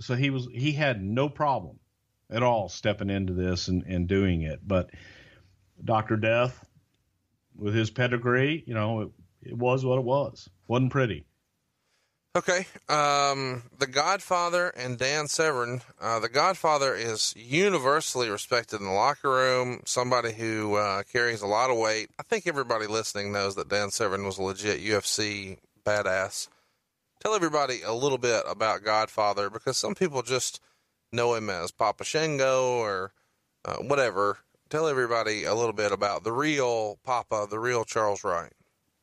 so 0.00 0.14
he 0.14 0.30
was 0.30 0.48
he 0.52 0.72
had 0.72 1.02
no 1.02 1.28
problem 1.28 1.78
at 2.30 2.42
all 2.42 2.68
stepping 2.68 3.10
into 3.10 3.32
this 3.32 3.68
and, 3.68 3.82
and 3.84 4.08
doing 4.08 4.42
it. 4.42 4.60
But 4.66 4.90
Doctor 5.82 6.16
Death, 6.16 6.64
with 7.56 7.74
his 7.74 7.90
pedigree, 7.90 8.64
you 8.66 8.74
know, 8.74 9.00
it, 9.00 9.08
it 9.42 9.56
was 9.56 9.84
what 9.84 9.98
it 9.98 10.04
was. 10.04 10.48
wasn't 10.66 10.92
pretty. 10.92 11.26
Okay. 12.36 12.66
Um, 12.88 13.62
the 13.78 13.86
Godfather 13.86 14.70
and 14.70 14.98
Dan 14.98 15.28
Severn. 15.28 15.82
Uh, 16.00 16.18
the 16.18 16.28
Godfather 16.28 16.92
is 16.92 17.32
universally 17.36 18.28
respected 18.28 18.80
in 18.80 18.86
the 18.86 18.92
locker 18.92 19.30
room. 19.30 19.82
Somebody 19.84 20.32
who 20.32 20.74
uh, 20.74 21.04
carries 21.04 21.42
a 21.42 21.46
lot 21.46 21.70
of 21.70 21.78
weight. 21.78 22.10
I 22.18 22.24
think 22.24 22.48
everybody 22.48 22.88
listening 22.88 23.30
knows 23.30 23.54
that 23.54 23.68
Dan 23.68 23.90
Severn 23.90 24.24
was 24.24 24.38
a 24.38 24.42
legit 24.42 24.82
UFC 24.82 25.58
badass. 25.86 26.48
Tell 27.22 27.34
everybody 27.34 27.82
a 27.82 27.94
little 27.94 28.18
bit 28.18 28.42
about 28.48 28.82
Godfather 28.82 29.48
because 29.48 29.76
some 29.76 29.94
people 29.94 30.22
just 30.22 30.60
know 31.12 31.34
him 31.34 31.48
as 31.48 31.70
Papa 31.70 32.02
Shango 32.02 32.78
or 32.78 33.12
uh, 33.64 33.76
whatever. 33.76 34.38
Tell 34.70 34.88
everybody 34.88 35.44
a 35.44 35.54
little 35.54 35.72
bit 35.72 35.92
about 35.92 36.24
the 36.24 36.32
real 36.32 36.98
Papa, 37.04 37.46
the 37.48 37.60
real 37.60 37.84
Charles 37.84 38.24
Wright. 38.24 38.52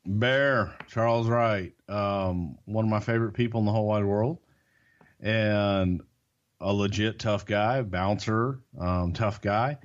Bear, 0.05 0.75
Charles 0.87 1.27
Wright, 1.27 1.73
um, 1.87 2.57
one 2.65 2.85
of 2.85 2.91
my 2.91 2.99
favorite 2.99 3.33
people 3.33 3.59
in 3.59 3.65
the 3.65 3.71
whole 3.71 3.87
wide 3.87 4.03
world, 4.03 4.39
and 5.19 6.01
a 6.59 6.73
legit 6.73 7.19
tough 7.19 7.45
guy, 7.45 7.81
bouncer, 7.81 8.59
um, 8.79 9.13
tough 9.13 9.41
guy. 9.41 9.77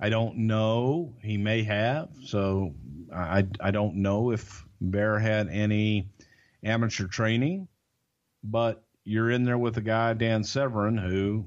I 0.00 0.10
don't 0.10 0.38
know. 0.46 1.14
He 1.22 1.36
may 1.36 1.64
have. 1.64 2.10
So 2.24 2.74
I, 3.12 3.46
I 3.60 3.70
don't 3.70 3.96
know 3.96 4.30
if 4.30 4.64
Bear 4.80 5.18
had 5.18 5.48
any 5.48 6.10
amateur 6.62 7.06
training, 7.06 7.68
but 8.44 8.84
you're 9.04 9.30
in 9.30 9.44
there 9.44 9.58
with 9.58 9.76
a 9.76 9.82
guy, 9.82 10.12
Dan 10.14 10.44
Severn, 10.44 10.96
who 10.96 11.46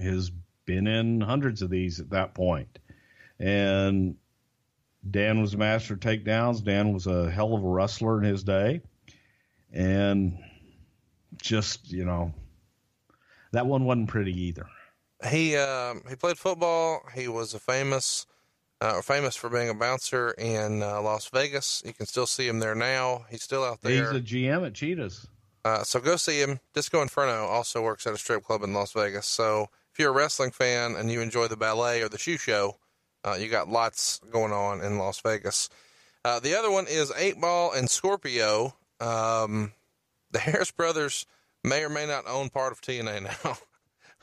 has 0.00 0.30
been 0.64 0.86
in 0.86 1.20
hundreds 1.20 1.62
of 1.62 1.70
these 1.70 2.00
at 2.00 2.10
that 2.10 2.34
point. 2.34 2.78
And 3.38 4.16
Dan 5.08 5.40
was 5.40 5.54
a 5.54 5.58
master 5.58 5.94
of 5.94 6.00
takedowns. 6.00 6.62
Dan 6.62 6.92
was 6.92 7.06
a 7.06 7.30
hell 7.30 7.54
of 7.54 7.64
a 7.64 7.68
wrestler 7.68 8.18
in 8.18 8.24
his 8.24 8.44
day. 8.44 8.82
And 9.72 10.38
just, 11.40 11.90
you 11.90 12.04
know, 12.04 12.34
that 13.52 13.66
one 13.66 13.84
wasn't 13.84 14.08
pretty 14.08 14.38
either. 14.48 14.66
He 15.28 15.56
uh, 15.56 15.94
he 16.08 16.16
played 16.16 16.38
football. 16.38 17.02
He 17.14 17.28
was 17.28 17.52
a 17.52 17.58
famous 17.58 18.26
uh, 18.80 19.02
famous 19.02 19.36
for 19.36 19.50
being 19.50 19.68
a 19.68 19.74
bouncer 19.74 20.30
in 20.32 20.82
uh, 20.82 21.00
Las 21.02 21.28
Vegas. 21.28 21.82
You 21.84 21.92
can 21.92 22.06
still 22.06 22.26
see 22.26 22.48
him 22.48 22.58
there 22.58 22.74
now. 22.74 23.26
He's 23.30 23.42
still 23.42 23.62
out 23.64 23.82
there. 23.82 24.12
He's 24.12 24.20
a 24.20 24.24
GM 24.24 24.66
at 24.66 24.74
Cheetahs. 24.74 25.26
Uh, 25.64 25.82
so 25.82 26.00
go 26.00 26.16
see 26.16 26.40
him. 26.40 26.60
Disco 26.72 27.02
Inferno 27.02 27.44
also 27.44 27.82
works 27.82 28.06
at 28.06 28.14
a 28.14 28.18
strip 28.18 28.44
club 28.44 28.62
in 28.62 28.72
Las 28.72 28.92
Vegas. 28.92 29.26
So 29.26 29.68
if 29.92 29.98
you're 29.98 30.10
a 30.10 30.14
wrestling 30.14 30.52
fan 30.52 30.96
and 30.96 31.10
you 31.10 31.20
enjoy 31.20 31.48
the 31.48 31.56
ballet 31.56 32.00
or 32.00 32.08
the 32.08 32.18
shoe 32.18 32.38
show, 32.38 32.78
uh, 33.24 33.36
you 33.38 33.48
got 33.48 33.68
lots 33.68 34.20
going 34.30 34.52
on 34.52 34.80
in 34.82 34.98
Las 34.98 35.20
Vegas. 35.20 35.68
Uh, 36.24 36.40
the 36.40 36.54
other 36.54 36.70
one 36.70 36.86
is 36.88 37.12
Eight 37.16 37.40
Ball 37.40 37.72
and 37.72 37.88
Scorpio. 37.88 38.74
Um, 39.00 39.72
the 40.30 40.38
Harris 40.38 40.70
brothers 40.70 41.26
may 41.64 41.82
or 41.82 41.88
may 41.88 42.06
not 42.06 42.26
own 42.26 42.50
part 42.50 42.72
of 42.72 42.80
TNA 42.80 43.22
now. 43.22 43.58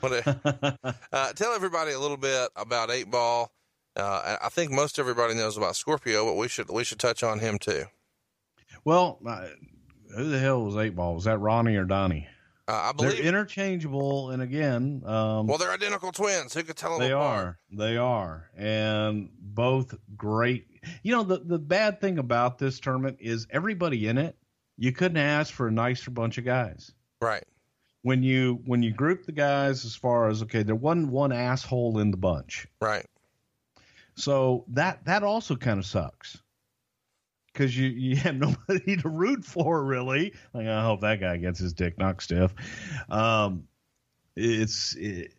uh, 1.12 1.32
tell 1.32 1.52
everybody 1.54 1.90
a 1.90 1.98
little 1.98 2.16
bit 2.16 2.50
about 2.54 2.90
Eight 2.90 3.10
Ball. 3.10 3.50
Uh, 3.96 4.36
I 4.42 4.48
think 4.48 4.70
most 4.70 5.00
everybody 5.00 5.34
knows 5.34 5.56
about 5.56 5.74
Scorpio, 5.74 6.24
but 6.24 6.36
we 6.36 6.46
should 6.46 6.70
we 6.70 6.84
should 6.84 7.00
touch 7.00 7.24
on 7.24 7.40
him 7.40 7.58
too. 7.58 7.84
Well, 8.84 9.18
uh, 9.26 9.48
who 10.14 10.30
the 10.30 10.38
hell 10.38 10.62
was 10.62 10.76
Eight 10.76 10.94
Ball? 10.94 11.14
Was 11.14 11.24
that 11.24 11.38
Ronnie 11.38 11.74
or 11.74 11.84
Donnie? 11.84 12.28
Uh, 12.68 12.90
I 12.90 12.92
believe 12.92 13.16
they're 13.16 13.24
interchangeable, 13.24 14.30
and 14.30 14.42
again, 14.42 15.02
um, 15.06 15.46
well, 15.46 15.56
they're 15.56 15.72
identical 15.72 16.12
twins. 16.12 16.52
Who 16.52 16.62
could 16.62 16.76
tell 16.76 16.98
them 16.98 17.00
they 17.00 17.12
apart? 17.12 17.46
are? 17.46 17.58
They 17.72 17.96
are, 17.96 18.50
and 18.54 19.30
both 19.40 19.94
great. 20.14 20.66
You 21.02 21.16
know, 21.16 21.22
the 21.22 21.38
the 21.38 21.58
bad 21.58 21.98
thing 22.02 22.18
about 22.18 22.58
this 22.58 22.78
tournament 22.78 23.18
is 23.20 23.46
everybody 23.50 24.06
in 24.06 24.18
it. 24.18 24.36
You 24.76 24.92
couldn't 24.92 25.16
ask 25.16 25.52
for 25.52 25.68
a 25.68 25.72
nicer 25.72 26.10
bunch 26.10 26.36
of 26.36 26.44
guys. 26.44 26.92
Right. 27.22 27.44
When 28.02 28.22
you 28.22 28.60
when 28.66 28.82
you 28.82 28.92
group 28.92 29.24
the 29.24 29.32
guys 29.32 29.86
as 29.86 29.96
far 29.96 30.28
as 30.28 30.42
okay, 30.42 30.62
there 30.62 30.74
wasn't 30.74 31.08
one 31.08 31.32
asshole 31.32 31.98
in 31.98 32.10
the 32.10 32.18
bunch. 32.18 32.66
Right. 32.82 33.06
So 34.14 34.66
that 34.68 35.06
that 35.06 35.22
also 35.22 35.56
kind 35.56 35.78
of 35.78 35.86
sucks 35.86 36.36
because 37.58 37.76
you 37.76 37.88
you 37.88 38.16
have 38.16 38.36
nobody 38.68 38.96
to 38.96 39.08
root 39.08 39.44
for 39.44 39.82
really. 39.82 40.32
Like 40.54 40.66
I 40.66 40.82
hope 40.82 41.00
that 41.00 41.20
guy 41.20 41.36
gets 41.38 41.58
his 41.58 41.72
dick 41.72 41.98
knocked 41.98 42.22
stiff. 42.22 42.54
Um, 43.08 43.64
it's 44.36 44.94
it, 44.94 45.32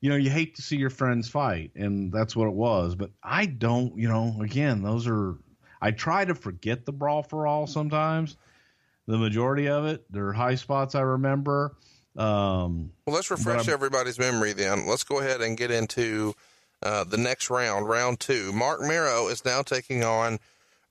you 0.00 0.10
know 0.10 0.16
you 0.16 0.30
hate 0.30 0.56
to 0.56 0.62
see 0.62 0.76
your 0.76 0.90
friends 0.90 1.28
fight, 1.28 1.70
and 1.76 2.12
that's 2.12 2.34
what 2.34 2.48
it 2.48 2.54
was. 2.54 2.94
But 2.96 3.10
I 3.22 3.46
don't, 3.46 3.96
you 3.96 4.08
know. 4.08 4.40
Again, 4.42 4.82
those 4.82 5.06
are 5.06 5.36
I 5.80 5.92
try 5.92 6.24
to 6.24 6.34
forget 6.34 6.84
the 6.84 6.92
brawl 6.92 7.22
for 7.22 7.46
all 7.46 7.66
sometimes. 7.66 8.36
The 9.06 9.18
majority 9.18 9.68
of 9.68 9.86
it, 9.86 10.04
there 10.10 10.26
are 10.26 10.32
high 10.32 10.56
spots 10.56 10.96
I 10.96 11.02
remember. 11.02 11.76
Um, 12.16 12.90
well, 13.06 13.14
let's 13.14 13.30
refresh 13.30 13.68
everybody's 13.68 14.18
memory 14.18 14.52
then. 14.52 14.88
Let's 14.88 15.04
go 15.04 15.20
ahead 15.20 15.42
and 15.42 15.56
get 15.56 15.70
into 15.70 16.34
uh, 16.82 17.04
the 17.04 17.18
next 17.18 17.48
round, 17.48 17.88
round 17.88 18.18
two. 18.18 18.52
Marc 18.52 18.80
Mero 18.80 19.28
is 19.28 19.44
now 19.44 19.62
taking 19.62 20.02
on 20.02 20.40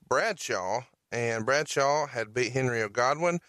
Bradshaw, 0.07 0.81
and 1.11 1.45
Bradshaw 1.45 2.07
had 2.07 2.33
beat 2.33 2.51
Henry 2.51 2.81
O'Godwin. 2.81 3.39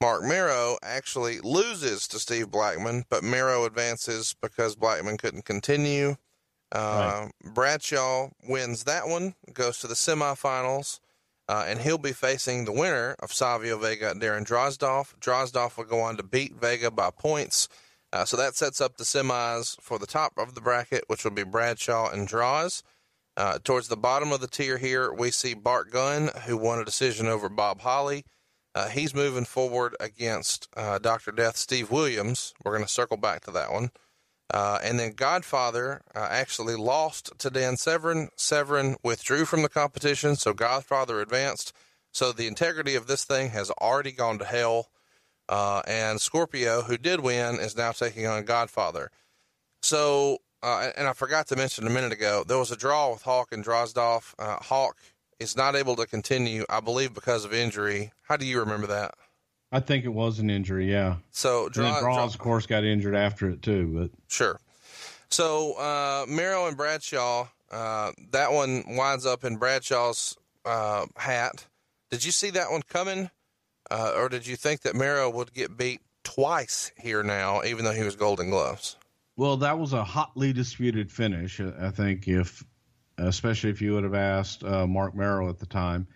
Marc 0.00 0.24
Mero 0.24 0.78
actually 0.82 1.40
loses 1.40 2.08
to 2.08 2.18
Steve 2.18 2.50
Blackman, 2.50 3.04
but 3.08 3.22
Mero 3.22 3.64
advances 3.64 4.34
because 4.40 4.74
Blackman 4.74 5.16
couldn't 5.16 5.44
continue. 5.44 6.16
Uh, 6.72 7.28
right. 7.44 7.54
Bradshaw 7.54 8.30
wins 8.48 8.84
that 8.84 9.06
one, 9.06 9.34
goes 9.52 9.78
to 9.78 9.86
the 9.86 9.94
semifinals, 9.94 10.98
uh, 11.48 11.64
and 11.68 11.80
he'll 11.80 11.98
be 11.98 12.12
facing 12.12 12.64
the 12.64 12.72
winner 12.72 13.14
of 13.20 13.32
Savio 13.32 13.78
Vega 13.78 14.10
and 14.10 14.20
Darren 14.20 14.44
Drozdov. 14.44 15.14
Drozdov 15.20 15.76
will 15.76 15.84
go 15.84 16.00
on 16.00 16.16
to 16.16 16.22
beat 16.22 16.54
Vega 16.54 16.90
by 16.90 17.10
points. 17.10 17.68
Uh, 18.12 18.24
so 18.24 18.36
that 18.36 18.56
sets 18.56 18.80
up 18.80 18.96
the 18.96 19.04
semis 19.04 19.80
for 19.80 19.98
the 19.98 20.06
top 20.06 20.32
of 20.36 20.54
the 20.54 20.60
bracket, 20.60 21.04
which 21.06 21.24
will 21.24 21.30
be 21.30 21.44
Bradshaw 21.44 22.10
and 22.10 22.26
Droz. 22.26 22.82
Uh, 23.36 23.58
towards 23.64 23.88
the 23.88 23.96
bottom 23.96 24.32
of 24.32 24.40
the 24.40 24.46
tier 24.46 24.78
here, 24.78 25.12
we 25.12 25.30
see 25.30 25.54
Bart 25.54 25.90
Gunn, 25.90 26.30
who 26.46 26.56
won 26.56 26.78
a 26.78 26.84
decision 26.84 27.26
over 27.26 27.48
Bob 27.48 27.80
Holly. 27.80 28.24
Uh, 28.74 28.88
he's 28.88 29.14
moving 29.14 29.44
forward 29.44 29.94
against 30.00 30.68
uh, 30.76 30.98
Dr. 30.98 31.32
Death 31.32 31.56
Steve 31.56 31.90
Williams. 31.90 32.54
We're 32.64 32.72
going 32.72 32.84
to 32.84 32.92
circle 32.92 33.16
back 33.16 33.44
to 33.44 33.50
that 33.52 33.72
one. 33.72 33.90
Uh, 34.52 34.78
and 34.82 34.98
then 34.98 35.12
Godfather 35.12 36.02
uh, 36.14 36.28
actually 36.30 36.74
lost 36.74 37.30
to 37.38 37.48
Dan 37.48 37.76
Severn. 37.76 38.28
Severn 38.36 38.96
withdrew 39.02 39.46
from 39.46 39.62
the 39.62 39.68
competition, 39.68 40.36
so 40.36 40.52
Godfather 40.52 41.20
advanced. 41.20 41.72
So 42.12 42.32
the 42.32 42.46
integrity 42.46 42.94
of 42.94 43.06
this 43.06 43.24
thing 43.24 43.50
has 43.50 43.70
already 43.70 44.12
gone 44.12 44.38
to 44.38 44.44
hell. 44.44 44.90
Uh, 45.48 45.80
and 45.86 46.20
Scorpio, 46.20 46.82
who 46.82 46.98
did 46.98 47.20
win, 47.20 47.56
is 47.56 47.76
now 47.76 47.92
taking 47.92 48.26
on 48.26 48.44
Godfather. 48.44 49.10
So 49.82 50.38
uh, 50.62 50.90
and 50.96 51.08
I 51.08 51.12
forgot 51.12 51.48
to 51.48 51.56
mention 51.56 51.86
a 51.86 51.90
minute 51.90 52.12
ago, 52.12 52.44
there 52.46 52.58
was 52.58 52.70
a 52.70 52.76
draw 52.76 53.12
with 53.12 53.22
Hawk 53.22 53.52
and 53.52 53.64
Drozdov. 53.64 54.34
Uh, 54.38 54.56
Hawk 54.56 54.96
is 55.40 55.56
not 55.56 55.74
able 55.74 55.96
to 55.96 56.06
continue, 56.06 56.64
I 56.68 56.80
believe, 56.80 57.14
because 57.14 57.44
of 57.44 57.52
injury. 57.52 58.12
How 58.22 58.36
do 58.36 58.46
you 58.46 58.60
remember 58.60 58.86
that? 58.88 59.14
I 59.72 59.80
think 59.80 60.04
it 60.04 60.10
was 60.10 60.38
an 60.38 60.50
injury, 60.50 60.90
yeah. 60.90 61.16
So 61.30 61.68
Draw, 61.70 62.00
Droz, 62.00 62.34
of 62.34 62.40
course, 62.40 62.66
got 62.66 62.84
injured 62.84 63.16
after 63.16 63.48
it 63.48 63.62
too, 63.62 63.90
but 63.94 64.10
sure. 64.28 64.60
So 65.30 65.72
uh, 65.74 66.26
Mero 66.28 66.66
and 66.66 66.76
Bradshaw, 66.76 67.48
uh, 67.70 68.12
that 68.32 68.52
one 68.52 68.84
winds 68.86 69.24
up 69.24 69.44
in 69.44 69.56
Bradshaw's 69.56 70.36
uh, 70.66 71.06
hat. 71.16 71.66
Did 72.10 72.24
you 72.24 72.32
see 72.32 72.50
that 72.50 72.70
one 72.70 72.82
coming, 72.82 73.30
uh, 73.90 74.12
or 74.14 74.28
did 74.28 74.46
you 74.46 74.56
think 74.56 74.82
that 74.82 74.94
Mero 74.94 75.30
would 75.30 75.54
get 75.54 75.76
beat 75.76 76.02
twice 76.22 76.92
here 76.98 77.22
now, 77.22 77.62
even 77.64 77.86
though 77.86 77.92
he 77.92 78.04
was 78.04 78.14
Golden 78.14 78.50
Gloves? 78.50 78.96
Well, 79.36 79.58
that 79.58 79.78
was 79.78 79.92
a 79.92 80.04
hotly 80.04 80.52
disputed 80.52 81.10
finish. 81.10 81.60
I 81.60 81.90
think 81.90 82.28
if, 82.28 82.64
especially 83.18 83.70
if 83.70 83.80
you 83.80 83.94
would 83.94 84.04
have 84.04 84.14
asked 84.14 84.62
uh, 84.62 84.86
Marc 84.86 85.14
Mero 85.14 85.48
at 85.48 85.58
the 85.58 85.66
time, 85.66 86.06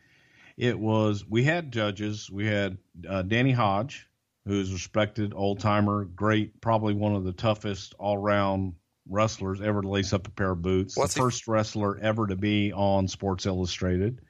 it 0.56 0.78
was. 0.78 1.24
We 1.28 1.44
had 1.44 1.72
judges. 1.72 2.30
We 2.30 2.46
had 2.46 2.78
uh, 3.08 3.22
Danny 3.22 3.52
Hodge, 3.52 4.06
who's 4.46 4.72
respected 4.72 5.32
old 5.34 5.60
timer, 5.60 6.04
great, 6.04 6.60
probably 6.60 6.94
one 6.94 7.14
of 7.14 7.24
the 7.24 7.32
toughest 7.32 7.94
all 7.98 8.18
round 8.18 8.74
wrestlers 9.08 9.60
ever 9.60 9.82
to 9.82 9.88
lace 9.88 10.12
up 10.12 10.26
a 10.26 10.30
pair 10.30 10.50
of 10.50 10.62
boots. 10.62 10.96
What's 10.96 11.14
the 11.14 11.20
he? 11.20 11.24
first 11.24 11.48
wrestler 11.48 11.98
ever 11.98 12.26
to 12.26 12.36
be 12.36 12.72
on 12.72 13.08
Sports 13.08 13.46
Illustrated. 13.46 14.20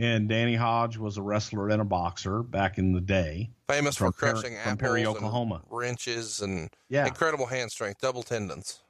And 0.00 0.30
Danny 0.30 0.54
Hodge 0.54 0.96
was 0.96 1.18
a 1.18 1.22
wrestler 1.22 1.68
and 1.68 1.82
a 1.82 1.84
boxer 1.84 2.42
back 2.42 2.78
in 2.78 2.94
the 2.94 3.02
day. 3.02 3.50
Famous 3.68 3.98
for 3.98 4.10
crushing 4.10 4.54
per- 4.54 4.62
from 4.62 4.78
Perry, 4.78 5.04
Oklahoma. 5.04 5.56
And 5.56 5.64
wrenches 5.68 6.40
and 6.40 6.70
yeah. 6.88 7.06
incredible 7.06 7.44
hand 7.44 7.70
strength, 7.70 8.00
double 8.00 8.22
tendons. 8.22 8.80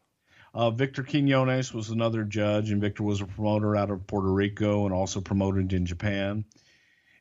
Uh, 0.54 0.70
Victor 0.70 1.02
Quinones 1.02 1.74
was 1.74 1.90
another 1.90 2.22
judge, 2.22 2.70
and 2.70 2.80
Victor 2.80 3.02
was 3.02 3.20
a 3.20 3.26
promoter 3.26 3.74
out 3.74 3.90
of 3.90 4.06
Puerto 4.06 4.32
Rico 4.32 4.84
and 4.84 4.94
also 4.94 5.20
promoted 5.20 5.72
in 5.72 5.84
Japan. 5.84 6.44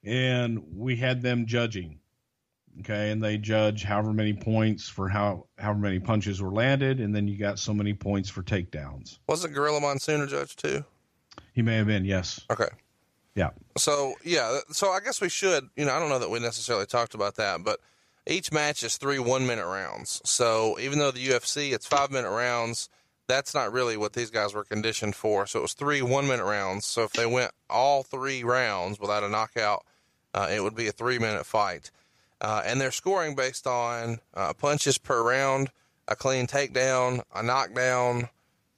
And 0.03 0.61
we 0.71 0.95
had 0.95 1.23
them 1.23 1.47
judging. 1.47 1.99
Okay, 2.81 3.09
and 3.09 3.21
they 3.21 3.39
judge 3.39 3.83
however 3.83 4.13
many 4.13 4.33
points 4.33 4.87
for 4.87 5.09
how 5.09 5.47
however 5.57 5.79
many 5.79 5.99
punches 5.99 6.43
were 6.43 6.51
landed, 6.51 6.99
and 6.99 7.13
then 7.13 7.27
you 7.27 7.39
got 7.39 7.57
so 7.57 7.73
many 7.73 7.95
points 7.95 8.29
for 8.29 8.43
takedowns. 8.43 9.17
Wasn't 9.27 9.51
Gorilla 9.51 9.81
Monsoon 9.81 10.21
a 10.21 10.27
judge 10.27 10.55
too? 10.55 10.85
He 11.53 11.63
may 11.63 11.77
have 11.77 11.87
been, 11.87 12.05
yes. 12.05 12.39
Okay. 12.51 12.69
Yeah. 13.39 13.51
So 13.77 14.15
yeah, 14.25 14.59
so 14.71 14.89
I 14.89 14.99
guess 14.99 15.21
we 15.21 15.29
should. 15.29 15.69
You 15.77 15.85
know, 15.85 15.93
I 15.93 15.99
don't 15.99 16.09
know 16.09 16.19
that 16.19 16.29
we 16.29 16.39
necessarily 16.39 16.85
talked 16.85 17.13
about 17.13 17.35
that, 17.35 17.63
but 17.63 17.79
each 18.27 18.51
match 18.51 18.83
is 18.83 18.97
three 18.97 19.17
one 19.17 19.47
minute 19.47 19.65
rounds. 19.65 20.21
So 20.25 20.77
even 20.77 20.99
though 20.99 21.11
the 21.11 21.25
UFC 21.25 21.71
it's 21.71 21.85
five 21.85 22.11
minute 22.11 22.29
rounds, 22.29 22.89
that's 23.29 23.53
not 23.53 23.71
really 23.71 23.95
what 23.95 24.11
these 24.11 24.29
guys 24.29 24.53
were 24.53 24.65
conditioned 24.65 25.15
for. 25.15 25.47
So 25.47 25.59
it 25.59 25.61
was 25.61 25.73
three 25.73 26.01
one 26.01 26.27
minute 26.27 26.43
rounds. 26.43 26.85
So 26.85 27.03
if 27.03 27.13
they 27.13 27.25
went 27.25 27.51
all 27.69 28.03
three 28.03 28.43
rounds 28.43 28.99
without 28.99 29.23
a 29.23 29.29
knockout, 29.29 29.85
uh, 30.33 30.49
it 30.51 30.61
would 30.61 30.75
be 30.75 30.87
a 30.87 30.91
three 30.91 31.17
minute 31.17 31.45
fight. 31.45 31.91
Uh, 32.41 32.61
and 32.65 32.81
they're 32.81 32.91
scoring 32.91 33.35
based 33.35 33.65
on 33.67 34.19
uh, 34.33 34.51
punches 34.53 34.97
per 34.97 35.23
round, 35.23 35.71
a 36.09 36.15
clean 36.15 36.45
takedown, 36.45 37.21
a 37.33 37.41
knockdown, 37.41 38.27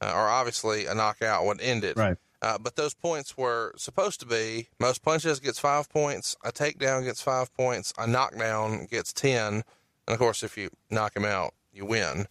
uh, 0.01 0.11
or 0.13 0.29
obviously 0.29 0.85
a 0.85 0.93
knockout 0.93 1.45
would 1.45 1.61
end 1.61 1.83
it. 1.83 1.97
Right. 1.97 2.17
Uh, 2.41 2.57
but 2.57 2.75
those 2.75 2.93
points 2.93 3.37
were 3.37 3.73
supposed 3.77 4.19
to 4.19 4.25
be 4.25 4.67
most 4.79 5.03
punches 5.03 5.39
gets 5.39 5.59
five 5.59 5.89
points, 5.89 6.35
a 6.43 6.51
takedown 6.51 7.03
gets 7.03 7.21
five 7.21 7.53
points, 7.53 7.93
a 7.97 8.07
knockdown 8.07 8.87
gets 8.89 9.13
10. 9.13 9.53
And 9.53 9.63
of 10.07 10.17
course, 10.17 10.41
if 10.41 10.57
you 10.57 10.69
knock 10.89 11.15
him 11.15 11.25
out, 11.25 11.53
you 11.71 11.85
win. 11.85 12.25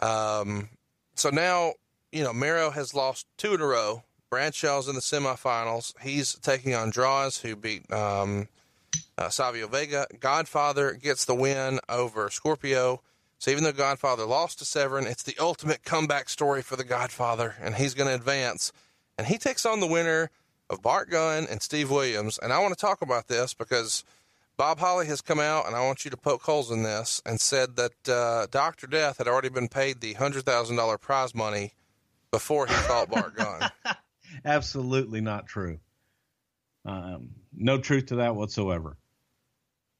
Um, 0.00 0.68
so 1.14 1.30
now, 1.30 1.74
you 2.12 2.22
know, 2.22 2.32
Mero 2.32 2.70
has 2.70 2.94
lost 2.94 3.26
two 3.36 3.54
in 3.54 3.60
a 3.60 3.66
row. 3.66 4.04
Bradshaw's 4.30 4.88
in 4.88 4.94
the 4.94 5.00
semifinals. 5.00 5.94
He's 6.00 6.34
taking 6.34 6.74
on 6.74 6.90
Droz, 6.90 7.38
who 7.38 7.56
beat 7.56 7.90
um, 7.92 8.48
uh, 9.18 9.28
Savio 9.28 9.66
Vega. 9.66 10.06
Godfather 10.20 10.92
gets 10.92 11.24
the 11.24 11.34
win 11.34 11.80
over 11.88 12.30
Scorpio. 12.30 13.00
So 13.38 13.50
even 13.50 13.64
though 13.64 13.72
Godfather 13.72 14.24
lost 14.24 14.60
to 14.60 14.64
Severn, 14.64 15.06
it's 15.06 15.22
the 15.22 15.36
ultimate 15.38 15.84
comeback 15.84 16.28
story 16.28 16.62
for 16.62 16.76
the 16.76 16.84
Godfather, 16.84 17.56
and 17.60 17.74
he's 17.74 17.94
going 17.94 18.08
to 18.08 18.14
advance 18.14 18.72
and 19.18 19.26
he 19.26 19.38
takes 19.38 19.64
on 19.66 19.80
the 19.80 19.86
winner 19.86 20.30
of 20.70 20.82
Bart 20.82 21.10
Gunn 21.10 21.46
and 21.50 21.62
Steve 21.62 21.90
Williams. 21.90 22.38
And 22.38 22.52
I 22.52 22.58
want 22.60 22.74
to 22.74 22.80
talk 22.80 23.02
about 23.02 23.28
this 23.28 23.54
because 23.54 24.04
Bob 24.56 24.78
Holly 24.78 25.06
has 25.06 25.20
come 25.20 25.40
out, 25.40 25.66
and 25.66 25.74
I 25.74 25.84
want 25.84 26.04
you 26.04 26.10
to 26.10 26.16
poke 26.16 26.42
holes 26.42 26.70
in 26.70 26.82
this, 26.82 27.20
and 27.26 27.40
said 27.40 27.76
that 27.76 28.08
uh, 28.08 28.46
Doctor 28.50 28.86
Death 28.86 29.18
had 29.18 29.26
already 29.26 29.48
been 29.48 29.68
paid 29.68 30.00
the 30.00 30.12
hundred 30.14 30.44
thousand 30.44 30.76
dollar 30.76 30.98
prize 30.98 31.34
money 31.34 31.72
before 32.30 32.66
he 32.66 32.74
fought 32.74 33.10
Bart 33.10 33.36
Gunn. 33.36 33.70
Absolutely 34.44 35.20
not 35.20 35.46
true. 35.46 35.78
Um, 36.84 37.30
no 37.52 37.78
truth 37.78 38.06
to 38.06 38.16
that 38.16 38.36
whatsoever. 38.36 38.96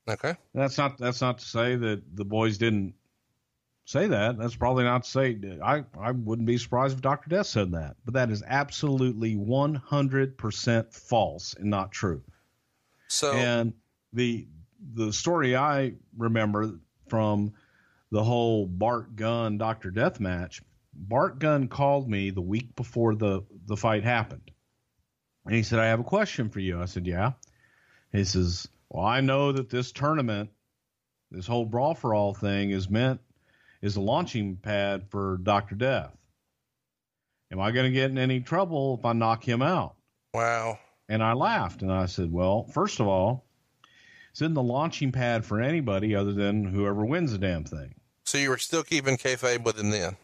Okay, 0.09 0.35
that's 0.55 0.77
not 0.77 0.99
that's 0.99 1.21
not 1.21 1.39
to 1.39 1.45
say 1.45 1.77
that 1.77 2.03
the 2.15 2.25
boys 2.25 2.59
didn't 2.59 2.95
say 3.85 4.09
that. 4.09 4.39
That's 4.39 4.57
probably 4.57 4.85
not 4.85 5.05
to 5.05 5.11
say. 5.11 5.39
I, 5.63 5.85
I 5.99 6.11
wouldn't 6.13 6.47
be 6.47 6.59
surprised 6.59 6.97
if 6.97 7.03
Dr. 7.03 7.31
Death 7.31 7.47
said 7.47 7.73
that, 7.73 7.97
but 8.05 8.15
that 8.15 8.31
is 8.31 8.43
absolutely 8.47 9.37
100% 9.37 10.93
false 10.93 11.55
and 11.55 11.71
not 11.71 11.93
true. 11.93 12.23
So, 13.09 13.33
and 13.33 13.75
the, 14.13 14.47
the 14.95 15.13
story 15.13 15.57
I 15.57 15.95
remember 16.17 16.81
from 17.09 17.53
the 18.11 18.25
whole 18.25 18.67
Bart 18.67 19.17
Gunn 19.17 19.59
Dr. 19.59 19.91
Death 19.91 20.21
match, 20.21 20.63
Bart 20.95 21.39
Gunn 21.39 21.69
called 21.69 22.09
me 22.09 22.31
the 22.31 22.41
week 22.41 22.75
before 22.77 23.15
the, 23.15 23.43
the 23.67 23.77
fight 23.77 24.05
happened. 24.05 24.51
And 25.45 25.55
he 25.55 25.63
said, 25.63 25.79
I 25.79 25.87
have 25.87 26.01
a 26.01 26.05
question 26.05 26.49
for 26.49 26.61
you. 26.61 26.81
I 26.81 26.87
said, 26.87 27.07
Yeah. 27.07 27.33
He 28.13 28.25
says, 28.25 28.69
Well, 28.89 29.05
I 29.05 29.21
know 29.21 29.53
that 29.53 29.69
this 29.69 29.93
tournament, 29.93 30.51
this 31.31 31.47
whole 31.47 31.67
Brawl 31.67 31.95
for 31.95 32.15
All 32.15 32.33
thing 32.33 32.71
is 32.71 32.89
meant 32.89 33.21
is 33.85 33.97
a 33.97 34.01
launching 34.01 34.57
pad 34.57 35.05
for 35.11 35.39
Dr. 35.43 35.75
Death. 35.75 36.17
Am 37.53 37.61
I 37.61 37.71
going 37.71 37.85
to 37.85 37.93
get 37.93 38.11
in 38.11 38.17
any 38.17 38.41
trouble 38.41 38.97
if 38.99 39.05
I 39.05 39.13
knock 39.13 39.47
him 39.47 39.61
out? 39.61 39.95
Wow. 40.33 40.79
And 41.11 41.23
I 41.23 41.35
laughed 41.35 41.83
and 41.83 41.93
I 41.93 42.07
said, 42.07 42.33
Well, 42.33 42.65
first 42.73 42.99
of 42.99 43.07
all, 43.07 43.45
it's 44.31 44.41
in 44.41 44.55
the 44.55 44.63
launching 44.63 45.13
pad 45.13 45.45
for 45.45 45.61
anybody 45.61 46.17
other 46.17 46.33
than 46.33 46.65
whoever 46.65 47.05
wins 47.05 47.33
the 47.33 47.39
damn 47.39 47.65
thing. 47.65 47.95
So 48.25 48.39
you 48.39 48.49
were 48.49 48.59
still 48.59 48.83
keeping 48.83 49.19
kayfabe 49.19 49.63
with 49.63 49.79
him 49.79 49.91
then? 49.91 50.17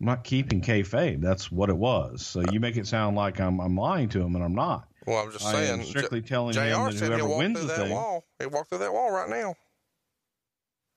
I'm 0.00 0.06
not 0.06 0.22
keeping 0.22 0.62
kayfabe. 0.62 1.20
That's 1.20 1.50
what 1.50 1.68
it 1.68 1.76
was. 1.76 2.24
So 2.24 2.44
you 2.52 2.60
make 2.60 2.76
it 2.76 2.86
sound 2.86 3.16
like 3.16 3.40
I'm, 3.40 3.60
I'm 3.60 3.76
lying 3.76 4.08
to 4.10 4.20
him, 4.20 4.36
and 4.36 4.44
I'm 4.44 4.54
not. 4.54 4.88
Well, 5.04 5.18
I'm 5.18 5.32
just 5.32 5.50
saying. 5.50 5.82
strictly 5.82 6.22
telling 6.22 6.54
J- 6.54 6.70
him 6.70 6.84
that 6.84 6.94
whoever 6.94 7.28
wins 7.28 7.60
the 7.60 7.66
that 7.66 7.76
thing. 7.76 7.90
Wall. 7.90 8.24
He 8.38 8.46
walked 8.46 8.70
through 8.70 8.78
that 8.78 8.92
wall 8.92 9.10
right 9.10 9.28
now. 9.28 9.56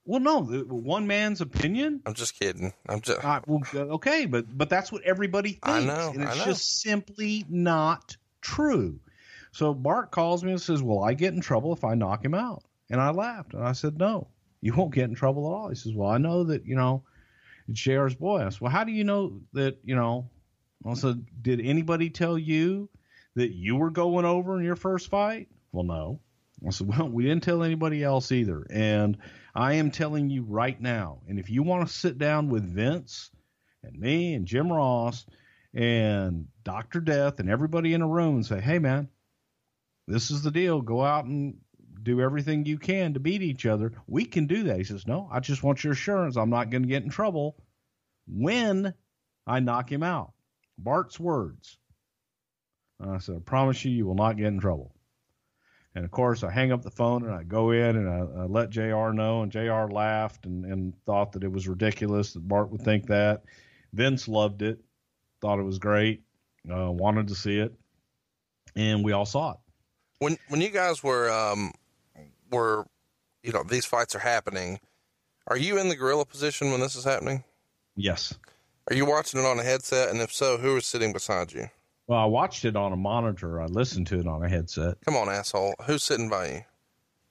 Well, 0.06 0.20
no, 0.20 0.42
one 0.42 1.06
man's 1.06 1.40
opinion. 1.40 2.02
I'm 2.04 2.12
just 2.12 2.38
kidding. 2.38 2.74
I'm 2.88 3.00
just 3.00 3.24
uh, 3.24 3.40
well, 3.46 3.62
okay, 3.74 4.26
but 4.26 4.46
but 4.56 4.68
that's 4.68 4.92
what 4.92 5.02
everybody 5.02 5.50
thinks, 5.52 5.62
I 5.66 5.80
know, 5.80 6.10
and 6.14 6.22
it's 6.22 6.38
know. 6.38 6.44
just 6.44 6.82
simply 6.82 7.46
not 7.48 8.16
true. 8.42 9.00
So 9.52 9.72
Bart 9.72 10.10
calls 10.10 10.44
me 10.44 10.50
and 10.50 10.60
says, 10.60 10.82
"Well, 10.82 11.02
I 11.02 11.14
get 11.14 11.32
in 11.32 11.40
trouble 11.40 11.72
if 11.72 11.84
I 11.84 11.94
knock 11.94 12.22
him 12.22 12.34
out," 12.34 12.64
and 12.90 13.00
I 13.00 13.10
laughed 13.10 13.54
and 13.54 13.62
I 13.62 13.72
said, 13.72 13.98
"No, 13.98 14.28
you 14.60 14.74
won't 14.74 14.92
get 14.94 15.08
in 15.08 15.14
trouble 15.14 15.46
at 15.46 15.54
all." 15.54 15.68
He 15.70 15.74
says, 15.74 15.94
"Well, 15.94 16.10
I 16.10 16.18
know 16.18 16.44
that 16.44 16.66
you 16.66 16.76
know 16.76 17.02
it's 17.66 17.80
JR's 17.80 18.14
boy." 18.14 18.44
I 18.44 18.50
said, 18.50 18.60
"Well, 18.60 18.72
how 18.72 18.84
do 18.84 18.92
you 18.92 19.04
know 19.04 19.40
that 19.54 19.78
you 19.84 19.94
know?" 19.94 20.28
I 20.86 20.92
said, 20.94 21.24
"Did 21.40 21.62
anybody 21.62 22.10
tell 22.10 22.36
you 22.36 22.90
that 23.36 23.54
you 23.54 23.76
were 23.76 23.90
going 23.90 24.26
over 24.26 24.58
in 24.58 24.64
your 24.66 24.76
first 24.76 25.08
fight?" 25.08 25.48
Well, 25.72 25.84
no. 25.84 26.20
I 26.66 26.70
said, 26.70 26.86
"Well, 26.86 27.08
we 27.08 27.24
didn't 27.24 27.42
tell 27.42 27.62
anybody 27.62 28.02
else 28.02 28.32
either," 28.32 28.66
and 28.70 29.18
I 29.54 29.74
am 29.74 29.90
telling 29.90 30.30
you 30.30 30.42
right 30.42 30.80
now. 30.80 31.20
And 31.28 31.38
if 31.38 31.48
you 31.48 31.62
want 31.62 31.86
to 31.86 31.94
sit 31.94 32.18
down 32.18 32.48
with 32.48 32.64
Vince 32.64 33.30
and 33.84 33.98
me 33.98 34.34
and 34.34 34.46
Jim 34.46 34.72
Ross 34.72 35.24
and 35.72 36.46
Dr. 36.64 37.00
Death 37.00 37.38
and 37.38 37.48
everybody 37.48 37.94
in 37.94 38.02
a 38.02 38.08
room 38.08 38.36
and 38.36 38.46
say, 38.46 38.60
hey, 38.60 38.78
man, 38.78 39.08
this 40.08 40.30
is 40.30 40.42
the 40.42 40.50
deal. 40.50 40.80
Go 40.80 41.02
out 41.02 41.24
and 41.24 41.58
do 42.02 42.20
everything 42.20 42.66
you 42.66 42.78
can 42.78 43.14
to 43.14 43.20
beat 43.20 43.42
each 43.42 43.64
other. 43.66 43.92
We 44.06 44.24
can 44.24 44.46
do 44.46 44.64
that. 44.64 44.78
He 44.78 44.84
says, 44.84 45.06
no, 45.06 45.28
I 45.30 45.40
just 45.40 45.62
want 45.62 45.84
your 45.84 45.92
assurance 45.92 46.36
I'm 46.36 46.50
not 46.50 46.70
going 46.70 46.82
to 46.82 46.88
get 46.88 47.02
in 47.02 47.10
trouble 47.10 47.56
when 48.26 48.94
I 49.46 49.60
knock 49.60 49.90
him 49.90 50.02
out. 50.02 50.32
Bart's 50.78 51.18
words. 51.20 51.78
I 53.00 53.18
said, 53.18 53.36
I 53.36 53.38
promise 53.38 53.84
you, 53.84 53.92
you 53.92 54.06
will 54.06 54.14
not 54.14 54.36
get 54.36 54.46
in 54.46 54.60
trouble. 54.60 54.93
And 55.94 56.04
of 56.04 56.10
course, 56.10 56.42
I 56.42 56.50
hang 56.50 56.72
up 56.72 56.82
the 56.82 56.90
phone 56.90 57.24
and 57.24 57.32
I 57.32 57.44
go 57.44 57.70
in 57.70 57.96
and 57.96 58.08
I, 58.08 58.42
I 58.42 58.46
let 58.46 58.70
JR 58.70 59.12
know, 59.12 59.42
and 59.42 59.52
JR 59.52 59.86
laughed 59.88 60.44
and, 60.46 60.64
and 60.64 60.94
thought 61.04 61.32
that 61.32 61.44
it 61.44 61.52
was 61.52 61.68
ridiculous 61.68 62.32
that 62.32 62.46
Bart 62.46 62.70
would 62.70 62.82
think 62.82 63.06
that. 63.06 63.44
Vince 63.92 64.26
loved 64.26 64.62
it, 64.62 64.80
thought 65.40 65.60
it 65.60 65.64
was 65.64 65.78
great, 65.78 66.22
uh, 66.68 66.90
wanted 66.90 67.28
to 67.28 67.34
see 67.36 67.58
it, 67.58 67.72
and 68.74 69.04
we 69.04 69.12
all 69.12 69.26
saw 69.26 69.52
it. 69.52 69.58
When 70.18 70.36
when 70.48 70.60
you 70.60 70.70
guys 70.70 71.02
were 71.04 71.30
um, 71.30 71.72
were, 72.50 72.86
you 73.44 73.52
know, 73.52 73.62
these 73.62 73.84
fights 73.84 74.16
are 74.16 74.20
happening, 74.20 74.80
are 75.46 75.56
you 75.56 75.78
in 75.78 75.88
the 75.88 75.94
gorilla 75.94 76.24
position 76.24 76.72
when 76.72 76.80
this 76.80 76.96
is 76.96 77.04
happening? 77.04 77.44
Yes. 77.94 78.36
Are 78.90 78.96
you 78.96 79.06
watching 79.06 79.40
it 79.40 79.46
on 79.46 79.60
a 79.60 79.62
headset? 79.62 80.10
And 80.10 80.20
if 80.20 80.32
so, 80.32 80.58
who 80.58 80.76
is 80.76 80.86
sitting 80.86 81.12
beside 81.12 81.52
you? 81.52 81.68
Well, 82.06 82.18
I 82.18 82.26
watched 82.26 82.64
it 82.64 82.76
on 82.76 82.92
a 82.92 82.96
monitor. 82.96 83.62
I 83.62 83.66
listened 83.66 84.06
to 84.08 84.20
it 84.20 84.26
on 84.26 84.44
a 84.44 84.48
headset. 84.48 84.98
Come 85.04 85.16
on, 85.16 85.28
asshole. 85.28 85.74
Who's 85.86 86.04
sitting 86.04 86.28
by 86.28 86.64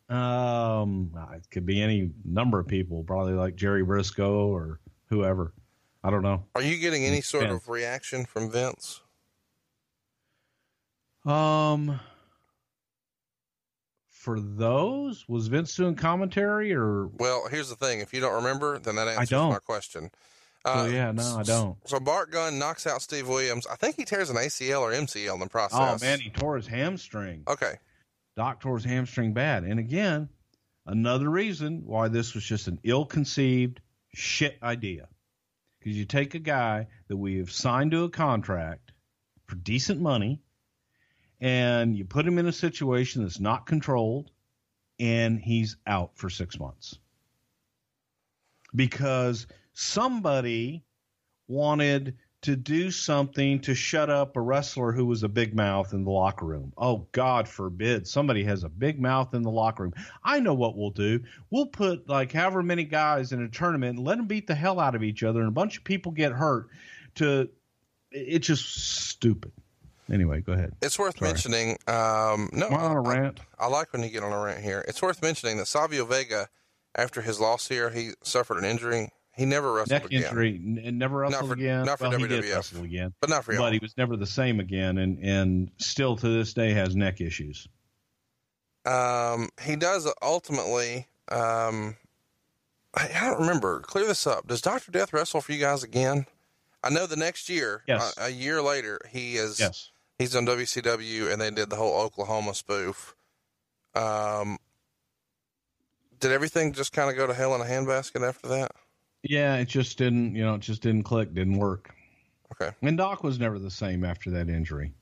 you? 0.09 0.15
Um, 0.15 1.11
it 1.34 1.49
could 1.51 1.65
be 1.65 1.82
any 1.82 2.11
number 2.26 2.59
of 2.59 2.67
people, 2.67 3.03
probably 3.03 3.34
like 3.34 3.55
Jerry 3.55 3.84
Brisco 3.84 4.47
or 4.47 4.80
whoever. 5.09 5.53
I 6.03 6.09
don't 6.09 6.24
know. 6.24 6.45
Are 6.55 6.61
you 6.61 6.78
getting 6.78 7.05
any 7.05 7.21
sort 7.21 7.45
of 7.45 7.69
reaction 7.69 8.26
from 8.26 8.51
Vince? 8.51 9.01
Um, 11.26 11.99
for 14.09 14.39
those, 14.39 15.24
was 15.30 15.47
Vince 15.47 15.74
doing 15.76 15.95
commentary 15.95 16.74
or? 16.74 17.07
Well, 17.07 17.47
here's 17.49 17.69
the 17.69 17.76
thing. 17.76 18.01
If 18.01 18.13
you 18.13 18.19
don't 18.19 18.36
remember, 18.36 18.80
then 18.80 18.95
that 18.95 19.07
answers 19.07 19.32
my 19.32 19.59
question. 19.59 20.11
Uh, 20.66 20.86
oh 20.86 20.86
yeah, 20.86 21.11
no, 21.11 21.38
I 21.39 21.43
don't. 21.43 21.78
So 21.86 21.99
Bart 21.99 22.32
Gunn 22.32 22.57
knocks 22.57 22.88
out 22.88 23.01
Steve 23.01 23.28
Williams. 23.28 23.68
I 23.68 23.76
think 23.76 23.97
he 23.97 24.05
tears 24.05 24.30
an 24.30 24.38
ACL 24.38 24.82
or 24.82 24.91
MCL 24.91 25.34
in 25.34 25.39
the 25.41 25.49
process. 25.49 26.01
Oh 26.01 26.05
man, 26.05 26.20
he 26.20 26.30
tore 26.30 26.55
his 26.55 26.68
hamstring. 26.68 27.43
Okay. 27.47 27.74
Doc 28.38 28.61
tore 28.61 28.78
his 28.78 28.86
hamstring 28.86 29.34
bad, 29.34 29.64
and 29.64 29.80
again, 29.80 30.30
another 30.86 31.30
reason 31.30 31.84
why 31.86 32.07
this 32.07 32.34
was 32.34 32.43
just 32.43 32.68
an 32.68 32.80
ill-conceived 32.84 33.80
shit 34.14 34.57
idea. 34.64 35.07
Because 35.80 35.97
you 35.97 36.05
take 36.05 36.34
a 36.34 36.39
guy 36.39 36.88
that 37.09 37.18
we 37.18 37.38
have 37.38 37.51
signed 37.51 37.91
to 37.91 38.05
a 38.05 38.09
contract 38.09 38.91
for 39.45 39.55
decent 39.55 39.99
money, 39.99 40.41
and 41.41 41.95
you 41.95 42.05
put 42.05 42.26
him 42.26 42.39
in 42.39 42.47
a 42.47 42.53
situation 42.53 43.22
that's 43.22 43.39
not 43.39 43.66
controlled, 43.68 44.32
and 44.97 45.39
he's 45.39 45.76
out 45.86 46.11
for 46.16 46.30
six 46.30 46.57
months 46.57 46.97
because 48.76 49.47
somebody 49.74 50.84
wanted 51.47 52.15
to 52.43 52.55
do 52.57 52.91
something 52.91 53.59
to 53.61 53.74
shut 53.74 54.09
up 54.09 54.36
a 54.36 54.41
wrestler 54.41 54.91
who 54.91 55.05
was 55.05 55.24
a 55.24 55.30
big 55.30 55.55
mouth 55.55 55.93
in 55.93 56.03
the 56.03 56.11
locker 56.11 56.45
room. 56.45 56.74
Oh, 56.78 57.07
God 57.13 57.47
forbid 57.47 58.05
somebody 58.05 58.43
has 58.43 58.65
a 58.65 58.69
big 58.69 58.99
mouth 58.99 59.34
in 59.34 59.43
the 59.43 59.49
locker 59.49 59.84
room. 59.84 59.93
I 60.24 60.41
know 60.41 60.53
what 60.53 60.76
we'll 60.76 60.89
do. 60.89 61.21
We'll 61.51 61.67
put 61.67 62.09
like 62.09 62.34
however 62.34 62.61
many 62.61 62.84
guys 62.84 63.32
in 63.32 63.41
a 63.41 63.47
tournament 63.47 63.97
and 63.97 64.05
let 64.05 64.17
them 64.17 64.28
beat 64.28 64.47
the 64.47 64.55
hell 64.55 64.80
out 64.80 64.93
of 64.93 65.03
each 65.03 65.24
other, 65.24 65.39
and 65.39 65.47
a 65.47 65.53
bunch 65.53 65.78
of 65.78 65.84
people 65.86 66.11
get 66.11 66.34
hurt. 66.34 66.67
To 67.15 67.49
it's 68.11 68.47
just 68.47 68.65
stupid. 69.09 69.53
Anyway, 70.11 70.41
go 70.41 70.51
ahead. 70.51 70.74
It's 70.82 70.99
worth 70.99 71.19
Sorry. 71.19 71.32
mentioning. 71.32 71.78
Um, 71.88 72.49
no, 72.51 72.67
Am 72.67 72.74
I 72.74 72.84
on 72.84 72.97
a 72.97 73.01
rant? 73.01 73.39
I, 73.57 73.65
I 73.65 73.67
like 73.67 73.93
when 73.93 74.03
you 74.03 74.09
get 74.09 74.21
on 74.21 74.34
a 74.34 74.39
rant 74.39 74.61
here. 74.61 74.84
It's 74.88 75.01
worth 75.01 75.21
mentioning 75.21 75.57
that 75.57 75.67
Savio 75.67 76.03
Vega, 76.03 76.49
after 76.93 77.21
his 77.21 77.39
loss 77.39 77.69
here, 77.69 77.89
he 77.89 78.11
suffered 78.21 78.57
an 78.57 78.65
injury. 78.65 79.11
He 79.36 79.46
never 79.46 79.74
wrestled 79.74 79.90
Neck 79.90 80.06
again, 80.06 80.24
injury, 80.24 80.56
and 80.84 81.00
never 81.00 81.18
wrestled 81.18 81.48
for- 81.48 81.54
again. 81.54 81.86
not 81.86 81.98
for 81.98 82.10
well, 82.10 82.20
he 82.20 82.28
did 82.28 82.44
WWF. 82.44 82.56
wrestle 82.56 82.84
again, 82.84 83.14
but 83.20 83.30
not 83.32 83.44
for 83.44 83.56
but 83.58 83.74
he 83.74 83.80
was 83.80 83.98
never 83.98 84.16
the 84.16 84.28
same 84.28 84.60
again, 84.60 84.98
and 85.00 85.18
and 85.20 85.72
still 85.78 86.16
to 86.18 86.28
this 86.30 86.54
day 86.54 86.72
has 86.74 86.96
neck 86.96 87.20
issues. 87.20 87.68
Um, 88.86 89.50
he 89.62 89.76
does 89.76 90.08
ultimately. 90.22 91.08
Um, 91.30 91.96
I, 92.94 93.10
I 93.16 93.28
don't 93.30 93.40
remember. 93.40 93.80
Clear 93.80 94.06
this 94.06 94.28
up. 94.28 94.48
Does 94.48 94.62
Doctor 94.62 94.92
Death 94.92 95.14
wrestle 95.14 95.42
for 95.42 95.52
you 95.52 95.60
guys 95.60 95.82
again? 95.84 96.26
I 96.84 96.90
know 96.90 97.08
the 97.08 97.16
next 97.16 97.50
year, 97.50 97.82
Yes. 97.88 98.14
a, 98.18 98.26
a 98.26 98.30
year 98.30 98.62
later, 98.62 99.00
he 99.10 99.38
is. 99.38 99.60
Yes. 99.60 99.90
He's 100.20 100.36
on 100.36 100.46
WCW, 100.46 101.32
and 101.32 101.42
they 101.42 101.50
did 101.50 101.70
the 101.72 101.76
whole 101.78 102.00
Oklahoma 102.02 102.54
spoof. 102.54 103.16
Um, 103.96 104.58
did 106.20 106.32
everything 106.32 106.72
just 106.74 106.94
kind 106.94 107.10
of 107.10 107.16
go 107.16 107.26
to 107.26 107.34
hell 107.34 107.56
in 107.56 107.62
a 107.62 107.66
handbasket 107.66 108.28
after 108.28 108.48
that? 108.50 108.72
Yeah, 109.24 109.55
it 109.55 109.69
just 109.69 109.97
didn't, 109.97 110.36
you 110.36 110.43
know, 110.43 110.55
it 110.55 110.61
just 110.61 110.82
didn't 110.82 111.03
click, 111.03 111.34
didn't 111.34 111.57
work. 111.57 111.93
Okay. 112.51 112.76
And 112.82 112.97
Doc 112.97 113.24
was 113.24 113.39
never 113.39 113.57
the 113.57 113.71
same 113.71 114.03
after 114.03 114.32
that 114.32 114.49
injury. 114.49 114.93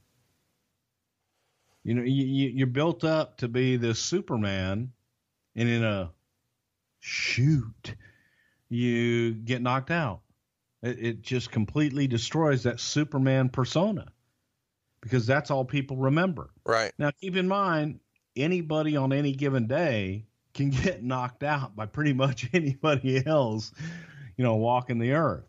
You 1.84 1.95
know, 1.95 2.03
you, 2.03 2.26
you 2.26 2.49
you're 2.49 2.67
built 2.67 3.03
up 3.03 3.38
to 3.38 3.47
be 3.47 3.76
this 3.76 3.99
Superman, 3.99 4.91
and 5.55 5.67
in 5.67 5.84
a 5.84 6.11
shoot, 6.99 7.95
you 8.69 9.34
get 9.34 9.63
knocked 9.63 9.89
out. 9.89 10.22
It, 10.84 10.99
it 10.99 11.22
just 11.24 11.51
completely 11.51 12.05
destroys 12.07 12.63
that 12.63 12.80
Superman 12.80 13.49
persona 13.49 14.05
because 15.01 15.26
that's 15.26 15.49
all 15.49 15.65
people 15.65 15.97
remember. 15.97 16.51
Right. 16.65 16.91
Now, 16.97 17.11
keep 17.19 17.36
in 17.36 17.47
mind, 17.47 17.99
anybody 18.36 18.95
on 18.95 19.11
any 19.11 19.34
given 19.34 19.67
day 19.67 20.26
can 20.53 20.69
get 20.69 21.03
knocked 21.03 21.43
out 21.43 21.76
by 21.76 21.88
pretty 21.88 22.13
much 22.13 22.49
anybody 22.53 23.26
else, 23.26 23.72
you 24.38 24.44
know, 24.44 24.56
walking 24.56 25.00
the 25.00 25.14
earth. 25.14 25.46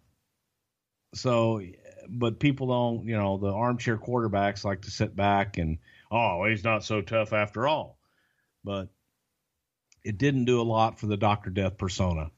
So, 1.15 1.63
but 2.09 2.39
people 2.39 2.69
don't, 2.69 3.07
you 3.07 3.17
know, 3.17 3.39
the 3.39 3.53
armchair 3.53 3.99
quarterbacks 3.99 4.65
like 4.65 4.83
to 4.83 4.91
sit 4.91 5.15
back 5.15 5.59
and, 5.59 5.79
oh, 6.11 6.45
he's 6.47 6.65
not 6.65 6.85
so 6.85 7.03
tough 7.03 7.33
after 7.33 7.67
all. 7.67 7.99
But 8.65 8.89
it 10.05 10.19
didn't 10.19 10.47
do 10.47 10.61
a 10.61 10.63
lot 10.63 10.99
for 10.99 11.07
the 11.07 11.17
Dr. 11.17 11.51
Death 11.51 11.79
persona. 11.79 12.31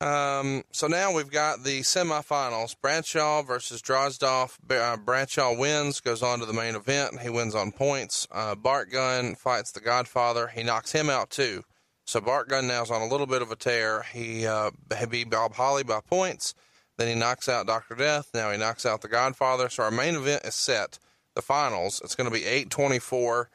Um, 0.00 0.62
so 0.70 0.86
now 0.86 1.12
we've 1.12 1.30
got 1.30 1.64
the 1.64 1.80
semifinals. 1.80 2.76
Bradshaw 2.80 3.42
versus 3.42 3.82
Drozdov. 3.82 4.56
Uh, 4.70 4.96
Bradshaw 4.96 5.58
wins, 5.58 6.00
goes 6.00 6.22
on 6.22 6.38
to 6.38 6.46
the 6.46 6.52
main 6.52 6.76
event. 6.76 7.20
He 7.20 7.28
wins 7.28 7.54
on 7.54 7.72
points. 7.72 8.28
Uh, 8.30 8.54
Bart 8.54 8.92
Gunn 8.92 9.34
fights 9.34 9.72
the 9.72 9.80
Godfather. 9.80 10.46
He 10.48 10.62
knocks 10.62 10.92
him 10.92 11.10
out 11.10 11.30
too. 11.30 11.64
So 12.08 12.22
Bart 12.22 12.48
Gunn 12.48 12.66
now's 12.66 12.90
on 12.90 13.02
a 13.02 13.06
little 13.06 13.26
bit 13.26 13.42
of 13.42 13.52
a 13.52 13.54
tear. 13.54 14.02
He, 14.14 14.46
uh, 14.46 14.70
beat 15.10 15.28
Bob 15.28 15.52
Holly 15.52 15.84
by 15.84 16.00
points. 16.00 16.54
Then 16.96 17.06
he 17.06 17.14
knocks 17.14 17.50
out 17.50 17.66
Dr. 17.66 17.96
Death. 17.96 18.30
Now 18.32 18.50
he 18.50 18.56
knocks 18.56 18.86
out 18.86 19.02
the 19.02 19.08
Godfather. 19.08 19.68
So 19.68 19.82
our 19.82 19.90
main 19.90 20.14
event 20.14 20.42
is 20.46 20.54
set. 20.54 20.98
The 21.34 21.42
finals. 21.42 22.00
It's 22.02 22.14
going 22.14 22.24
to 22.24 22.32
be 22.32 22.46
824. 22.46 23.50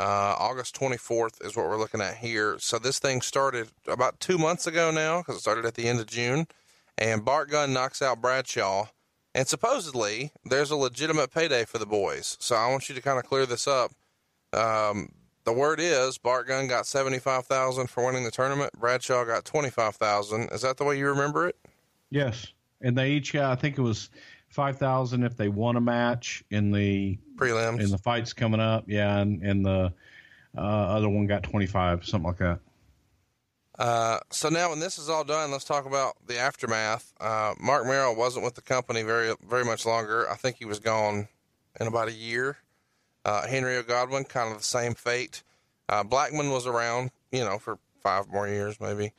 Uh, 0.00 0.04
August 0.38 0.74
24th 0.80 1.44
is 1.44 1.54
what 1.54 1.66
we're 1.66 1.76
looking 1.76 2.00
at 2.00 2.16
here. 2.16 2.56
So 2.58 2.78
this 2.78 2.98
thing 2.98 3.20
started 3.20 3.68
about 3.86 4.20
two 4.20 4.38
months 4.38 4.66
ago 4.66 4.90
now 4.90 5.18
because 5.18 5.36
it 5.36 5.40
started 5.40 5.66
at 5.66 5.74
the 5.74 5.86
end 5.86 6.00
of 6.00 6.06
June. 6.06 6.46
And 6.96 7.26
Bart 7.26 7.50
Gunn 7.50 7.74
knocks 7.74 8.00
out 8.00 8.22
Bradshaw. 8.22 8.86
And 9.34 9.46
supposedly 9.46 10.32
there's 10.46 10.70
a 10.70 10.76
legitimate 10.76 11.30
payday 11.30 11.66
for 11.66 11.76
the 11.76 11.84
boys. 11.84 12.38
So 12.40 12.56
I 12.56 12.70
want 12.70 12.88
you 12.88 12.94
to 12.94 13.02
kind 13.02 13.18
of 13.18 13.26
clear 13.26 13.44
this 13.44 13.68
up. 13.68 13.92
Um, 14.54 15.10
the 15.48 15.52
word 15.54 15.80
is 15.80 16.18
Bart 16.18 16.46
Gunn 16.46 16.66
got 16.66 16.86
75000 16.86 17.86
for 17.86 18.04
winning 18.04 18.22
the 18.22 18.30
tournament. 18.30 18.70
Bradshaw 18.78 19.24
got 19.24 19.46
25000 19.46 20.52
Is 20.52 20.60
that 20.60 20.76
the 20.76 20.84
way 20.84 20.98
you 20.98 21.08
remember 21.08 21.48
it? 21.48 21.56
Yes. 22.10 22.48
And 22.82 22.98
they 22.98 23.12
each 23.12 23.32
got, 23.32 23.50
I 23.50 23.54
think 23.54 23.78
it 23.78 23.80
was 23.80 24.10
5000 24.50 25.24
if 25.24 25.38
they 25.38 25.48
won 25.48 25.76
a 25.76 25.80
match 25.80 26.44
in 26.50 26.70
the 26.70 27.16
Prelims. 27.36 27.80
in 27.80 27.90
the 27.90 27.96
fights 27.96 28.34
coming 28.34 28.60
up. 28.60 28.84
Yeah, 28.86 29.16
and 29.18 29.42
and 29.42 29.64
the 29.64 29.90
uh, 30.56 30.60
other 30.60 31.08
one 31.08 31.26
got 31.26 31.44
twenty 31.44 31.66
five, 31.66 32.04
something 32.04 32.28
like 32.28 32.38
that. 32.38 32.58
Uh, 33.78 34.18
so 34.30 34.50
now 34.50 34.68
when 34.70 34.80
this 34.80 34.98
is 34.98 35.08
all 35.08 35.24
done, 35.24 35.50
let's 35.50 35.64
talk 35.64 35.86
about 35.86 36.16
the 36.26 36.38
aftermath. 36.38 37.14
Uh, 37.20 37.54
Marc 37.58 37.86
Mero 37.86 38.12
wasn't 38.12 38.44
with 38.44 38.54
the 38.54 38.60
company 38.60 39.02
very, 39.02 39.34
very 39.48 39.64
much 39.64 39.86
longer. 39.86 40.28
I 40.28 40.34
think 40.34 40.56
he 40.56 40.64
was 40.66 40.78
gone 40.78 41.28
in 41.80 41.86
about 41.86 42.08
a 42.08 42.12
year. 42.12 42.58
Uh, 43.28 43.46
Henry 43.46 43.76
O. 43.76 43.82
Godwinn, 43.82 44.24
kind 44.24 44.50
of 44.52 44.56
the 44.56 44.64
same 44.64 44.94
fate. 44.94 45.42
Uh, 45.86 46.02
Blackman 46.02 46.48
was 46.48 46.66
around, 46.66 47.10
you 47.30 47.44
know, 47.44 47.58
for 47.58 47.78
five 48.02 48.26
more 48.28 48.48
years, 48.48 48.80
maybe. 48.80 49.12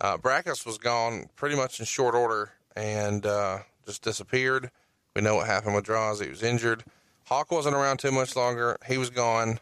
Uh, 0.00 0.16
Brakkus 0.16 0.64
was 0.64 0.78
gone 0.78 1.28
pretty 1.34 1.56
much 1.56 1.80
in 1.80 1.84
short 1.84 2.14
order 2.14 2.52
and, 2.76 3.26
uh, 3.26 3.58
just 3.84 4.02
disappeared. 4.02 4.70
We 5.16 5.22
know 5.22 5.34
what 5.34 5.48
happened 5.48 5.74
with 5.74 5.86
Droz. 5.86 6.20
He 6.20 6.28
was 6.28 6.44
injured. 6.44 6.84
Hawk 7.24 7.50
wasn't 7.50 7.74
around 7.74 7.98
too 7.98 8.12
much 8.12 8.36
longer. 8.36 8.76
He 8.86 8.96
was 8.96 9.10
gone. 9.10 9.58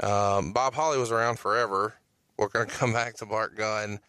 Um, 0.00 0.54
Bob 0.54 0.72
Holly 0.72 0.96
was 0.96 1.12
around 1.12 1.38
forever. 1.38 1.96
We're 2.38 2.48
going 2.48 2.66
to 2.70 2.74
come 2.74 2.94
back 2.94 3.16
to 3.16 3.26
Bart 3.26 3.54
Gunn. 3.56 4.00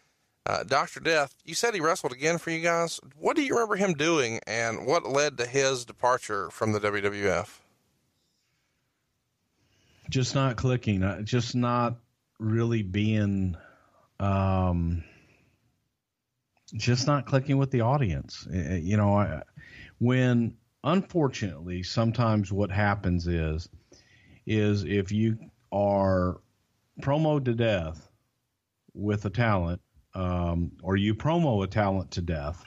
Uh, 0.46 0.64
Dr. 0.64 1.00
Death, 1.00 1.34
you 1.44 1.54
said 1.54 1.74
he 1.74 1.80
wrestled 1.80 2.14
again 2.14 2.38
for 2.38 2.48
you 2.48 2.62
guys. 2.62 2.98
What 3.18 3.36
do 3.36 3.42
you 3.42 3.52
remember 3.52 3.76
him 3.76 3.92
doing 3.92 4.40
and 4.46 4.86
what 4.86 5.06
led 5.06 5.36
to 5.36 5.46
his 5.46 5.84
departure 5.84 6.48
from 6.48 6.72
the 6.72 6.80
WWF? 6.80 7.58
Just 10.10 10.34
not 10.34 10.56
clicking. 10.56 11.02
uh, 11.02 11.22
Just 11.22 11.54
not 11.54 11.96
really 12.38 12.82
being, 12.82 13.56
um, 14.18 15.04
just 16.74 17.06
not 17.06 17.26
clicking 17.26 17.56
with 17.58 17.70
the 17.70 17.80
audience. 17.80 18.46
You 18.50 18.96
know, 18.96 19.14
I, 19.14 19.42
when 19.98 20.56
unfortunately 20.84 21.82
sometimes 21.82 22.52
what 22.52 22.70
happens 22.70 23.26
is, 23.26 23.68
is 24.46 24.84
if 24.84 25.12
you 25.12 25.38
are 25.72 26.40
promo 27.00 27.44
to 27.44 27.54
death 27.54 28.08
with 28.94 29.24
a 29.24 29.30
talent, 29.30 29.80
um, 30.14 30.72
or 30.82 30.96
you 30.96 31.14
promo 31.14 31.62
a 31.62 31.66
talent 31.66 32.10
to 32.12 32.20
death, 32.20 32.62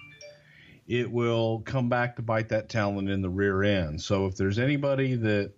it 0.88 1.12
will 1.12 1.60
come 1.62 1.89
back 1.89 2.16
to 2.16 2.22
bite 2.22 2.50
that 2.50 2.70
talent 2.70 3.10
in 3.10 3.22
the 3.22 3.30
rear 3.30 3.64
end. 3.64 4.02
So 4.02 4.28
if 4.28 4.36
there's 4.36 4.60
anybody 4.60 5.16
that 5.16 5.52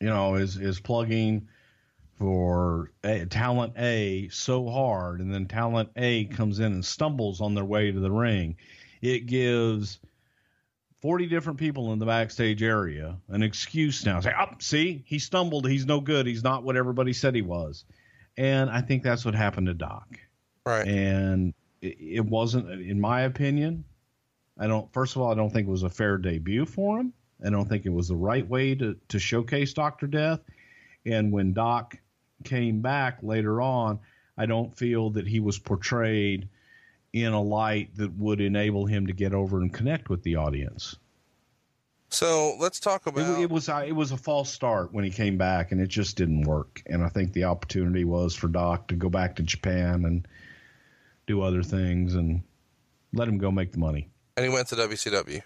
you 0.00 0.08
know 0.08 0.34
is 0.34 0.56
is 0.56 0.80
plugging 0.80 1.48
for 2.18 2.92
a, 3.04 3.26
talent 3.26 3.74
A 3.76 4.28
so 4.28 4.68
hard, 4.68 5.20
and 5.20 5.32
then 5.32 5.46
talent 5.46 5.90
A 5.96 6.24
comes 6.26 6.60
in 6.60 6.72
and 6.72 6.84
stumbles 6.84 7.40
on 7.40 7.54
their 7.54 7.64
way 7.64 7.92
to 7.92 8.00
the 8.00 8.10
ring, 8.10 8.56
it 9.02 9.26
gives 9.26 10.00
40 11.02 11.26
different 11.26 11.58
people 11.58 11.92
in 11.92 11.98
the 11.98 12.06
backstage 12.06 12.62
area 12.62 13.18
an 13.28 13.42
excuse 13.42 14.04
now. 14.06 14.20
Say, 14.20 14.32
oh, 14.38 14.54
see, 14.58 15.04
he 15.06 15.18
stumbled. 15.18 15.68
He's 15.68 15.86
no 15.86 16.00
good. 16.00 16.26
He's 16.26 16.42
not 16.42 16.64
what 16.64 16.76
everybody 16.76 17.12
said 17.12 17.34
he 17.34 17.42
was. 17.42 17.84
And 18.38 18.70
I 18.70 18.80
think 18.80 19.02
that's 19.02 19.24
what 19.24 19.34
happened 19.34 19.66
to 19.66 19.74
Doc. 19.74 20.18
Right. 20.64 20.86
And 20.86 21.54
it, 21.80 21.96
it 22.00 22.24
wasn't, 22.24 22.70
in 22.70 23.00
my 23.00 23.22
opinion, 23.22 23.84
I 24.58 24.66
don't, 24.66 24.90
first 24.92 25.16
of 25.16 25.22
all, 25.22 25.30
I 25.30 25.34
don't 25.34 25.50
think 25.50 25.68
it 25.68 25.70
was 25.70 25.82
a 25.82 25.90
fair 25.90 26.16
debut 26.16 26.64
for 26.64 26.98
him. 26.98 27.12
I 27.44 27.50
don't 27.50 27.68
think 27.68 27.86
it 27.86 27.92
was 27.92 28.08
the 28.08 28.16
right 28.16 28.46
way 28.46 28.74
to, 28.74 28.96
to 29.08 29.18
showcase 29.18 29.72
Dr. 29.72 30.06
Death. 30.06 30.40
And 31.04 31.32
when 31.32 31.52
Doc 31.52 31.96
came 32.44 32.80
back 32.80 33.18
later 33.22 33.60
on, 33.60 34.00
I 34.38 34.46
don't 34.46 34.76
feel 34.76 35.10
that 35.10 35.26
he 35.26 35.40
was 35.40 35.58
portrayed 35.58 36.48
in 37.12 37.32
a 37.32 37.42
light 37.42 37.96
that 37.96 38.12
would 38.18 38.40
enable 38.40 38.86
him 38.86 39.06
to 39.06 39.12
get 39.12 39.32
over 39.32 39.60
and 39.60 39.72
connect 39.72 40.08
with 40.08 40.22
the 40.22 40.36
audience. 40.36 40.96
So 42.08 42.56
let's 42.58 42.78
talk 42.78 43.06
about. 43.06 43.38
It, 43.38 43.42
it 43.42 43.50
was 43.50 43.68
uh, 43.68 43.84
it 43.86 43.92
was 43.92 44.12
a 44.12 44.16
false 44.16 44.50
start 44.50 44.92
when 44.92 45.04
he 45.04 45.10
came 45.10 45.36
back, 45.38 45.72
and 45.72 45.80
it 45.80 45.88
just 45.88 46.16
didn't 46.16 46.42
work. 46.44 46.82
And 46.86 47.02
I 47.02 47.08
think 47.08 47.32
the 47.32 47.44
opportunity 47.44 48.04
was 48.04 48.34
for 48.34 48.48
Doc 48.48 48.88
to 48.88 48.94
go 48.94 49.08
back 49.08 49.36
to 49.36 49.42
Japan 49.42 50.04
and 50.04 50.26
do 51.26 51.42
other 51.42 51.62
things, 51.62 52.14
and 52.14 52.42
let 53.12 53.26
him 53.28 53.38
go 53.38 53.50
make 53.50 53.72
the 53.72 53.78
money. 53.78 54.08
and 54.36 54.44
he 54.44 54.52
went 54.52 54.68
to 54.68 54.76
WCW. 54.76 55.42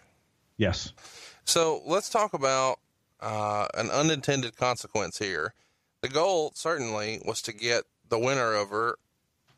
Yes, 0.59 0.93
So 1.45 1.83
let's 1.87 2.09
talk 2.09 2.35
about 2.35 2.79
uh, 3.21 3.67
an 3.75 3.91
unintended 3.91 4.57
consequence 4.57 5.19
here. 5.19 5.55
The 6.03 6.09
goal 6.09 6.53
certainly 6.55 7.21
was 7.25 7.43
to 7.43 7.53
get 7.53 7.85
the 8.09 8.19
winner 8.19 8.55
over 8.55 8.99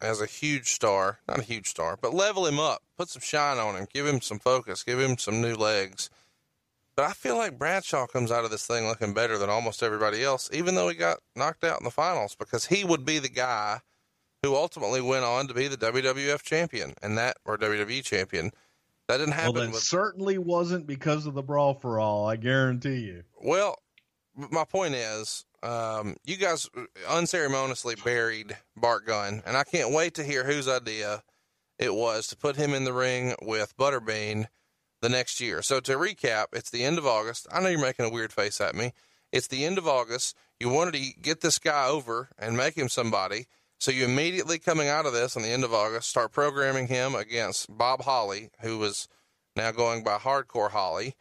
as 0.00 0.20
a 0.20 0.26
huge 0.26 0.72
star, 0.72 1.20
not 1.28 1.38
a 1.38 1.44
huge 1.44 1.68
star, 1.68 1.96
but 2.00 2.12
level 2.12 2.46
him 2.46 2.58
up, 2.58 2.82
put 2.98 3.08
some 3.08 3.22
shine 3.22 3.58
on 3.58 3.76
him, 3.76 3.86
give 3.92 4.06
him 4.06 4.20
some 4.20 4.40
focus, 4.40 4.82
give 4.82 4.98
him 4.98 5.16
some 5.16 5.40
new 5.40 5.54
legs. 5.54 6.10
But 6.96 7.06
I 7.06 7.12
feel 7.12 7.36
like 7.36 7.58
Bradshaw 7.58 8.06
comes 8.06 8.30
out 8.30 8.44
of 8.44 8.50
this 8.50 8.66
thing 8.66 8.86
looking 8.86 9.14
better 9.14 9.38
than 9.38 9.48
almost 9.48 9.82
everybody 9.82 10.22
else, 10.22 10.50
even 10.52 10.74
though 10.74 10.88
he 10.88 10.94
got 10.94 11.20
knocked 11.34 11.64
out 11.64 11.80
in 11.80 11.84
the 11.84 11.90
finals, 11.90 12.34
because 12.34 12.66
he 12.66 12.84
would 12.84 13.04
be 13.04 13.18
the 13.18 13.30
guy 13.30 13.80
who 14.42 14.56
ultimately 14.56 15.00
went 15.00 15.24
on 15.24 15.46
to 15.46 15.54
be 15.54 15.68
the 15.68 15.76
WWF 15.76 16.42
champion 16.42 16.94
and 17.00 17.16
that 17.16 17.36
or 17.44 17.56
WWE 17.56 18.04
champion. 18.04 18.50
That 19.08 19.18
didn't 19.18 19.34
happen. 19.34 19.54
Well, 19.54 19.64
that 19.64 19.72
with, 19.72 19.82
certainly 19.82 20.38
wasn't 20.38 20.86
because 20.86 21.26
of 21.26 21.34
the 21.34 21.42
brawl 21.42 21.74
for 21.74 21.98
all. 21.98 22.26
I 22.26 22.36
guarantee 22.36 23.00
you. 23.00 23.24
well, 23.42 23.76
my 24.34 24.64
point 24.64 24.94
is, 24.94 25.44
um, 25.62 26.16
you 26.24 26.36
guys 26.36 26.68
unceremoniously 27.08 27.96
buried 27.96 28.56
Bart 28.76 29.06
Gunn, 29.06 29.42
and 29.46 29.56
I 29.56 29.64
can't 29.64 29.92
wait 29.92 30.14
to 30.14 30.24
hear 30.24 30.44
whose 30.44 30.68
idea 30.68 31.22
it 31.78 31.94
was 31.94 32.28
to 32.28 32.36
put 32.36 32.56
him 32.56 32.74
in 32.74 32.84
the 32.84 32.92
ring 32.92 33.34
with 33.42 33.76
Butterbean 33.76 34.46
the 35.00 35.08
next 35.08 35.40
year. 35.40 35.62
So 35.62 35.80
to 35.80 35.92
recap, 35.92 36.46
it's 36.52 36.70
the 36.70 36.84
end 36.84 36.98
of 36.98 37.06
August. 37.06 37.46
I 37.52 37.60
know 37.60 37.68
you're 37.68 37.80
making 37.80 38.06
a 38.06 38.10
weird 38.10 38.32
face 38.32 38.60
at 38.60 38.74
me. 38.74 38.92
It's 39.30 39.48
the 39.48 39.64
end 39.64 39.78
of 39.78 39.86
August. 39.86 40.36
You 40.60 40.68
wanted 40.68 40.94
to 40.94 41.20
get 41.20 41.40
this 41.40 41.58
guy 41.58 41.88
over 41.88 42.30
and 42.38 42.56
make 42.56 42.76
him 42.76 42.88
somebody. 42.88 43.46
So 43.82 43.90
you 43.90 44.04
immediately 44.04 44.60
coming 44.60 44.86
out 44.86 45.06
of 45.06 45.12
this 45.12 45.36
on 45.36 45.42
the 45.42 45.48
end 45.48 45.64
of 45.64 45.74
August, 45.74 46.08
start 46.08 46.30
programming 46.30 46.86
him 46.86 47.16
against 47.16 47.76
Bob 47.76 48.02
Holly, 48.02 48.50
who 48.60 48.78
was 48.78 49.08
now 49.56 49.72
going 49.72 50.04
by 50.04 50.18
Hardcore 50.18 50.70
Holly. 50.70 51.16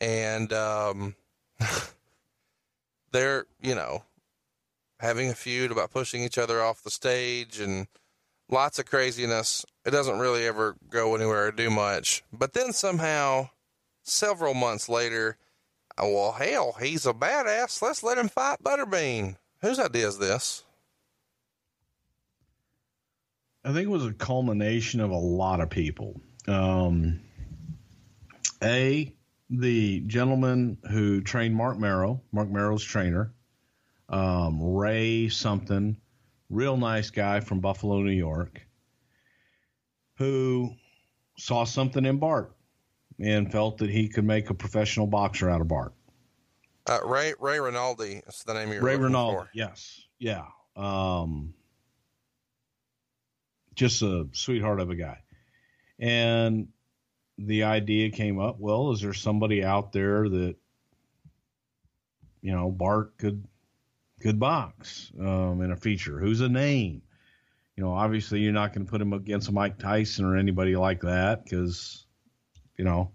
And, 0.00 0.50
um, 0.54 1.16
they're, 3.12 3.44
you 3.60 3.74
know, 3.74 4.04
having 5.00 5.28
a 5.28 5.34
feud 5.34 5.70
about 5.70 5.90
pushing 5.90 6.22
each 6.22 6.38
other 6.38 6.62
off 6.62 6.82
the 6.82 6.90
stage 6.90 7.60
and 7.60 7.88
lots 8.48 8.78
of 8.78 8.86
craziness. 8.86 9.66
It 9.84 9.90
doesn't 9.90 10.18
really 10.18 10.46
ever 10.46 10.76
go 10.88 11.14
anywhere 11.14 11.48
or 11.48 11.52
do 11.52 11.68
much. 11.68 12.24
But 12.32 12.54
then 12.54 12.72
somehow, 12.72 13.50
several 14.02 14.54
months 14.54 14.88
later, 14.88 15.36
oh, 15.98 16.10
well, 16.10 16.32
hell, 16.32 16.74
he's 16.80 17.04
a 17.04 17.12
badass. 17.12 17.82
Let's 17.82 18.02
let 18.02 18.16
him 18.16 18.30
fight 18.30 18.64
Butterbean. 18.64 19.36
Whose 19.60 19.78
idea 19.78 20.08
is 20.08 20.16
this? 20.16 20.64
I 23.68 23.72
think 23.72 23.84
it 23.84 23.90
was 23.90 24.06
a 24.06 24.14
culmination 24.14 25.00
of 25.00 25.10
a 25.10 25.18
lot 25.18 25.60
of 25.60 25.68
people. 25.68 26.18
Um, 26.46 27.20
a, 28.62 29.14
the 29.50 30.00
gentleman 30.06 30.78
who 30.90 31.20
trained 31.20 31.54
Marc 31.54 31.78
Mero, 31.78 32.22
Marc 32.32 32.48
Mero's 32.48 32.82
trainer, 32.82 33.34
um, 34.08 34.62
Ray 34.62 35.28
something, 35.28 35.98
real 36.48 36.78
nice 36.78 37.10
guy 37.10 37.40
from 37.40 37.60
Buffalo, 37.60 37.98
New 37.98 38.10
York, 38.10 38.66
who 40.16 40.70
saw 41.36 41.64
something 41.64 42.06
in 42.06 42.16
Bart 42.16 42.56
and 43.20 43.52
felt 43.52 43.76
that 43.78 43.90
he 43.90 44.08
could 44.08 44.24
make 44.24 44.48
a 44.48 44.54
professional 44.54 45.06
boxer 45.06 45.50
out 45.50 45.60
of 45.60 45.68
Bart. 45.68 45.92
Uh, 46.86 47.00
Ray 47.04 47.34
Ray 47.38 47.60
Rinaldi 47.60 48.22
is 48.26 48.44
the 48.46 48.54
name 48.54 48.72
you're 48.72 48.80
Ray 48.80 48.96
Rinaldi, 48.96 49.46
yes, 49.52 50.00
yeah, 50.18 50.46
um, 50.74 51.52
just 53.78 54.02
a 54.02 54.26
sweetheart 54.32 54.80
of 54.80 54.90
a 54.90 54.96
guy, 54.96 55.18
and 55.98 56.68
the 57.38 57.62
idea 57.62 58.10
came 58.10 58.40
up. 58.40 58.58
Well, 58.58 58.90
is 58.90 59.00
there 59.00 59.14
somebody 59.14 59.64
out 59.64 59.92
there 59.92 60.28
that 60.28 60.56
you 62.42 62.52
know 62.52 62.70
Bart 62.70 63.16
could 63.16 63.44
could 64.20 64.40
box 64.40 65.10
um, 65.18 65.62
in 65.62 65.70
a 65.70 65.76
feature? 65.76 66.18
Who's 66.18 66.40
a 66.40 66.48
name? 66.48 67.02
You 67.76 67.84
know, 67.84 67.92
obviously 67.92 68.40
you're 68.40 68.52
not 68.52 68.74
going 68.74 68.84
to 68.84 68.90
put 68.90 69.00
him 69.00 69.12
against 69.12 69.52
Mike 69.52 69.78
Tyson 69.78 70.24
or 70.24 70.36
anybody 70.36 70.74
like 70.74 71.02
that 71.02 71.44
because 71.44 72.04
you 72.76 72.84
know 72.84 73.12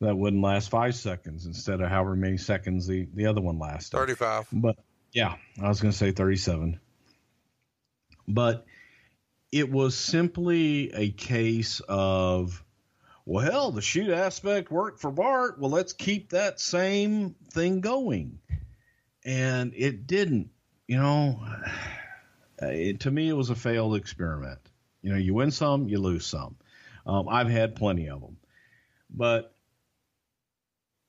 that 0.00 0.16
wouldn't 0.16 0.42
last 0.42 0.70
five 0.70 0.94
seconds 0.94 1.44
instead 1.44 1.82
of 1.82 1.90
however 1.90 2.16
many 2.16 2.38
seconds 2.38 2.86
the 2.86 3.06
the 3.12 3.26
other 3.26 3.42
one 3.42 3.58
lasted. 3.58 3.98
35. 3.98 4.48
But 4.52 4.76
yeah, 5.12 5.34
I 5.62 5.68
was 5.68 5.82
going 5.82 5.92
to 5.92 5.96
say 5.96 6.12
37. 6.12 6.80
But 8.26 8.64
it 9.58 9.70
was 9.70 9.96
simply 9.96 10.92
a 10.92 11.10
case 11.10 11.80
of, 11.88 12.62
well, 13.24 13.70
the 13.70 13.80
shoot 13.80 14.10
aspect 14.10 14.70
worked 14.70 15.00
for 15.00 15.10
Bart. 15.10 15.58
Well, 15.58 15.70
let's 15.70 15.92
keep 15.94 16.30
that 16.30 16.60
same 16.60 17.34
thing 17.52 17.80
going. 17.80 18.38
And 19.24 19.72
it 19.74 20.06
didn't. 20.06 20.50
You 20.86 20.98
know, 20.98 21.40
it, 22.58 23.00
to 23.00 23.10
me, 23.10 23.28
it 23.28 23.32
was 23.34 23.50
a 23.50 23.54
failed 23.54 23.96
experiment. 23.96 24.60
You 25.00 25.12
know, 25.12 25.18
you 25.18 25.34
win 25.34 25.50
some, 25.50 25.88
you 25.88 25.98
lose 25.98 26.26
some. 26.26 26.56
Um, 27.06 27.28
I've 27.28 27.50
had 27.50 27.76
plenty 27.76 28.08
of 28.10 28.20
them. 28.20 28.36
But 29.08 29.54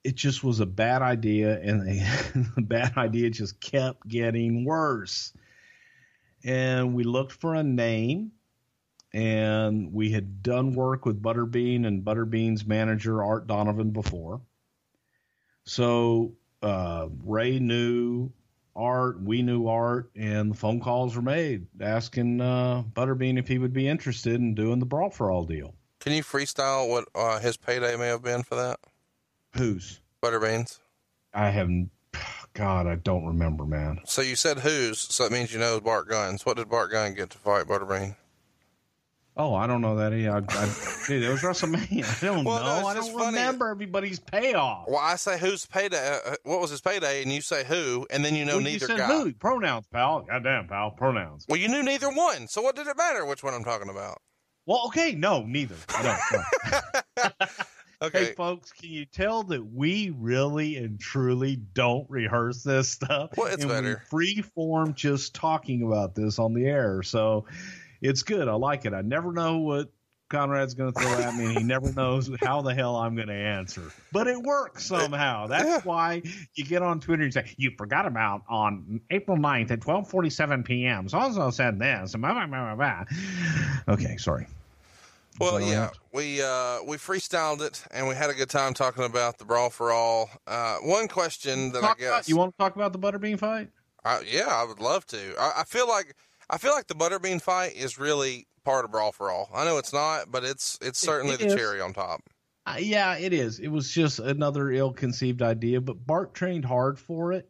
it 0.06 0.16
just 0.16 0.41
was 0.41 0.62
a 0.62 0.66
bad 0.66 1.02
idea, 1.02 1.60
and 1.60 1.82
the 2.56 2.62
bad 2.62 2.95
idea 2.95 3.30
just 3.30 3.60
kept 3.60 4.08
getting 4.08 4.64
worse. 4.64 5.34
And 6.45 6.93
we 6.93 7.04
looked 7.04 7.34
for 7.34 7.56
a 7.56 7.64
name, 7.64 8.32
and 9.18 9.91
we 9.91 10.11
had 10.11 10.43
done 10.43 10.76
work 10.76 11.03
with 11.03 11.20
Butterbean 11.20 11.88
and 11.88 12.05
Butterbean's 12.05 12.68
manager 12.68 13.24
Art 13.24 13.47
Donovan 13.47 13.89
before. 13.89 14.41
So 15.65 16.36
uh, 16.61 17.07
Ray 17.26 17.57
knew 17.57 18.32
Art, 18.76 19.20
we 19.20 19.41
knew 19.41 19.68
Art, 19.68 20.11
and 20.15 20.51
the 20.51 20.55
phone 20.55 20.80
calls 20.80 21.15
were 21.15 21.24
made 21.24 21.65
asking 21.82 22.41
uh, 22.41 22.84
Butterbean 22.93 23.39
if 23.39 23.47
he 23.47 23.57
would 23.57 23.74
be 23.74 23.88
interested 23.88 24.36
in 24.36 24.53
doing 24.53 24.78
the 24.78 24.86
Brawl 24.86 25.09
for 25.09 25.32
All 25.32 25.45
deal. 25.45 25.74
Can 25.99 26.13
you 26.13 26.22
freestyle 26.22 26.88
what 26.88 27.05
uh, 27.15 27.39
his 27.39 27.57
payday 27.57 27.97
may 27.97 28.09
have 28.09 28.22
been 28.22 28.43
for 28.43 28.53
that? 28.53 28.80
Whose? 29.55 29.99
Butterbeans. 30.22 30.78
I 31.34 31.49
haven't. 31.49 31.89
God, 32.53 32.86
I 32.86 32.95
don't 32.95 33.26
remember, 33.26 33.65
man. 33.65 34.01
So 34.05 34.22
you 34.22 34.36
said 34.36 34.59
whose, 34.59 34.99
so 34.99 35.24
that 35.24 35.32
means 35.32 35.51
you 35.51 35.59
know 35.59 35.80
Bart 35.80 36.07
Guns. 36.07 36.45
What 36.45 36.57
did 36.57 36.70
Bart 36.70 36.91
Gunn 36.91 37.15
get 37.15 37.32
to 37.32 37.38
fight 37.39 37.65
Butterbean? 37.65 38.15
Oh, 39.38 39.54
I 39.54 39.68
don't 39.68 39.82
know 39.82 39.96
that. 39.98 40.12
I, 40.14 40.38
I, 40.38 41.08
dude, 41.08 41.24
it 41.24 41.30
was 41.30 41.42
WrestleMania. 41.42 42.24
I 42.24 42.26
don't 42.26 42.44
Well, 42.44 42.64
know. 42.64 42.80
it's 42.80 42.88
I 42.88 42.94
just 42.96 43.12
don't 43.12 43.20
funny. 43.20 43.38
remember 43.38 43.70
everybody's 43.70 44.20
payoff. 44.20 44.86
Well, 44.88 44.98
I 44.98 45.16
say 45.16 45.38
who's 45.38 45.66
payday, 45.66 46.20
uh, 46.26 46.36
what 46.44 46.60
was 46.60 46.72
his 46.72 46.82
payday, 46.82 47.22
and 47.22 47.32
you 47.32 47.42
say 47.42 47.64
who, 47.64 48.08
and 48.10 48.26
then 48.26 48.34
you 48.36 48.46
know 48.46 48.54
Well, 48.54 48.62
you 48.62 48.72
neither 48.74 48.88
said 48.88 48.98
guy. 48.98 49.08
who? 49.08 49.34
Pronouns, 49.34 49.86
pal. 49.92 50.22
Goddamn, 50.22 50.68
pal. 50.68 50.92
Pronouns. 50.92 51.46
Well, 51.48 51.60
you 51.60 51.68
knew 51.68 51.84
neither 51.84 52.10
one, 52.10 52.48
so 52.48 52.62
what 52.62 52.76
did 52.76 52.88
it 52.88 52.98
matter 52.98 53.26
which 53.26 53.44
one 53.44 53.54
I'm 53.54 53.64
talking 53.64 53.90
about? 53.90 54.18
Well, 54.66 54.84
okay, 54.88 55.14
no, 55.14 55.44
neither. 55.44 55.76
Don't. 55.88 56.20
no. 57.18 57.30
Okay. 58.00 58.26
Hey, 58.26 58.34
folks, 58.36 58.72
can 58.72 58.90
you 58.92 59.06
tell 59.06 59.42
that 59.46 59.66
we 59.74 60.12
really 60.16 60.76
and 60.78 61.00
truly 61.00 61.56
don't 61.56 62.08
rehearse 62.12 62.62
this 62.62 62.90
stuff? 62.90 63.32
Well, 63.36 63.48
it's 63.52 63.64
and 63.64 63.72
better. 63.72 64.04
We 64.12 64.34
free 64.36 64.42
form 64.44 64.94
just 64.94 65.34
talking 65.34 65.82
about 65.82 66.14
this 66.14 66.38
on 66.38 66.54
the 66.54 66.68
air. 66.68 67.02
So 67.02 67.46
it's 68.02 68.24
good. 68.24 68.48
I 68.48 68.54
like 68.54 68.86
it. 68.86 68.93
I 68.93 69.02
never 69.02 69.32
know 69.32 69.58
what 69.60 69.89
Conrad's 70.30 70.74
going 70.74 70.91
to 70.91 71.00
throw 71.00 71.14
at 71.14 71.36
me, 71.36 71.45
and 71.45 71.58
he 71.58 71.64
never 71.64 71.91
knows 71.93 72.30
how 72.41 72.62
the 72.62 72.74
hell 72.76 72.98
I'm 72.98 73.16
going 73.16 73.30
to 73.30 73.34
answer. 73.34 73.91
But 74.12 74.28
it 74.28 74.38
works 74.41 74.86
somehow. 74.86 75.48
That's 75.48 75.66
Yeah. 75.66 75.82
why 75.84 76.22
you 76.56 76.66
get 76.66 76.82
on 76.82 77.00
Twitter 77.00 77.24
and 77.24 77.34
say, 77.34 77.54
You 77.58 77.72
forgot 77.78 78.06
about 78.06 78.41
on 78.50 79.00
April 79.10 79.38
9th 79.38 79.72
at 79.72 79.86
1247 79.86 80.64
p.m. 80.64 81.08
So 81.08 81.18
also 81.18 81.50
said 81.50 81.80
this. 81.80 82.14
blah, 82.16 82.34
blah, 82.34 82.45
blah, 82.45 82.76
blah. 82.76 83.04
Okay, 83.88 84.18
sorry. 84.18 84.48
Well, 85.39 85.58
Is 85.58 85.70
that 85.70 85.78
all 85.78 85.84
yeah, 85.84 85.89
we 86.14 86.41
uh, 86.41 86.84
we 86.84 86.98
freestyled 86.98 87.62
it, 87.62 87.84
and 87.91 88.08
we 88.08 88.16
had 88.16 88.32
a 88.32 88.34
good 88.34 88.50
time 88.50 88.74
talking 88.74 89.04
about 89.04 89.38
the 89.38 89.45
brawl 89.45 89.70
for 89.70 89.91
all. 89.91 90.32
Uh, 90.48 90.78
one 90.78 91.08
question 91.08 91.72
that 91.74 91.82
Talk 91.82 92.02
I 92.02 92.06
about- 92.06 92.18
guess, 92.18 92.30
you 92.30 92.36
want 92.38 92.54
to 92.54 92.58
talk 92.58 92.76
about 92.76 92.91
the 92.91 92.98
Butterbean 93.00 93.38
fight? 93.38 93.70
I, 94.04 94.22
yeah, 94.26 94.48
I 94.48 94.64
would 94.64 94.80
love 94.80 95.06
to. 95.08 95.36
I, 95.39 95.62
I 95.62 95.64
feel 95.64 95.88
like 95.88 96.16
I 96.50 96.58
feel 96.58 96.72
like 96.72 96.88
the 96.88 96.95
Butterbean 96.95 97.41
fight 97.41 97.76
is 97.76 97.98
really 97.98 98.48
part 98.64 98.86
of 98.86 98.91
brawl 98.91 99.12
for 99.12 99.32
all. 99.32 99.50
I 99.54 99.64
know 99.66 99.78
it's 99.78 99.93
not, 99.93 100.32
but 100.32 100.43
it's 100.43 100.78
it's 100.82 101.00
certainly 101.00 101.36
it 101.36 101.39
the 101.39 101.56
cherry 101.56 101.82
on 101.82 101.93
top. 101.93 102.22
Uh, 102.66 102.76
yeah, 102.80 103.18
it 103.18 103.32
is. 103.32 103.60
It 103.60 103.70
was 103.70 103.89
just 103.89 104.20
another 104.20 104.70
ill-conceived 104.70 105.41
idea, 105.41 105.80
but 105.80 106.06
Bart 106.06 106.34
trained 106.34 106.66
hard 106.66 107.00
for 107.00 107.32
it, 107.32 107.50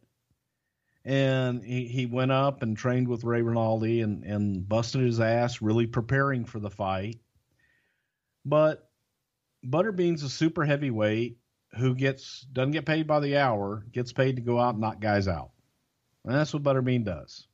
and 1.04 1.60
he, 1.64 1.88
he 1.88 2.06
went 2.06 2.30
up 2.30 2.62
and 2.62 2.76
trained 2.76 3.08
with 3.08 3.24
Ray 3.24 3.42
Rinaldi 3.42 4.00
and 4.00 4.22
and 4.22 4.68
busted 4.68 5.00
his 5.00 5.18
ass, 5.18 5.60
really 5.60 5.86
preparing 5.88 6.44
for 6.44 6.60
the 6.60 6.70
fight. 6.70 7.18
But 8.44 8.88
Butterbean's 9.66 10.22
a 10.22 10.28
super 10.28 10.64
heavyweight 10.64 11.38
who 11.76 11.96
gets 11.96 12.42
doesn't 12.52 12.70
get 12.70 12.86
paid 12.86 13.08
by 13.08 13.18
the 13.18 13.38
hour, 13.38 13.84
gets 13.90 14.12
paid 14.12 14.36
to 14.36 14.42
go 14.42 14.60
out 14.60 14.74
and 14.74 14.80
knock 14.80 15.00
guys 15.00 15.26
out, 15.26 15.50
and 16.24 16.34
that's 16.34 16.54
what 16.54 16.62
Butterbean 16.62 17.04
does. 17.04 17.47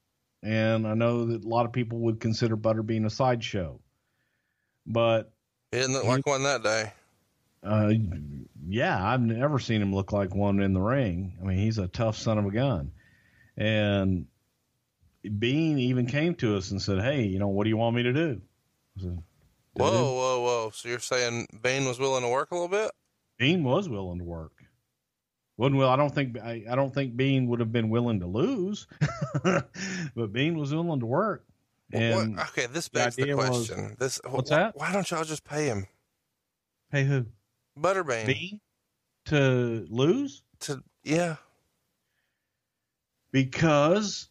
And 0.44 0.86
I 0.86 0.92
know 0.92 1.24
that 1.24 1.44
a 1.44 1.48
lot 1.48 1.64
of 1.64 1.72
people 1.72 1.98
would 2.00 2.20
consider 2.20 2.54
Butterbean 2.56 3.06
a 3.06 3.10
sideshow, 3.10 3.80
but 4.86 5.32
He 5.72 5.78
didn't 5.78 5.94
look 5.94 6.04
like 6.04 6.26
one 6.26 6.42
that 6.42 6.62
day. 6.62 6.92
uh, 7.62 7.92
yeah, 8.68 9.02
I've 9.02 9.22
never 9.22 9.58
seen 9.58 9.80
him 9.80 9.94
look 9.94 10.12
like 10.12 10.34
one 10.34 10.60
in 10.60 10.74
the 10.74 10.82
ring. 10.82 11.38
I 11.40 11.46
mean, 11.46 11.56
he's 11.56 11.78
a 11.78 11.88
tough 11.88 12.18
son 12.18 12.36
of 12.36 12.44
a 12.44 12.50
gun. 12.50 12.92
And 13.56 14.26
Bean 15.38 15.78
even 15.78 16.06
came 16.06 16.34
to 16.36 16.56
us 16.58 16.70
and 16.70 16.82
said, 16.82 17.00
"Hey, 17.00 17.22
you 17.22 17.38
know, 17.38 17.48
what 17.48 17.64
do 17.64 17.70
you 17.70 17.78
want 17.78 17.96
me 17.96 18.02
to 18.02 18.12
do?" 18.12 18.42
Said, 18.98 19.22
Whoa, 19.74 19.90
whoa, 19.90 20.40
whoa! 20.42 20.70
So 20.74 20.88
you're 20.88 20.98
saying 20.98 21.46
Bean 21.62 21.86
was 21.86 21.98
willing 21.98 22.22
to 22.22 22.28
work 22.28 22.50
a 22.50 22.54
little 22.54 22.68
bit? 22.68 22.90
Bean 23.38 23.64
was 23.64 23.88
willing 23.88 24.18
to 24.18 24.24
work. 24.24 24.63
Wouldn't 25.56 25.78
will 25.78 25.88
I 25.88 25.96
don't 25.96 26.12
think 26.14 26.38
I, 26.38 26.64
I 26.68 26.74
don't 26.74 26.92
think 26.92 27.16
Bean 27.16 27.46
would 27.48 27.60
have 27.60 27.70
been 27.72 27.88
willing 27.88 28.20
to 28.20 28.26
lose, 28.26 28.86
but 29.44 30.32
Bean 30.32 30.58
was 30.58 30.74
willing 30.74 31.00
to 31.00 31.06
work. 31.06 31.44
And 31.92 32.40
okay, 32.40 32.66
this 32.66 32.88
the 32.88 32.98
begs 32.98 33.16
the, 33.16 33.34
was- 33.34 33.68
question. 33.68 33.96
this 33.98 34.20
What's 34.28 34.50
wh- 34.50 34.54
that? 34.54 34.76
Why 34.76 34.92
don't 34.92 35.08
y'all 35.10 35.22
just 35.24 35.44
pay 35.44 35.66
him? 35.66 35.86
Pay 36.90 37.04
who? 37.04 37.26
Butterbean. 37.78 38.26
Me 38.26 38.60
to 39.26 39.86
lose? 39.88 40.42
To 40.60 40.82
yeah. 41.04 41.36
Because 43.30 44.28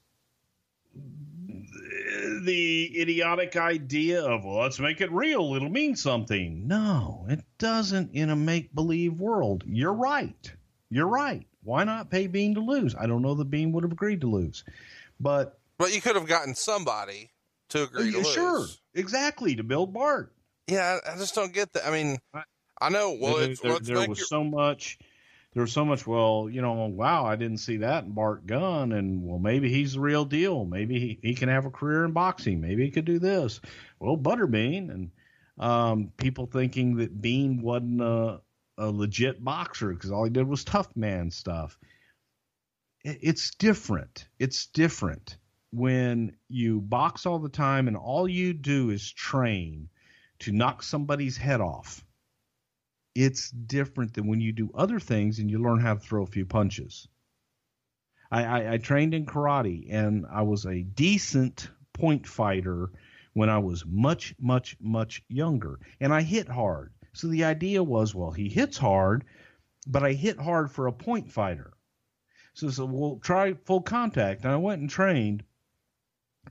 the 2.44 3.02
idiotic 3.02 3.56
idea 3.56 4.22
of 4.24 4.44
well, 4.44 4.58
let's 4.62 4.80
make 4.80 5.00
it 5.02 5.12
real, 5.12 5.54
it'll 5.56 5.70
mean 5.70 5.96
something. 5.96 6.68
No, 6.68 7.26
it 7.30 7.44
doesn't 7.58 8.14
in 8.14 8.30
a 8.30 8.36
make 8.36 8.74
believe 8.76 9.20
world. 9.20 9.64
You're 9.68 9.94
right. 9.94 10.52
You're 10.94 11.08
right. 11.08 11.46
Why 11.64 11.84
not 11.84 12.10
pay 12.10 12.28
Bean 12.28 12.56
to 12.56 12.62
lose? 12.62 12.96
I 12.96 13.08
don't 13.08 13.22
know 13.22 13.36
that 13.36 13.50
Bean 13.50 13.72
would 13.72 13.84
have 13.84 13.92
agreed 13.92 14.22
to 14.22 14.28
lose. 14.30 14.64
But 15.20 15.60
But 15.78 15.94
you 15.94 16.02
could 16.02 16.16
have 16.16 16.28
gotten 16.28 16.56
somebody 16.56 17.32
to 17.70 17.84
agree 17.84 18.12
to 18.12 18.18
lose. 18.18 18.34
sure, 18.34 18.66
exactly, 18.94 19.56
to 19.56 19.64
build 19.64 19.94
Bart. 19.94 20.34
Yeah, 20.68 21.00
I, 21.06 21.14
I 21.14 21.18
just 21.18 21.36
don't 21.36 21.54
get 21.54 21.74
that. 21.74 21.86
I 21.88 21.92
mean, 21.92 22.18
I 22.80 22.90
know. 22.90 23.18
Well, 23.20 23.38
there, 23.38 23.52
it's, 23.52 23.62
there- 23.62 23.74
let's 23.74 23.88
there 23.88 24.08
was 24.08 24.20
your, 24.20 24.28
so 24.28 24.44
much 24.44 25.00
there 25.54 25.62
was 25.62 25.72
so 25.72 25.86
much 25.86 26.08
well 26.08 26.50
you 26.50 26.62
know 26.64 26.74
wow 26.74 27.26
i 27.26 27.36
didn't 27.36 27.60
see 27.60 27.78
that 27.78 28.04
in 28.06 28.12
bart 28.12 28.48
gunn 28.48 28.92
and 28.92 29.24
well 29.24 29.38
maybe 29.38 29.70
he's 29.70 29.94
the 29.94 30.00
real 30.00 30.26
deal 30.26 30.66
maybe 30.66 31.00
he, 31.00 31.20
he 31.22 31.36
can 31.36 31.48
have 31.48 31.66
a 31.66 31.70
career 31.70 32.06
in 32.06 32.12
boxing 32.12 32.60
maybe 32.60 32.84
he 32.84 32.90
could 32.90 33.06
do 33.06 33.20
this 33.20 33.62
well 34.00 34.18
butterbean 34.18 34.90
and 34.90 35.12
um, 35.60 36.12
people 36.18 36.48
thinking 36.48 36.96
that 36.98 37.22
bean 37.22 37.62
wasn't 37.62 38.02
a, 38.02 38.42
a 38.78 38.90
legit 38.90 39.44
boxer 39.44 39.94
because 39.94 40.12
all 40.12 40.24
he 40.24 40.30
did 40.30 40.48
was 40.48 40.64
tough 40.64 40.96
man 40.96 41.30
stuff 41.30 41.78
it's 43.04 43.52
different 43.56 44.28
it's 44.40 44.68
different 44.68 45.38
when 45.72 46.36
you 46.48 46.80
box 46.82 47.26
all 47.26 47.40
the 47.40 47.50
time 47.50 47.88
and 47.88 47.98
all 47.98 48.28
you 48.28 48.54
do 48.54 48.90
is 48.90 49.12
train 49.12 49.90
to 50.40 50.52
knock 50.52 50.82
somebody's 50.84 51.38
head 51.38 51.62
off 51.62 52.04
it's 53.16 53.52
different 53.52 54.14
than 54.14 54.28
when 54.28 54.42
you 54.42 54.52
do 54.52 54.72
other 54.74 55.00
things 55.00 55.40
and 55.40 55.50
you 55.50 55.60
learn 55.60 55.80
how 55.80 55.94
to 55.94 56.00
throw 56.00 56.24
a 56.24 56.28
few 56.28 56.46
punches. 56.46 57.08
I, 58.32 58.44
I, 58.44 58.74
I 58.74 58.78
trained 58.78 59.14
in 59.14 59.26
karate 59.26 59.88
and 59.92 60.26
I 60.32 60.42
was 60.42 60.66
a 60.66 60.82
decent 60.82 61.70
point 61.94 62.28
fighter 62.28 62.90
when 63.34 63.50
I 63.50 63.60
was 63.60 63.86
much, 63.86 64.36
much, 64.40 64.78
much 64.80 65.22
younger. 65.28 65.80
And 66.00 66.14
I 66.14 66.22
hit 66.22 66.48
hard. 66.48 66.93
So 67.14 67.28
the 67.28 67.44
idea 67.44 67.84
was, 67.84 68.16
well, 68.16 68.32
he 68.32 68.50
hits 68.50 68.78
hard, 68.78 69.26
but 69.88 70.04
I 70.04 70.14
hit 70.14 70.40
hard 70.40 70.72
for 70.72 70.88
a 70.88 70.94
point 70.94 71.32
fighter. 71.32 71.74
So, 72.54 72.70
so 72.70 72.86
we'll 72.86 73.20
try 73.20 73.54
full 73.54 73.82
contact. 73.82 74.44
And 74.44 74.54
I 74.54 74.58
went 74.58 74.82
and 74.82 74.90
trained. 74.90 75.44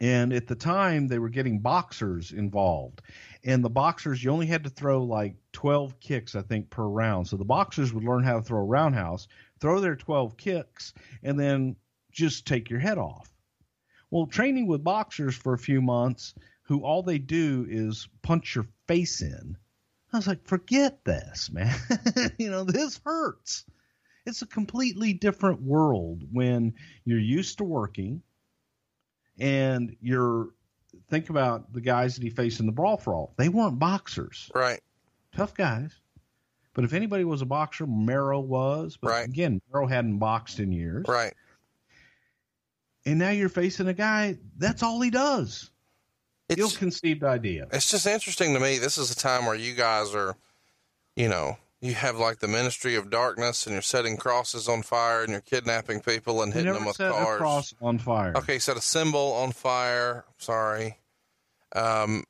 And 0.00 0.32
at 0.32 0.46
the 0.46 0.54
time, 0.54 1.06
they 1.06 1.18
were 1.18 1.28
getting 1.28 1.60
boxers 1.60 2.32
involved 2.32 3.02
and 3.44 3.64
the 3.64 3.70
boxers 3.70 4.22
you 4.22 4.30
only 4.30 4.46
had 4.46 4.64
to 4.64 4.70
throw 4.70 5.02
like 5.02 5.34
12 5.52 5.98
kicks 6.00 6.34
i 6.34 6.42
think 6.42 6.70
per 6.70 6.84
round 6.84 7.26
so 7.26 7.36
the 7.36 7.44
boxers 7.44 7.92
would 7.92 8.04
learn 8.04 8.22
how 8.22 8.36
to 8.36 8.42
throw 8.42 8.60
a 8.60 8.64
roundhouse 8.64 9.28
throw 9.60 9.80
their 9.80 9.96
12 9.96 10.36
kicks 10.36 10.92
and 11.22 11.38
then 11.38 11.76
just 12.10 12.46
take 12.46 12.70
your 12.70 12.80
head 12.80 12.98
off 12.98 13.32
well 14.10 14.26
training 14.26 14.66
with 14.66 14.84
boxers 14.84 15.34
for 15.34 15.54
a 15.54 15.58
few 15.58 15.80
months 15.80 16.34
who 16.62 16.84
all 16.84 17.02
they 17.02 17.18
do 17.18 17.66
is 17.68 18.08
punch 18.22 18.54
your 18.54 18.66
face 18.86 19.20
in 19.22 19.56
i 20.12 20.16
was 20.16 20.26
like 20.26 20.46
forget 20.46 21.04
this 21.04 21.50
man 21.52 21.74
you 22.38 22.50
know 22.50 22.64
this 22.64 23.00
hurts 23.04 23.64
it's 24.26 24.42
a 24.42 24.46
completely 24.46 25.12
different 25.12 25.60
world 25.62 26.22
when 26.32 26.74
you're 27.04 27.18
used 27.18 27.58
to 27.58 27.64
working 27.64 28.22
and 29.38 29.96
you're 30.00 30.50
think 31.08 31.30
about 31.30 31.72
the 31.72 31.80
guys 31.80 32.14
that 32.14 32.22
he 32.22 32.30
faced 32.30 32.60
in 32.60 32.66
the 32.66 32.72
brawl 32.72 32.96
for 32.96 33.14
all. 33.14 33.34
They 33.36 33.48
weren't 33.48 33.78
boxers, 33.78 34.50
right. 34.54 34.80
tough 35.34 35.54
guys. 35.54 35.90
But 36.74 36.84
if 36.84 36.92
anybody 36.92 37.24
was 37.24 37.42
a 37.42 37.46
boxer, 37.46 37.86
Mero 37.86 38.40
was. 38.40 38.96
But 38.96 39.10
Right. 39.10 39.28
again, 39.28 39.60
Mero 39.72 39.86
hadn't 39.86 40.18
boxed 40.18 40.58
in 40.58 40.72
years. 40.72 41.04
Right. 41.06 41.34
And 43.04 43.18
now 43.18 43.30
you're 43.30 43.48
facing 43.48 43.88
a 43.88 43.94
guy, 43.94 44.38
that's 44.56 44.82
all 44.82 45.00
he 45.00 45.10
does. 45.10 45.70
It's, 46.48 46.60
Ill-conceived 46.60 47.24
idea. 47.24 47.66
it's 47.72 47.90
just 47.90 48.06
interesting 48.06 48.52
to 48.54 48.60
me. 48.60 48.78
This 48.78 48.98
is 48.98 49.10
a 49.10 49.16
time 49.16 49.46
where 49.46 49.54
you 49.54 49.74
guys 49.74 50.14
are, 50.14 50.36
you 51.16 51.28
know, 51.28 51.56
you 51.80 51.94
have 51.94 52.16
like 52.16 52.38
the 52.38 52.48
ministry 52.48 52.94
of 52.94 53.10
darkness 53.10 53.66
and 53.66 53.72
you're 53.72 53.82
setting 53.82 54.16
crosses 54.16 54.68
on 54.68 54.82
fire 54.82 55.22
and 55.22 55.30
you're 55.30 55.40
kidnapping 55.40 56.00
people 56.00 56.42
and 56.42 56.52
hitting 56.52 56.72
them 56.72 56.84
with 56.84 56.96
set 56.96 57.10
a 57.10 57.12
cars. 57.12 57.38
cross 57.38 57.74
on 57.82 57.98
fire. 57.98 58.32
Okay, 58.36 58.58
set 58.58 58.76
a 58.76 58.80
symbol 58.80 59.32
on 59.32 59.50
fire. 59.52 60.24
Sorry. 60.38 60.98
Um, 61.74 62.24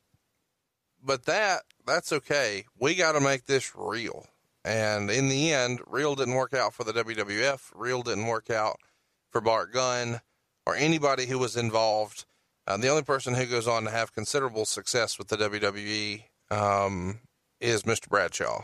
but 1.04 1.24
that 1.26 1.62
that's 1.86 2.12
okay. 2.12 2.64
We 2.78 2.94
got 2.94 3.12
to 3.12 3.20
make 3.20 3.46
this 3.46 3.72
real. 3.76 4.26
And 4.64 5.10
in 5.10 5.28
the 5.28 5.52
end, 5.52 5.80
real 5.86 6.14
didn't 6.14 6.34
work 6.34 6.54
out 6.54 6.72
for 6.72 6.84
the 6.84 6.92
WWF. 6.92 7.72
Real 7.74 8.02
didn't 8.02 8.26
work 8.26 8.48
out 8.48 8.78
for 9.30 9.40
Bart 9.40 9.72
Gunn 9.72 10.20
or 10.64 10.76
anybody 10.76 11.26
who 11.26 11.38
was 11.38 11.56
involved. 11.56 12.24
Uh, 12.66 12.76
the 12.76 12.88
only 12.88 13.02
person 13.02 13.34
who 13.34 13.44
goes 13.46 13.66
on 13.66 13.84
to 13.84 13.90
have 13.90 14.12
considerable 14.14 14.64
success 14.64 15.18
with 15.18 15.28
the 15.28 15.36
WWE 15.36 16.22
um, 16.50 17.20
is 17.60 17.82
Mr. 17.82 18.08
Bradshaw. 18.08 18.62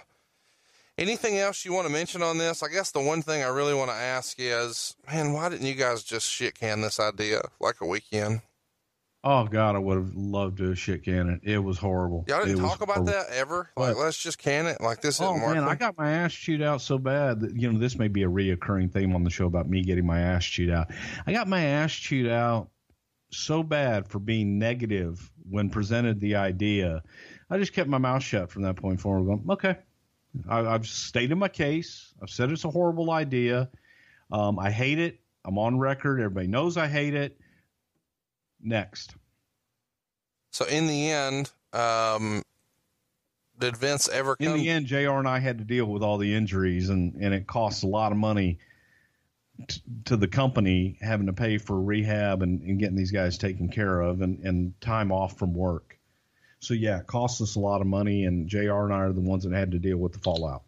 Anything 0.96 1.38
else 1.38 1.64
you 1.64 1.72
want 1.72 1.86
to 1.86 1.92
mention 1.92 2.22
on 2.22 2.38
this? 2.38 2.62
I 2.62 2.68
guess 2.68 2.90
the 2.90 3.00
one 3.00 3.22
thing 3.22 3.42
I 3.42 3.48
really 3.48 3.74
want 3.74 3.90
to 3.90 3.96
ask 3.96 4.36
is, 4.38 4.96
man, 5.06 5.32
why 5.32 5.48
didn't 5.48 5.66
you 5.66 5.74
guys 5.74 6.02
just 6.02 6.28
shit 6.28 6.58
can 6.58 6.80
this 6.80 6.98
idea 6.98 7.40
like 7.60 7.76
a 7.80 7.86
weekend? 7.86 8.40
Oh 9.24 9.44
God, 9.46 9.74
I 9.74 9.78
would 9.78 9.96
have 9.96 10.14
loved 10.14 10.58
to 10.58 10.74
shit 10.76 11.04
can 11.04 11.28
it. 11.28 11.40
It 11.42 11.58
was 11.58 11.76
horrible. 11.78 12.24
Y'all 12.28 12.44
didn't 12.44 12.58
It 12.58 12.60
talk 12.62 12.80
about 12.82 12.98
horrible. 12.98 13.12
that 13.12 13.30
ever. 13.30 13.70
Like, 13.76 13.96
What? 13.96 14.04
let's 14.04 14.18
just 14.18 14.38
can 14.38 14.66
it. 14.66 14.80
Like 14.80 15.00
this 15.00 15.20
Oh 15.20 15.36
man, 15.36 15.64
I 15.64 15.74
got 15.74 15.98
my 15.98 16.10
ass 16.10 16.32
chewed 16.32 16.62
out 16.62 16.80
so 16.80 16.98
bad 16.98 17.40
that 17.40 17.56
you 17.56 17.70
know 17.70 17.78
this 17.78 17.96
may 17.98 18.06
be 18.08 18.22
a 18.22 18.28
reoccurring 18.28 18.92
theme 18.92 19.14
on 19.14 19.24
the 19.24 19.30
show 19.30 19.46
about 19.46 19.68
me 19.68 19.82
getting 19.82 20.06
my 20.06 20.20
ass 20.20 20.44
chewed 20.44 20.70
out. 20.70 20.90
I 21.26 21.32
got 21.32 21.48
my 21.48 21.62
ass 21.62 21.92
chewed 21.92 22.28
out 22.30 22.70
so 23.30 23.62
bad 23.62 24.08
for 24.08 24.18
being 24.18 24.58
negative 24.58 25.30
when 25.48 25.70
presented 25.70 26.20
the 26.20 26.36
idea. 26.36 27.02
I 27.50 27.58
just 27.58 27.72
kept 27.72 27.88
my 27.88 27.98
mouth 27.98 28.22
shut 28.22 28.50
from 28.50 28.62
that 28.62 28.76
point 28.76 29.00
forward. 29.00 29.26
Going, 29.26 29.44
okay, 29.50 29.76
I, 30.48 30.60
I've 30.60 30.86
stated 30.86 31.36
my 31.36 31.48
case. 31.48 32.14
I've 32.22 32.30
said 32.30 32.50
it's 32.50 32.64
a 32.64 32.70
horrible 32.70 33.10
idea. 33.10 33.68
Um, 34.30 34.58
I 34.58 34.70
hate 34.70 34.98
it. 34.98 35.20
I'm 35.44 35.58
on 35.58 35.78
record. 35.78 36.20
Everybody 36.20 36.46
knows 36.46 36.76
I 36.76 36.88
hate 36.88 37.14
it. 37.14 37.38
Next. 38.60 39.14
so 40.50 40.64
in 40.66 40.88
the 40.88 41.10
end, 41.10 41.52
um, 41.72 42.42
did 43.58 43.76
Vince 43.76 44.08
ever 44.08 44.36
come? 44.36 44.48
in 44.48 44.56
the 44.58 44.68
end, 44.68 44.86
Jr. 44.86 45.10
and 45.12 45.28
I 45.28 45.38
had 45.38 45.58
to 45.58 45.64
deal 45.64 45.86
with 45.86 46.02
all 46.02 46.18
the 46.18 46.34
injuries, 46.34 46.88
and 46.88 47.14
and 47.14 47.32
it 47.32 47.46
costs 47.46 47.84
a 47.84 47.86
lot 47.86 48.10
of 48.10 48.18
money 48.18 48.58
to 50.04 50.16
the 50.16 50.28
company 50.28 50.98
having 51.00 51.26
to 51.26 51.32
pay 51.32 51.58
for 51.58 51.80
rehab 51.80 52.42
and, 52.42 52.62
and 52.62 52.78
getting 52.78 52.96
these 52.96 53.10
guys 53.10 53.38
taken 53.38 53.68
care 53.68 54.00
of, 54.00 54.22
and 54.22 54.38
and 54.40 54.80
time 54.80 55.12
off 55.12 55.38
from 55.38 55.54
work. 55.54 55.98
So 56.60 56.74
yeah, 56.74 57.00
it 57.00 57.06
costs 57.06 57.40
us 57.40 57.56
a 57.56 57.60
lot 57.60 57.80
of 57.80 57.86
money, 57.86 58.24
and 58.24 58.48
Jr. 58.48 58.84
and 58.84 58.92
I 58.92 58.98
are 58.98 59.12
the 59.12 59.20
ones 59.20 59.44
that 59.44 59.52
had 59.52 59.72
to 59.72 59.78
deal 59.78 59.98
with 59.98 60.12
the 60.12 60.18
fallout. 60.18 60.62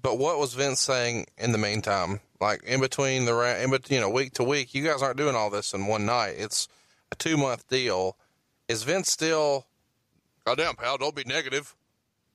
But 0.00 0.18
what 0.18 0.38
was 0.38 0.54
Vince 0.54 0.80
saying 0.80 1.26
in 1.36 1.52
the 1.52 1.58
meantime? 1.58 2.20
Like 2.40 2.62
in 2.64 2.80
between 2.80 3.24
the 3.24 3.62
in 3.62 3.70
between, 3.70 3.96
you 3.96 4.00
know, 4.00 4.10
week 4.10 4.34
to 4.34 4.44
week, 4.44 4.74
you 4.74 4.84
guys 4.84 5.02
aren't 5.02 5.16
doing 5.16 5.34
all 5.34 5.50
this 5.50 5.74
in 5.74 5.86
one 5.86 6.06
night. 6.06 6.34
It's 6.38 6.68
a 7.10 7.16
two 7.16 7.36
month 7.36 7.68
deal. 7.68 8.16
Is 8.68 8.82
Vince 8.84 9.10
still? 9.10 9.66
Goddamn, 10.44 10.76
pal, 10.76 10.98
don't 10.98 11.14
be 11.14 11.24
negative. 11.24 11.74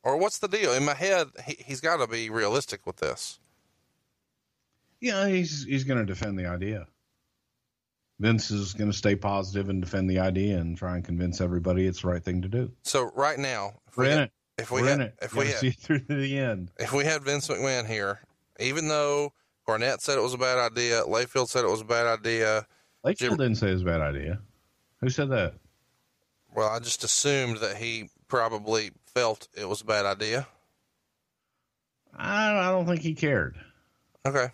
Or 0.03 0.17
what's 0.17 0.37
the 0.39 0.49
deal? 0.49 0.73
In 0.73 0.83
my 0.83 0.93
head, 0.93 1.29
he, 1.45 1.55
he's 1.57 1.79
got 1.79 1.97
to 1.97 2.07
be 2.07 2.29
realistic 2.29 2.85
with 2.85 2.97
this. 2.97 3.39
Yeah, 5.03 5.27
he's 5.27 5.65
he's 5.65 5.83
going 5.83 5.99
to 5.99 6.05
defend 6.05 6.39
the 6.39 6.45
idea. 6.45 6.87
Vince 8.21 8.51
is 8.51 8.73
going 8.73 8.89
to 8.89 8.97
stay 8.97 9.17
positive 9.17 9.67
and 9.67 9.81
defend 9.81 10.09
the 10.09 10.19
idea 10.19 10.57
and 10.57 10.77
try 10.77 10.95
and 10.95 11.03
convince 11.03 11.41
everybody 11.41 11.85
it's 11.87 12.03
the 12.03 12.07
right 12.07 12.23
thing 12.23 12.41
to 12.43 12.47
do. 12.47 12.71
So 12.83 13.11
right 13.13 13.37
now, 13.37 13.73
if 13.89 13.97
We're 13.97 14.05
we 14.05 14.11
in 14.11 14.17
had, 14.19 14.27
it. 14.27 14.31
if 14.59 14.71
we 14.71 14.81
We're 14.81 14.87
had, 14.87 14.99
in 15.01 15.01
it. 15.07 15.15
if 15.21 15.35
we 15.35 15.47
had, 15.47 15.57
see 15.57 15.71
through 15.71 15.99
to 15.99 16.15
the 16.15 16.37
end. 16.37 16.71
if 16.79 16.93
we 16.93 17.03
had 17.03 17.21
Vince 17.23 17.49
McMahon 17.49 17.85
here, 17.85 18.19
even 18.61 18.87
though 18.87 19.33
Cornette 19.67 19.99
said 19.99 20.17
it 20.17 20.21
was 20.21 20.33
a 20.33 20.37
bad 20.37 20.57
idea, 20.57 21.01
Layfield 21.03 21.49
said 21.49 21.65
it 21.65 21.69
was 21.71 21.81
a 21.81 21.85
bad 21.85 22.07
idea. 22.07 22.65
Layfield 23.05 23.17
Jim- 23.17 23.31
didn't 23.37 23.55
say 23.55 23.71
it 23.71 23.73
was 23.73 23.81
a 23.81 23.85
bad 23.85 23.99
idea. 24.01 24.39
Who 25.01 25.09
said 25.09 25.29
that? 25.31 25.55
Well, 26.55 26.69
I 26.69 26.79
just 26.79 27.03
assumed 27.03 27.57
that 27.57 27.75
he 27.75 28.09
probably 28.29 28.91
felt 29.13 29.49
it 29.57 29.67
was 29.67 29.81
a 29.81 29.85
bad 29.85 30.05
idea. 30.05 30.47
I, 32.15 32.57
I 32.57 32.71
don't 32.71 32.85
think 32.85 33.01
he 33.01 33.15
cared. 33.15 33.57
Okay. 34.25 34.47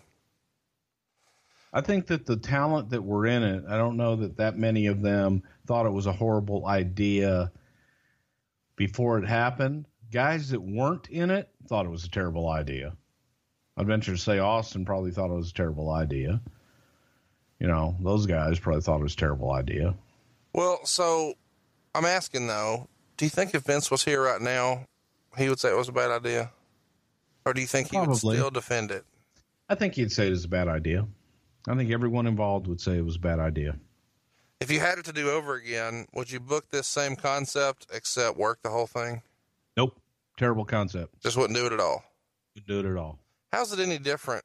I 1.72 1.80
think 1.80 2.06
that 2.08 2.26
the 2.26 2.36
talent 2.36 2.90
that 2.90 3.02
were 3.02 3.26
in 3.26 3.42
it, 3.42 3.64
I 3.68 3.76
don't 3.76 3.96
know 3.96 4.16
that 4.16 4.36
that 4.38 4.58
many 4.58 4.86
of 4.86 5.02
them 5.02 5.42
thought 5.66 5.86
it 5.86 5.92
was 5.92 6.06
a 6.06 6.12
horrible 6.12 6.66
idea 6.66 7.52
before 8.76 9.18
it 9.18 9.28
happened. 9.28 9.86
Guys 10.10 10.48
that 10.50 10.60
weren't 10.60 11.08
in 11.08 11.30
it 11.30 11.48
thought 11.68 11.86
it 11.86 11.90
was 11.90 12.04
a 12.04 12.10
terrible 12.10 12.48
idea. 12.48 12.96
I'd 13.76 13.86
venture 13.86 14.12
to 14.12 14.18
say 14.18 14.40
Austin 14.40 14.84
probably 14.84 15.12
thought 15.12 15.30
it 15.30 15.34
was 15.34 15.50
a 15.50 15.54
terrible 15.54 15.90
idea. 15.90 16.40
You 17.60 17.68
know, 17.68 17.96
those 18.00 18.26
guys 18.26 18.58
probably 18.58 18.82
thought 18.82 19.00
it 19.00 19.04
was 19.04 19.14
a 19.14 19.18
terrible 19.18 19.52
idea. 19.52 19.94
Well, 20.52 20.84
so 20.84 21.34
I'm 21.94 22.04
asking 22.04 22.48
though, 22.48 22.88
do 23.16 23.24
you 23.24 23.30
think 23.30 23.54
if 23.54 23.62
Vince 23.62 23.90
was 23.90 24.04
here 24.04 24.22
right 24.22 24.40
now, 24.40 24.86
he 25.38 25.48
would 25.48 25.60
say 25.60 25.70
it 25.70 25.76
was 25.76 25.88
a 25.88 25.92
bad 25.92 26.10
idea? 26.10 26.50
Or 27.46 27.54
do 27.54 27.60
you 27.60 27.66
think 27.66 27.90
he 27.90 27.98
would 27.98 28.16
still 28.16 28.50
defend 28.50 28.90
it? 28.90 29.04
I 29.68 29.76
think 29.76 29.94
he'd 29.94 30.10
say 30.10 30.26
it 30.26 30.30
was 30.30 30.44
a 30.44 30.48
bad 30.48 30.66
idea. 30.66 31.06
I 31.68 31.74
think 31.74 31.90
everyone 31.90 32.26
involved 32.26 32.66
would 32.66 32.80
say 32.80 32.96
it 32.96 33.04
was 33.04 33.16
a 33.16 33.20
bad 33.20 33.38
idea. 33.38 33.76
If 34.60 34.70
you 34.70 34.80
had 34.80 34.98
it 34.98 35.04
to 35.06 35.12
do 35.12 35.30
over 35.30 35.54
again, 35.54 36.06
would 36.14 36.30
you 36.30 36.40
book 36.40 36.68
this 36.70 36.86
same 36.86 37.16
concept 37.16 37.86
except 37.92 38.36
work 38.36 38.60
the 38.62 38.70
whole 38.70 38.86
thing? 38.86 39.22
Nope. 39.76 39.98
Terrible 40.36 40.64
concept. 40.64 41.20
Just 41.22 41.36
wouldn't 41.36 41.58
do 41.58 41.66
it 41.66 41.72
at 41.72 41.80
all. 41.80 42.04
Wouldn't 42.54 42.68
do 42.68 42.80
it 42.80 42.90
at 42.90 42.98
all. 42.98 43.18
How's 43.52 43.72
it 43.72 43.78
any 43.80 43.98
different? 43.98 44.44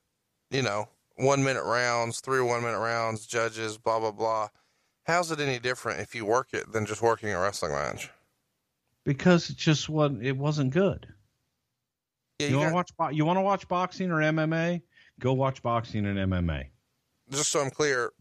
You 0.52 0.62
know, 0.62 0.88
one 1.16 1.44
minute 1.44 1.64
rounds, 1.64 2.20
three 2.20 2.42
one 2.42 2.64
minute 2.64 2.80
rounds, 2.80 3.26
judges, 3.26 3.78
blah, 3.78 4.00
blah, 4.00 4.12
blah. 4.12 4.50
How's 5.04 5.32
it 5.32 5.40
any 5.40 5.60
different 5.60 6.00
if 6.00 6.16
you 6.16 6.26
work 6.26 6.50
it 6.54 6.72
than 6.72 6.86
just 6.86 7.02
working 7.02 7.30
a 7.32 7.40
wrestling 7.40 7.74
match? 7.74 8.10
Because 9.04 9.50
it 9.50 9.58
just 9.58 9.88
wasn't. 9.88 10.26
It 10.26 10.36
wasn't 10.38 10.74
good. 10.74 11.08
Yeah, 12.40 12.48
You, 12.48 12.54
you 12.54 12.60
want 12.60 12.88
to 12.88 12.94
watch? 12.98 13.16
You 13.16 13.26
want 13.26 13.38
to 13.38 13.42
watch 13.42 13.68
boxing 13.68 14.12
or 14.12 14.16
MMA? 14.16 14.82
Go 15.20 15.34
watch 15.34 15.62
boxing 15.62 16.06
and 16.06 16.18
MMA. 16.18 16.66
Just 17.30 17.52
so 17.52 17.62
I'm 17.62 17.70
clear, 17.70 18.12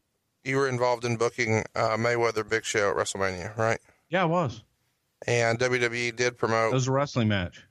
you 0.44 0.57
were 0.57 0.68
involved 0.68 1.05
in 1.05 1.16
booking 1.16 1.64
uh, 1.74 1.96
Mayweather 1.96 2.48
Big 2.48 2.64
Show 2.64 2.90
at 2.90 2.96
WrestleMania, 2.96 3.57
right? 3.57 3.78
Yeah, 4.11 4.24
it 4.24 4.28
was. 4.28 4.62
And 5.26 5.59
WWE 5.59 6.14
did 6.14 6.36
promote. 6.36 6.72
It 6.72 6.74
was 6.74 6.88
a 6.88 6.92
wrestling 6.92 7.28
match. 7.28 7.62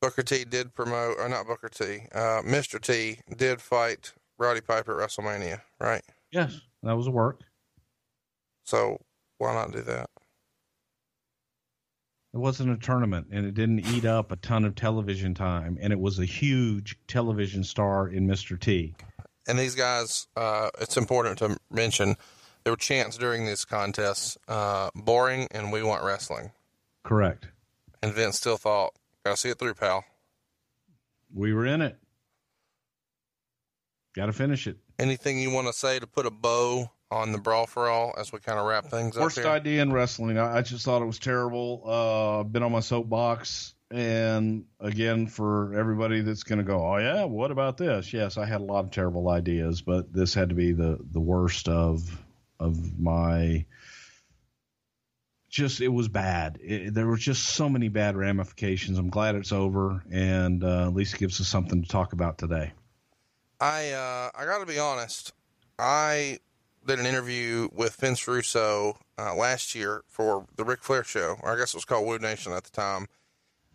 Booker 0.00 0.22
T 0.22 0.44
did 0.44 0.72
promote, 0.74 1.16
or 1.18 1.28
not 1.28 1.46
Booker 1.46 1.68
T, 1.68 2.06
uh, 2.14 2.40
Mr. 2.42 2.80
T 2.80 3.18
did 3.36 3.60
fight 3.60 4.14
Roddy 4.38 4.62
Piper 4.62 5.00
at 5.00 5.08
WrestleMania, 5.08 5.60
right? 5.78 6.02
Yes, 6.30 6.60
that 6.82 6.96
was 6.96 7.06
a 7.06 7.10
work. 7.10 7.42
So 8.64 8.98
why 9.38 9.52
not 9.52 9.72
do 9.72 9.82
that? 9.82 10.08
It 12.32 12.38
wasn't 12.38 12.70
a 12.70 12.76
tournament, 12.76 13.26
and 13.32 13.44
it 13.44 13.54
didn't 13.54 13.80
eat 13.80 14.04
up 14.04 14.30
a 14.30 14.36
ton 14.36 14.64
of 14.64 14.76
television 14.76 15.34
time, 15.34 15.76
and 15.80 15.92
it 15.92 15.98
was 15.98 16.20
a 16.20 16.24
huge 16.24 16.96
television 17.08 17.64
star 17.64 18.08
in 18.08 18.26
Mr. 18.26 18.58
T. 18.58 18.94
And 19.50 19.58
these 19.58 19.74
guys, 19.74 20.28
uh, 20.36 20.70
it's 20.80 20.96
important 20.96 21.38
to 21.38 21.56
mention, 21.72 22.14
there 22.62 22.72
were 22.72 22.76
chants 22.76 23.16
during 23.16 23.46
these 23.46 23.64
contests, 23.64 24.38
uh, 24.46 24.90
boring 24.94 25.48
and 25.50 25.72
we 25.72 25.82
want 25.82 26.04
wrestling. 26.04 26.52
Correct. 27.02 27.48
And 28.00 28.14
Vince 28.14 28.36
still 28.36 28.56
thought, 28.56 28.92
gotta 29.24 29.36
see 29.36 29.48
it 29.48 29.58
through, 29.58 29.74
pal. 29.74 30.04
We 31.34 31.52
were 31.52 31.66
in 31.66 31.82
it. 31.82 31.98
Got 34.14 34.26
to 34.26 34.32
finish 34.32 34.68
it. 34.68 34.76
Anything 35.00 35.40
you 35.40 35.50
want 35.50 35.66
to 35.66 35.72
say 35.72 35.98
to 35.98 36.06
put 36.06 36.26
a 36.26 36.30
bow 36.30 36.88
on 37.10 37.32
the 37.32 37.38
brawl 37.38 37.66
for 37.66 37.88
all 37.88 38.14
as 38.16 38.32
we 38.32 38.38
kind 38.38 38.58
of 38.58 38.66
wrap 38.66 38.86
things 38.86 39.18
Worst 39.18 39.38
up 39.38 39.44
here? 39.44 39.52
idea 39.52 39.82
in 39.82 39.92
wrestling. 39.92 40.38
I, 40.38 40.58
I 40.58 40.62
just 40.62 40.84
thought 40.84 41.02
it 41.02 41.06
was 41.06 41.18
terrible. 41.18 41.82
Uh, 41.84 42.44
been 42.44 42.62
on 42.62 42.70
my 42.70 42.80
soapbox, 42.80 43.74
and 43.90 44.66
again, 44.78 45.26
for 45.26 45.74
everybody 45.74 46.20
that's 46.20 46.44
going 46.44 46.58
to 46.58 46.64
go, 46.64 46.86
oh 46.86 46.98
yeah, 46.98 47.24
what 47.24 47.50
about 47.50 47.76
this? 47.76 48.12
Yes, 48.12 48.36
I 48.36 48.46
had 48.46 48.60
a 48.60 48.64
lot 48.64 48.84
of 48.84 48.90
terrible 48.92 49.28
ideas, 49.28 49.82
but 49.82 50.12
this 50.12 50.32
had 50.32 50.50
to 50.50 50.54
be 50.54 50.72
the 50.72 50.98
the 51.10 51.20
worst 51.20 51.68
of 51.68 52.22
of 52.58 52.98
my. 52.98 53.64
Just 55.48 55.80
it 55.80 55.88
was 55.88 56.06
bad. 56.06 56.60
It, 56.62 56.94
there 56.94 57.08
were 57.08 57.16
just 57.16 57.42
so 57.42 57.68
many 57.68 57.88
bad 57.88 58.16
ramifications. 58.16 58.98
I'm 58.98 59.10
glad 59.10 59.34
it's 59.34 59.50
over, 59.50 60.04
and 60.08 60.62
uh, 60.62 60.86
at 60.86 60.94
least 60.94 61.14
it 61.14 61.18
gives 61.18 61.40
us 61.40 61.48
something 61.48 61.82
to 61.82 61.88
talk 61.88 62.12
about 62.12 62.38
today. 62.38 62.72
I 63.58 63.90
uh, 63.90 64.30
I 64.38 64.44
got 64.44 64.60
to 64.60 64.66
be 64.66 64.78
honest. 64.78 65.32
I 65.76 66.38
did 66.86 67.00
an 67.00 67.06
interview 67.06 67.68
with 67.72 67.96
Vince 67.96 68.28
Russo 68.28 68.98
uh, 69.18 69.34
last 69.34 69.74
year 69.74 70.04
for 70.06 70.46
the 70.54 70.64
Ric 70.64 70.84
Flair 70.84 71.02
show, 71.02 71.36
or 71.42 71.52
I 71.52 71.56
guess 71.56 71.74
it 71.74 71.76
was 71.76 71.84
called 71.84 72.06
Woo 72.06 72.18
Nation 72.18 72.52
at 72.52 72.62
the 72.62 72.70
time. 72.70 73.08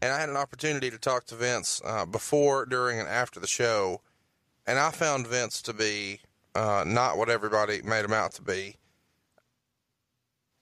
And 0.05 0.13
I 0.13 0.19
had 0.19 0.29
an 0.29 0.37
opportunity 0.37 0.91
to 0.91 0.99
talk 0.99 1.25
to 1.25 1.35
Vince 1.35 1.81
uh, 1.83 2.05
before, 2.05 2.67
during, 2.67 2.99
and 2.99 3.09
after 3.09 3.39
the 3.39 3.47
show. 3.47 4.01
And 4.67 4.77
I 4.77 4.91
found 4.91 5.25
Vince 5.25 5.63
to 5.63 5.73
be 5.73 6.19
uh, 6.53 6.83
not 6.85 7.17
what 7.17 7.27
everybody 7.27 7.81
made 7.81 8.05
him 8.05 8.13
out 8.13 8.31
to 8.33 8.43
be. 8.43 8.75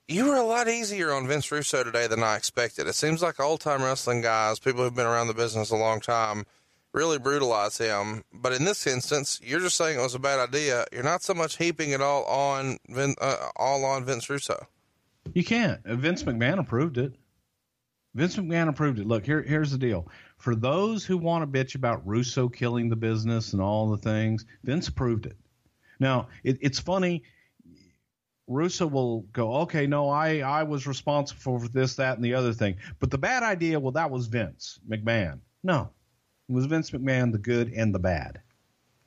You 0.07 0.29
were 0.29 0.37
a 0.37 0.45
lot 0.45 0.69
easier 0.69 1.11
on 1.11 1.27
Vince 1.27 1.51
Russo 1.51 1.83
today 1.83 2.07
than 2.07 2.23
I 2.23 2.37
expected. 2.37 2.87
It 2.87 2.95
seems 2.95 3.21
like 3.21 3.37
old 3.37 3.59
time 3.59 3.83
wrestling 3.83 4.21
guys, 4.21 4.59
people 4.59 4.81
who've 4.81 4.95
been 4.95 5.05
around 5.05 5.27
the 5.27 5.33
business 5.33 5.71
a 5.71 5.75
long 5.75 5.99
time, 5.99 6.45
really 6.93 7.19
brutalize 7.19 7.77
him. 7.77 8.23
But 8.31 8.53
in 8.53 8.63
this 8.63 8.87
instance, 8.87 9.41
you're 9.43 9.59
just 9.59 9.75
saying 9.75 9.99
it 9.99 10.03
was 10.03 10.15
a 10.15 10.19
bad 10.19 10.39
idea. 10.39 10.85
You're 10.93 11.03
not 11.03 11.21
so 11.21 11.33
much 11.33 11.57
heaping 11.57 11.89
it 11.89 11.99
all 11.99 12.23
on 12.23 12.77
Vin, 12.87 13.15
uh, 13.19 13.49
all 13.57 13.83
on 13.83 14.05
Vince 14.05 14.29
Russo. 14.29 14.67
You 15.33 15.43
can't. 15.43 15.83
Vince 15.83 16.23
McMahon 16.23 16.59
approved 16.59 16.97
it. 16.97 17.13
Vince 18.15 18.35
McMahon 18.35 18.69
approved 18.69 18.99
it. 18.99 19.07
Look, 19.07 19.25
here, 19.25 19.41
here's 19.41 19.71
the 19.71 19.77
deal. 19.77 20.07
For 20.37 20.55
those 20.55 21.03
who 21.03 21.17
want 21.17 21.41
to 21.41 21.59
bitch 21.59 21.75
about 21.75 22.05
Russo 22.05 22.47
killing 22.47 22.89
the 22.89 22.95
business 22.95 23.53
and 23.53 23.61
all 23.61 23.89
the 23.89 23.97
things, 23.97 24.45
Vince 24.63 24.87
approved 24.87 25.25
it. 25.25 25.37
Now, 25.99 26.27
it, 26.43 26.57
it's 26.61 26.79
funny. 26.79 27.23
Russo 28.47 28.85
will 28.85 29.21
go, 29.33 29.53
okay, 29.61 29.87
no, 29.87 30.09
I, 30.09 30.39
I 30.39 30.63
was 30.63 30.85
responsible 30.85 31.59
for 31.59 31.67
this, 31.69 31.95
that, 31.95 32.17
and 32.17 32.25
the 32.25 32.35
other 32.35 32.53
thing. 32.53 32.75
But 32.99 33.09
the 33.09 33.17
bad 33.17 33.41
idea, 33.41 33.79
well, 33.79 33.93
that 33.93 34.11
was 34.11 34.27
Vince 34.27 34.79
McMahon. 34.87 35.39
No, 35.63 35.89
it 36.49 36.53
was 36.53 36.65
Vince 36.65 36.91
McMahon, 36.91 37.31
the 37.31 37.37
good 37.37 37.71
and 37.73 37.95
the 37.95 37.99
bad. 37.99 38.41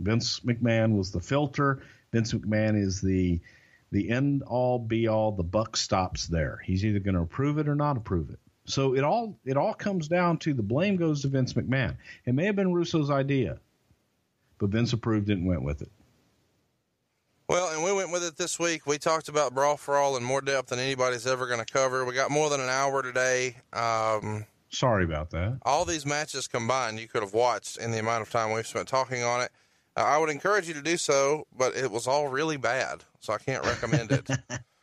Vince 0.01 0.41
McMahon 0.41 0.97
was 0.97 1.11
the 1.11 1.21
filter. 1.21 1.83
Vince 2.13 2.33
McMahon 2.33 2.81
is 2.81 3.01
the 3.01 3.41
the 3.93 4.11
end 4.11 4.43
all 4.43 4.79
be 4.79 5.07
all. 5.07 5.33
The 5.33 5.45
buck 5.45 5.77
stops 5.77 6.27
there. 6.27 6.61
He's 6.65 6.85
either 6.85 6.99
going 6.99 7.15
to 7.15 7.21
approve 7.21 7.59
it 7.59 7.69
or 7.69 7.75
not 7.75 7.97
approve 7.97 8.31
it. 8.31 8.41
So 8.67 8.95
it 8.95 9.05
all 9.05 9.39
it 9.45 9.57
all 9.57 9.75
comes 9.75 10.09
down 10.09 10.39
to 10.39 10.53
the 10.53 10.63
blame 10.63 10.97
goes 10.97 11.23
to 11.23 11.29
Vince 11.29 11.53
McMahon. 11.55 11.97
It 12.25 12.35
may 12.35 12.45
have 12.47 12.57
been 12.57 12.75
Russo's 12.75 13.11
idea, 13.11 13.59
but 14.59 14.71
Vince 14.71 14.93
approved 14.93 15.31
it 15.31 15.35
and 15.35 15.47
went 15.47 15.63
with 15.63 15.83
it. 15.83 15.91
Well, 17.49 17.73
and 17.73 17.85
we 17.85 17.93
went 17.93 18.11
with 18.11 18.25
it 18.25 18.37
this 18.37 18.59
week. 18.59 18.87
We 18.87 18.99
talked 18.99 19.29
about 19.29 19.55
Brawl 19.55 19.77
for 19.77 19.97
All 19.97 20.17
in 20.17 20.25
more 20.25 20.41
depth 20.41 20.71
than 20.71 20.81
anybody's 20.81 21.29
ever 21.29 21.47
going 21.47 21.65
to 21.65 21.73
cover. 21.73 22.05
We 22.05 22.13
got 22.13 22.31
more 22.31 22.51
than 22.51 22.61
an 22.61 22.69
hour 22.69 23.03
today. 23.03 23.57
Um, 23.73 24.47
Sorry 24.69 25.05
about 25.05 25.31
that. 25.31 25.59
all 25.63 25.85
these 25.85 26.05
matches 26.05 26.49
combined, 26.49 26.99
you 26.99 27.07
could 27.07 27.23
have 27.23 27.35
watched 27.35 27.77
in 27.77 27.93
the 27.93 28.01
amount 28.01 28.23
of 28.23 28.31
time 28.31 28.53
we've 28.53 28.67
spent 28.67 28.89
talking 28.89 29.23
on 29.23 29.43
it. 29.43 29.53
Uh, 29.97 30.01
I 30.03 30.19
would 30.19 30.29
encourage 30.29 30.67
you 30.67 30.75
to 30.75 30.83
do 30.83 30.97
so, 30.97 31.47
but 31.57 31.77
it 31.77 31.89
was 31.91 32.09
all 32.09 32.27
really 32.27 32.57
bad, 32.57 33.05
so 33.21 33.33
I 33.33 33.39
can't 33.39 33.65
recommend 33.65 34.11
it. 34.11 34.29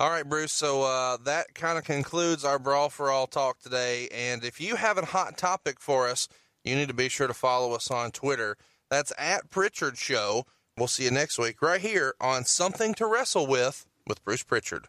all 0.00 0.08
right, 0.08 0.26
Bruce. 0.26 0.52
So 0.52 0.82
uh, 0.82 1.18
that 1.24 1.54
kind 1.54 1.76
of 1.76 1.84
concludes 1.84 2.42
our 2.42 2.58
Brawl 2.58 2.88
for 2.88 3.10
All 3.10 3.26
talk 3.26 3.60
today. 3.60 4.08
And 4.10 4.42
if 4.42 4.58
you 4.58 4.76
have 4.76 4.96
a 4.96 5.04
hot 5.04 5.36
topic 5.36 5.78
for 5.78 6.08
us, 6.08 6.26
you 6.64 6.74
need 6.74 6.88
to 6.88 6.94
be 6.94 7.10
sure 7.10 7.26
to 7.26 7.34
follow 7.34 7.74
us 7.74 7.90
on 7.90 8.10
Twitter. 8.10 8.56
That's 8.88 9.12
at 9.18 9.50
Prichard 9.50 9.98
Show. 9.98 10.46
We'll 10.78 10.88
see 10.88 11.04
you 11.04 11.10
next 11.10 11.38
week 11.38 11.60
right 11.60 11.82
here 11.82 12.14
on 12.18 12.46
Something 12.46 12.94
to 12.94 13.06
Wrestle 13.06 13.46
With 13.46 13.84
with 14.06 14.24
Bruce 14.24 14.42
Prichard. 14.42 14.88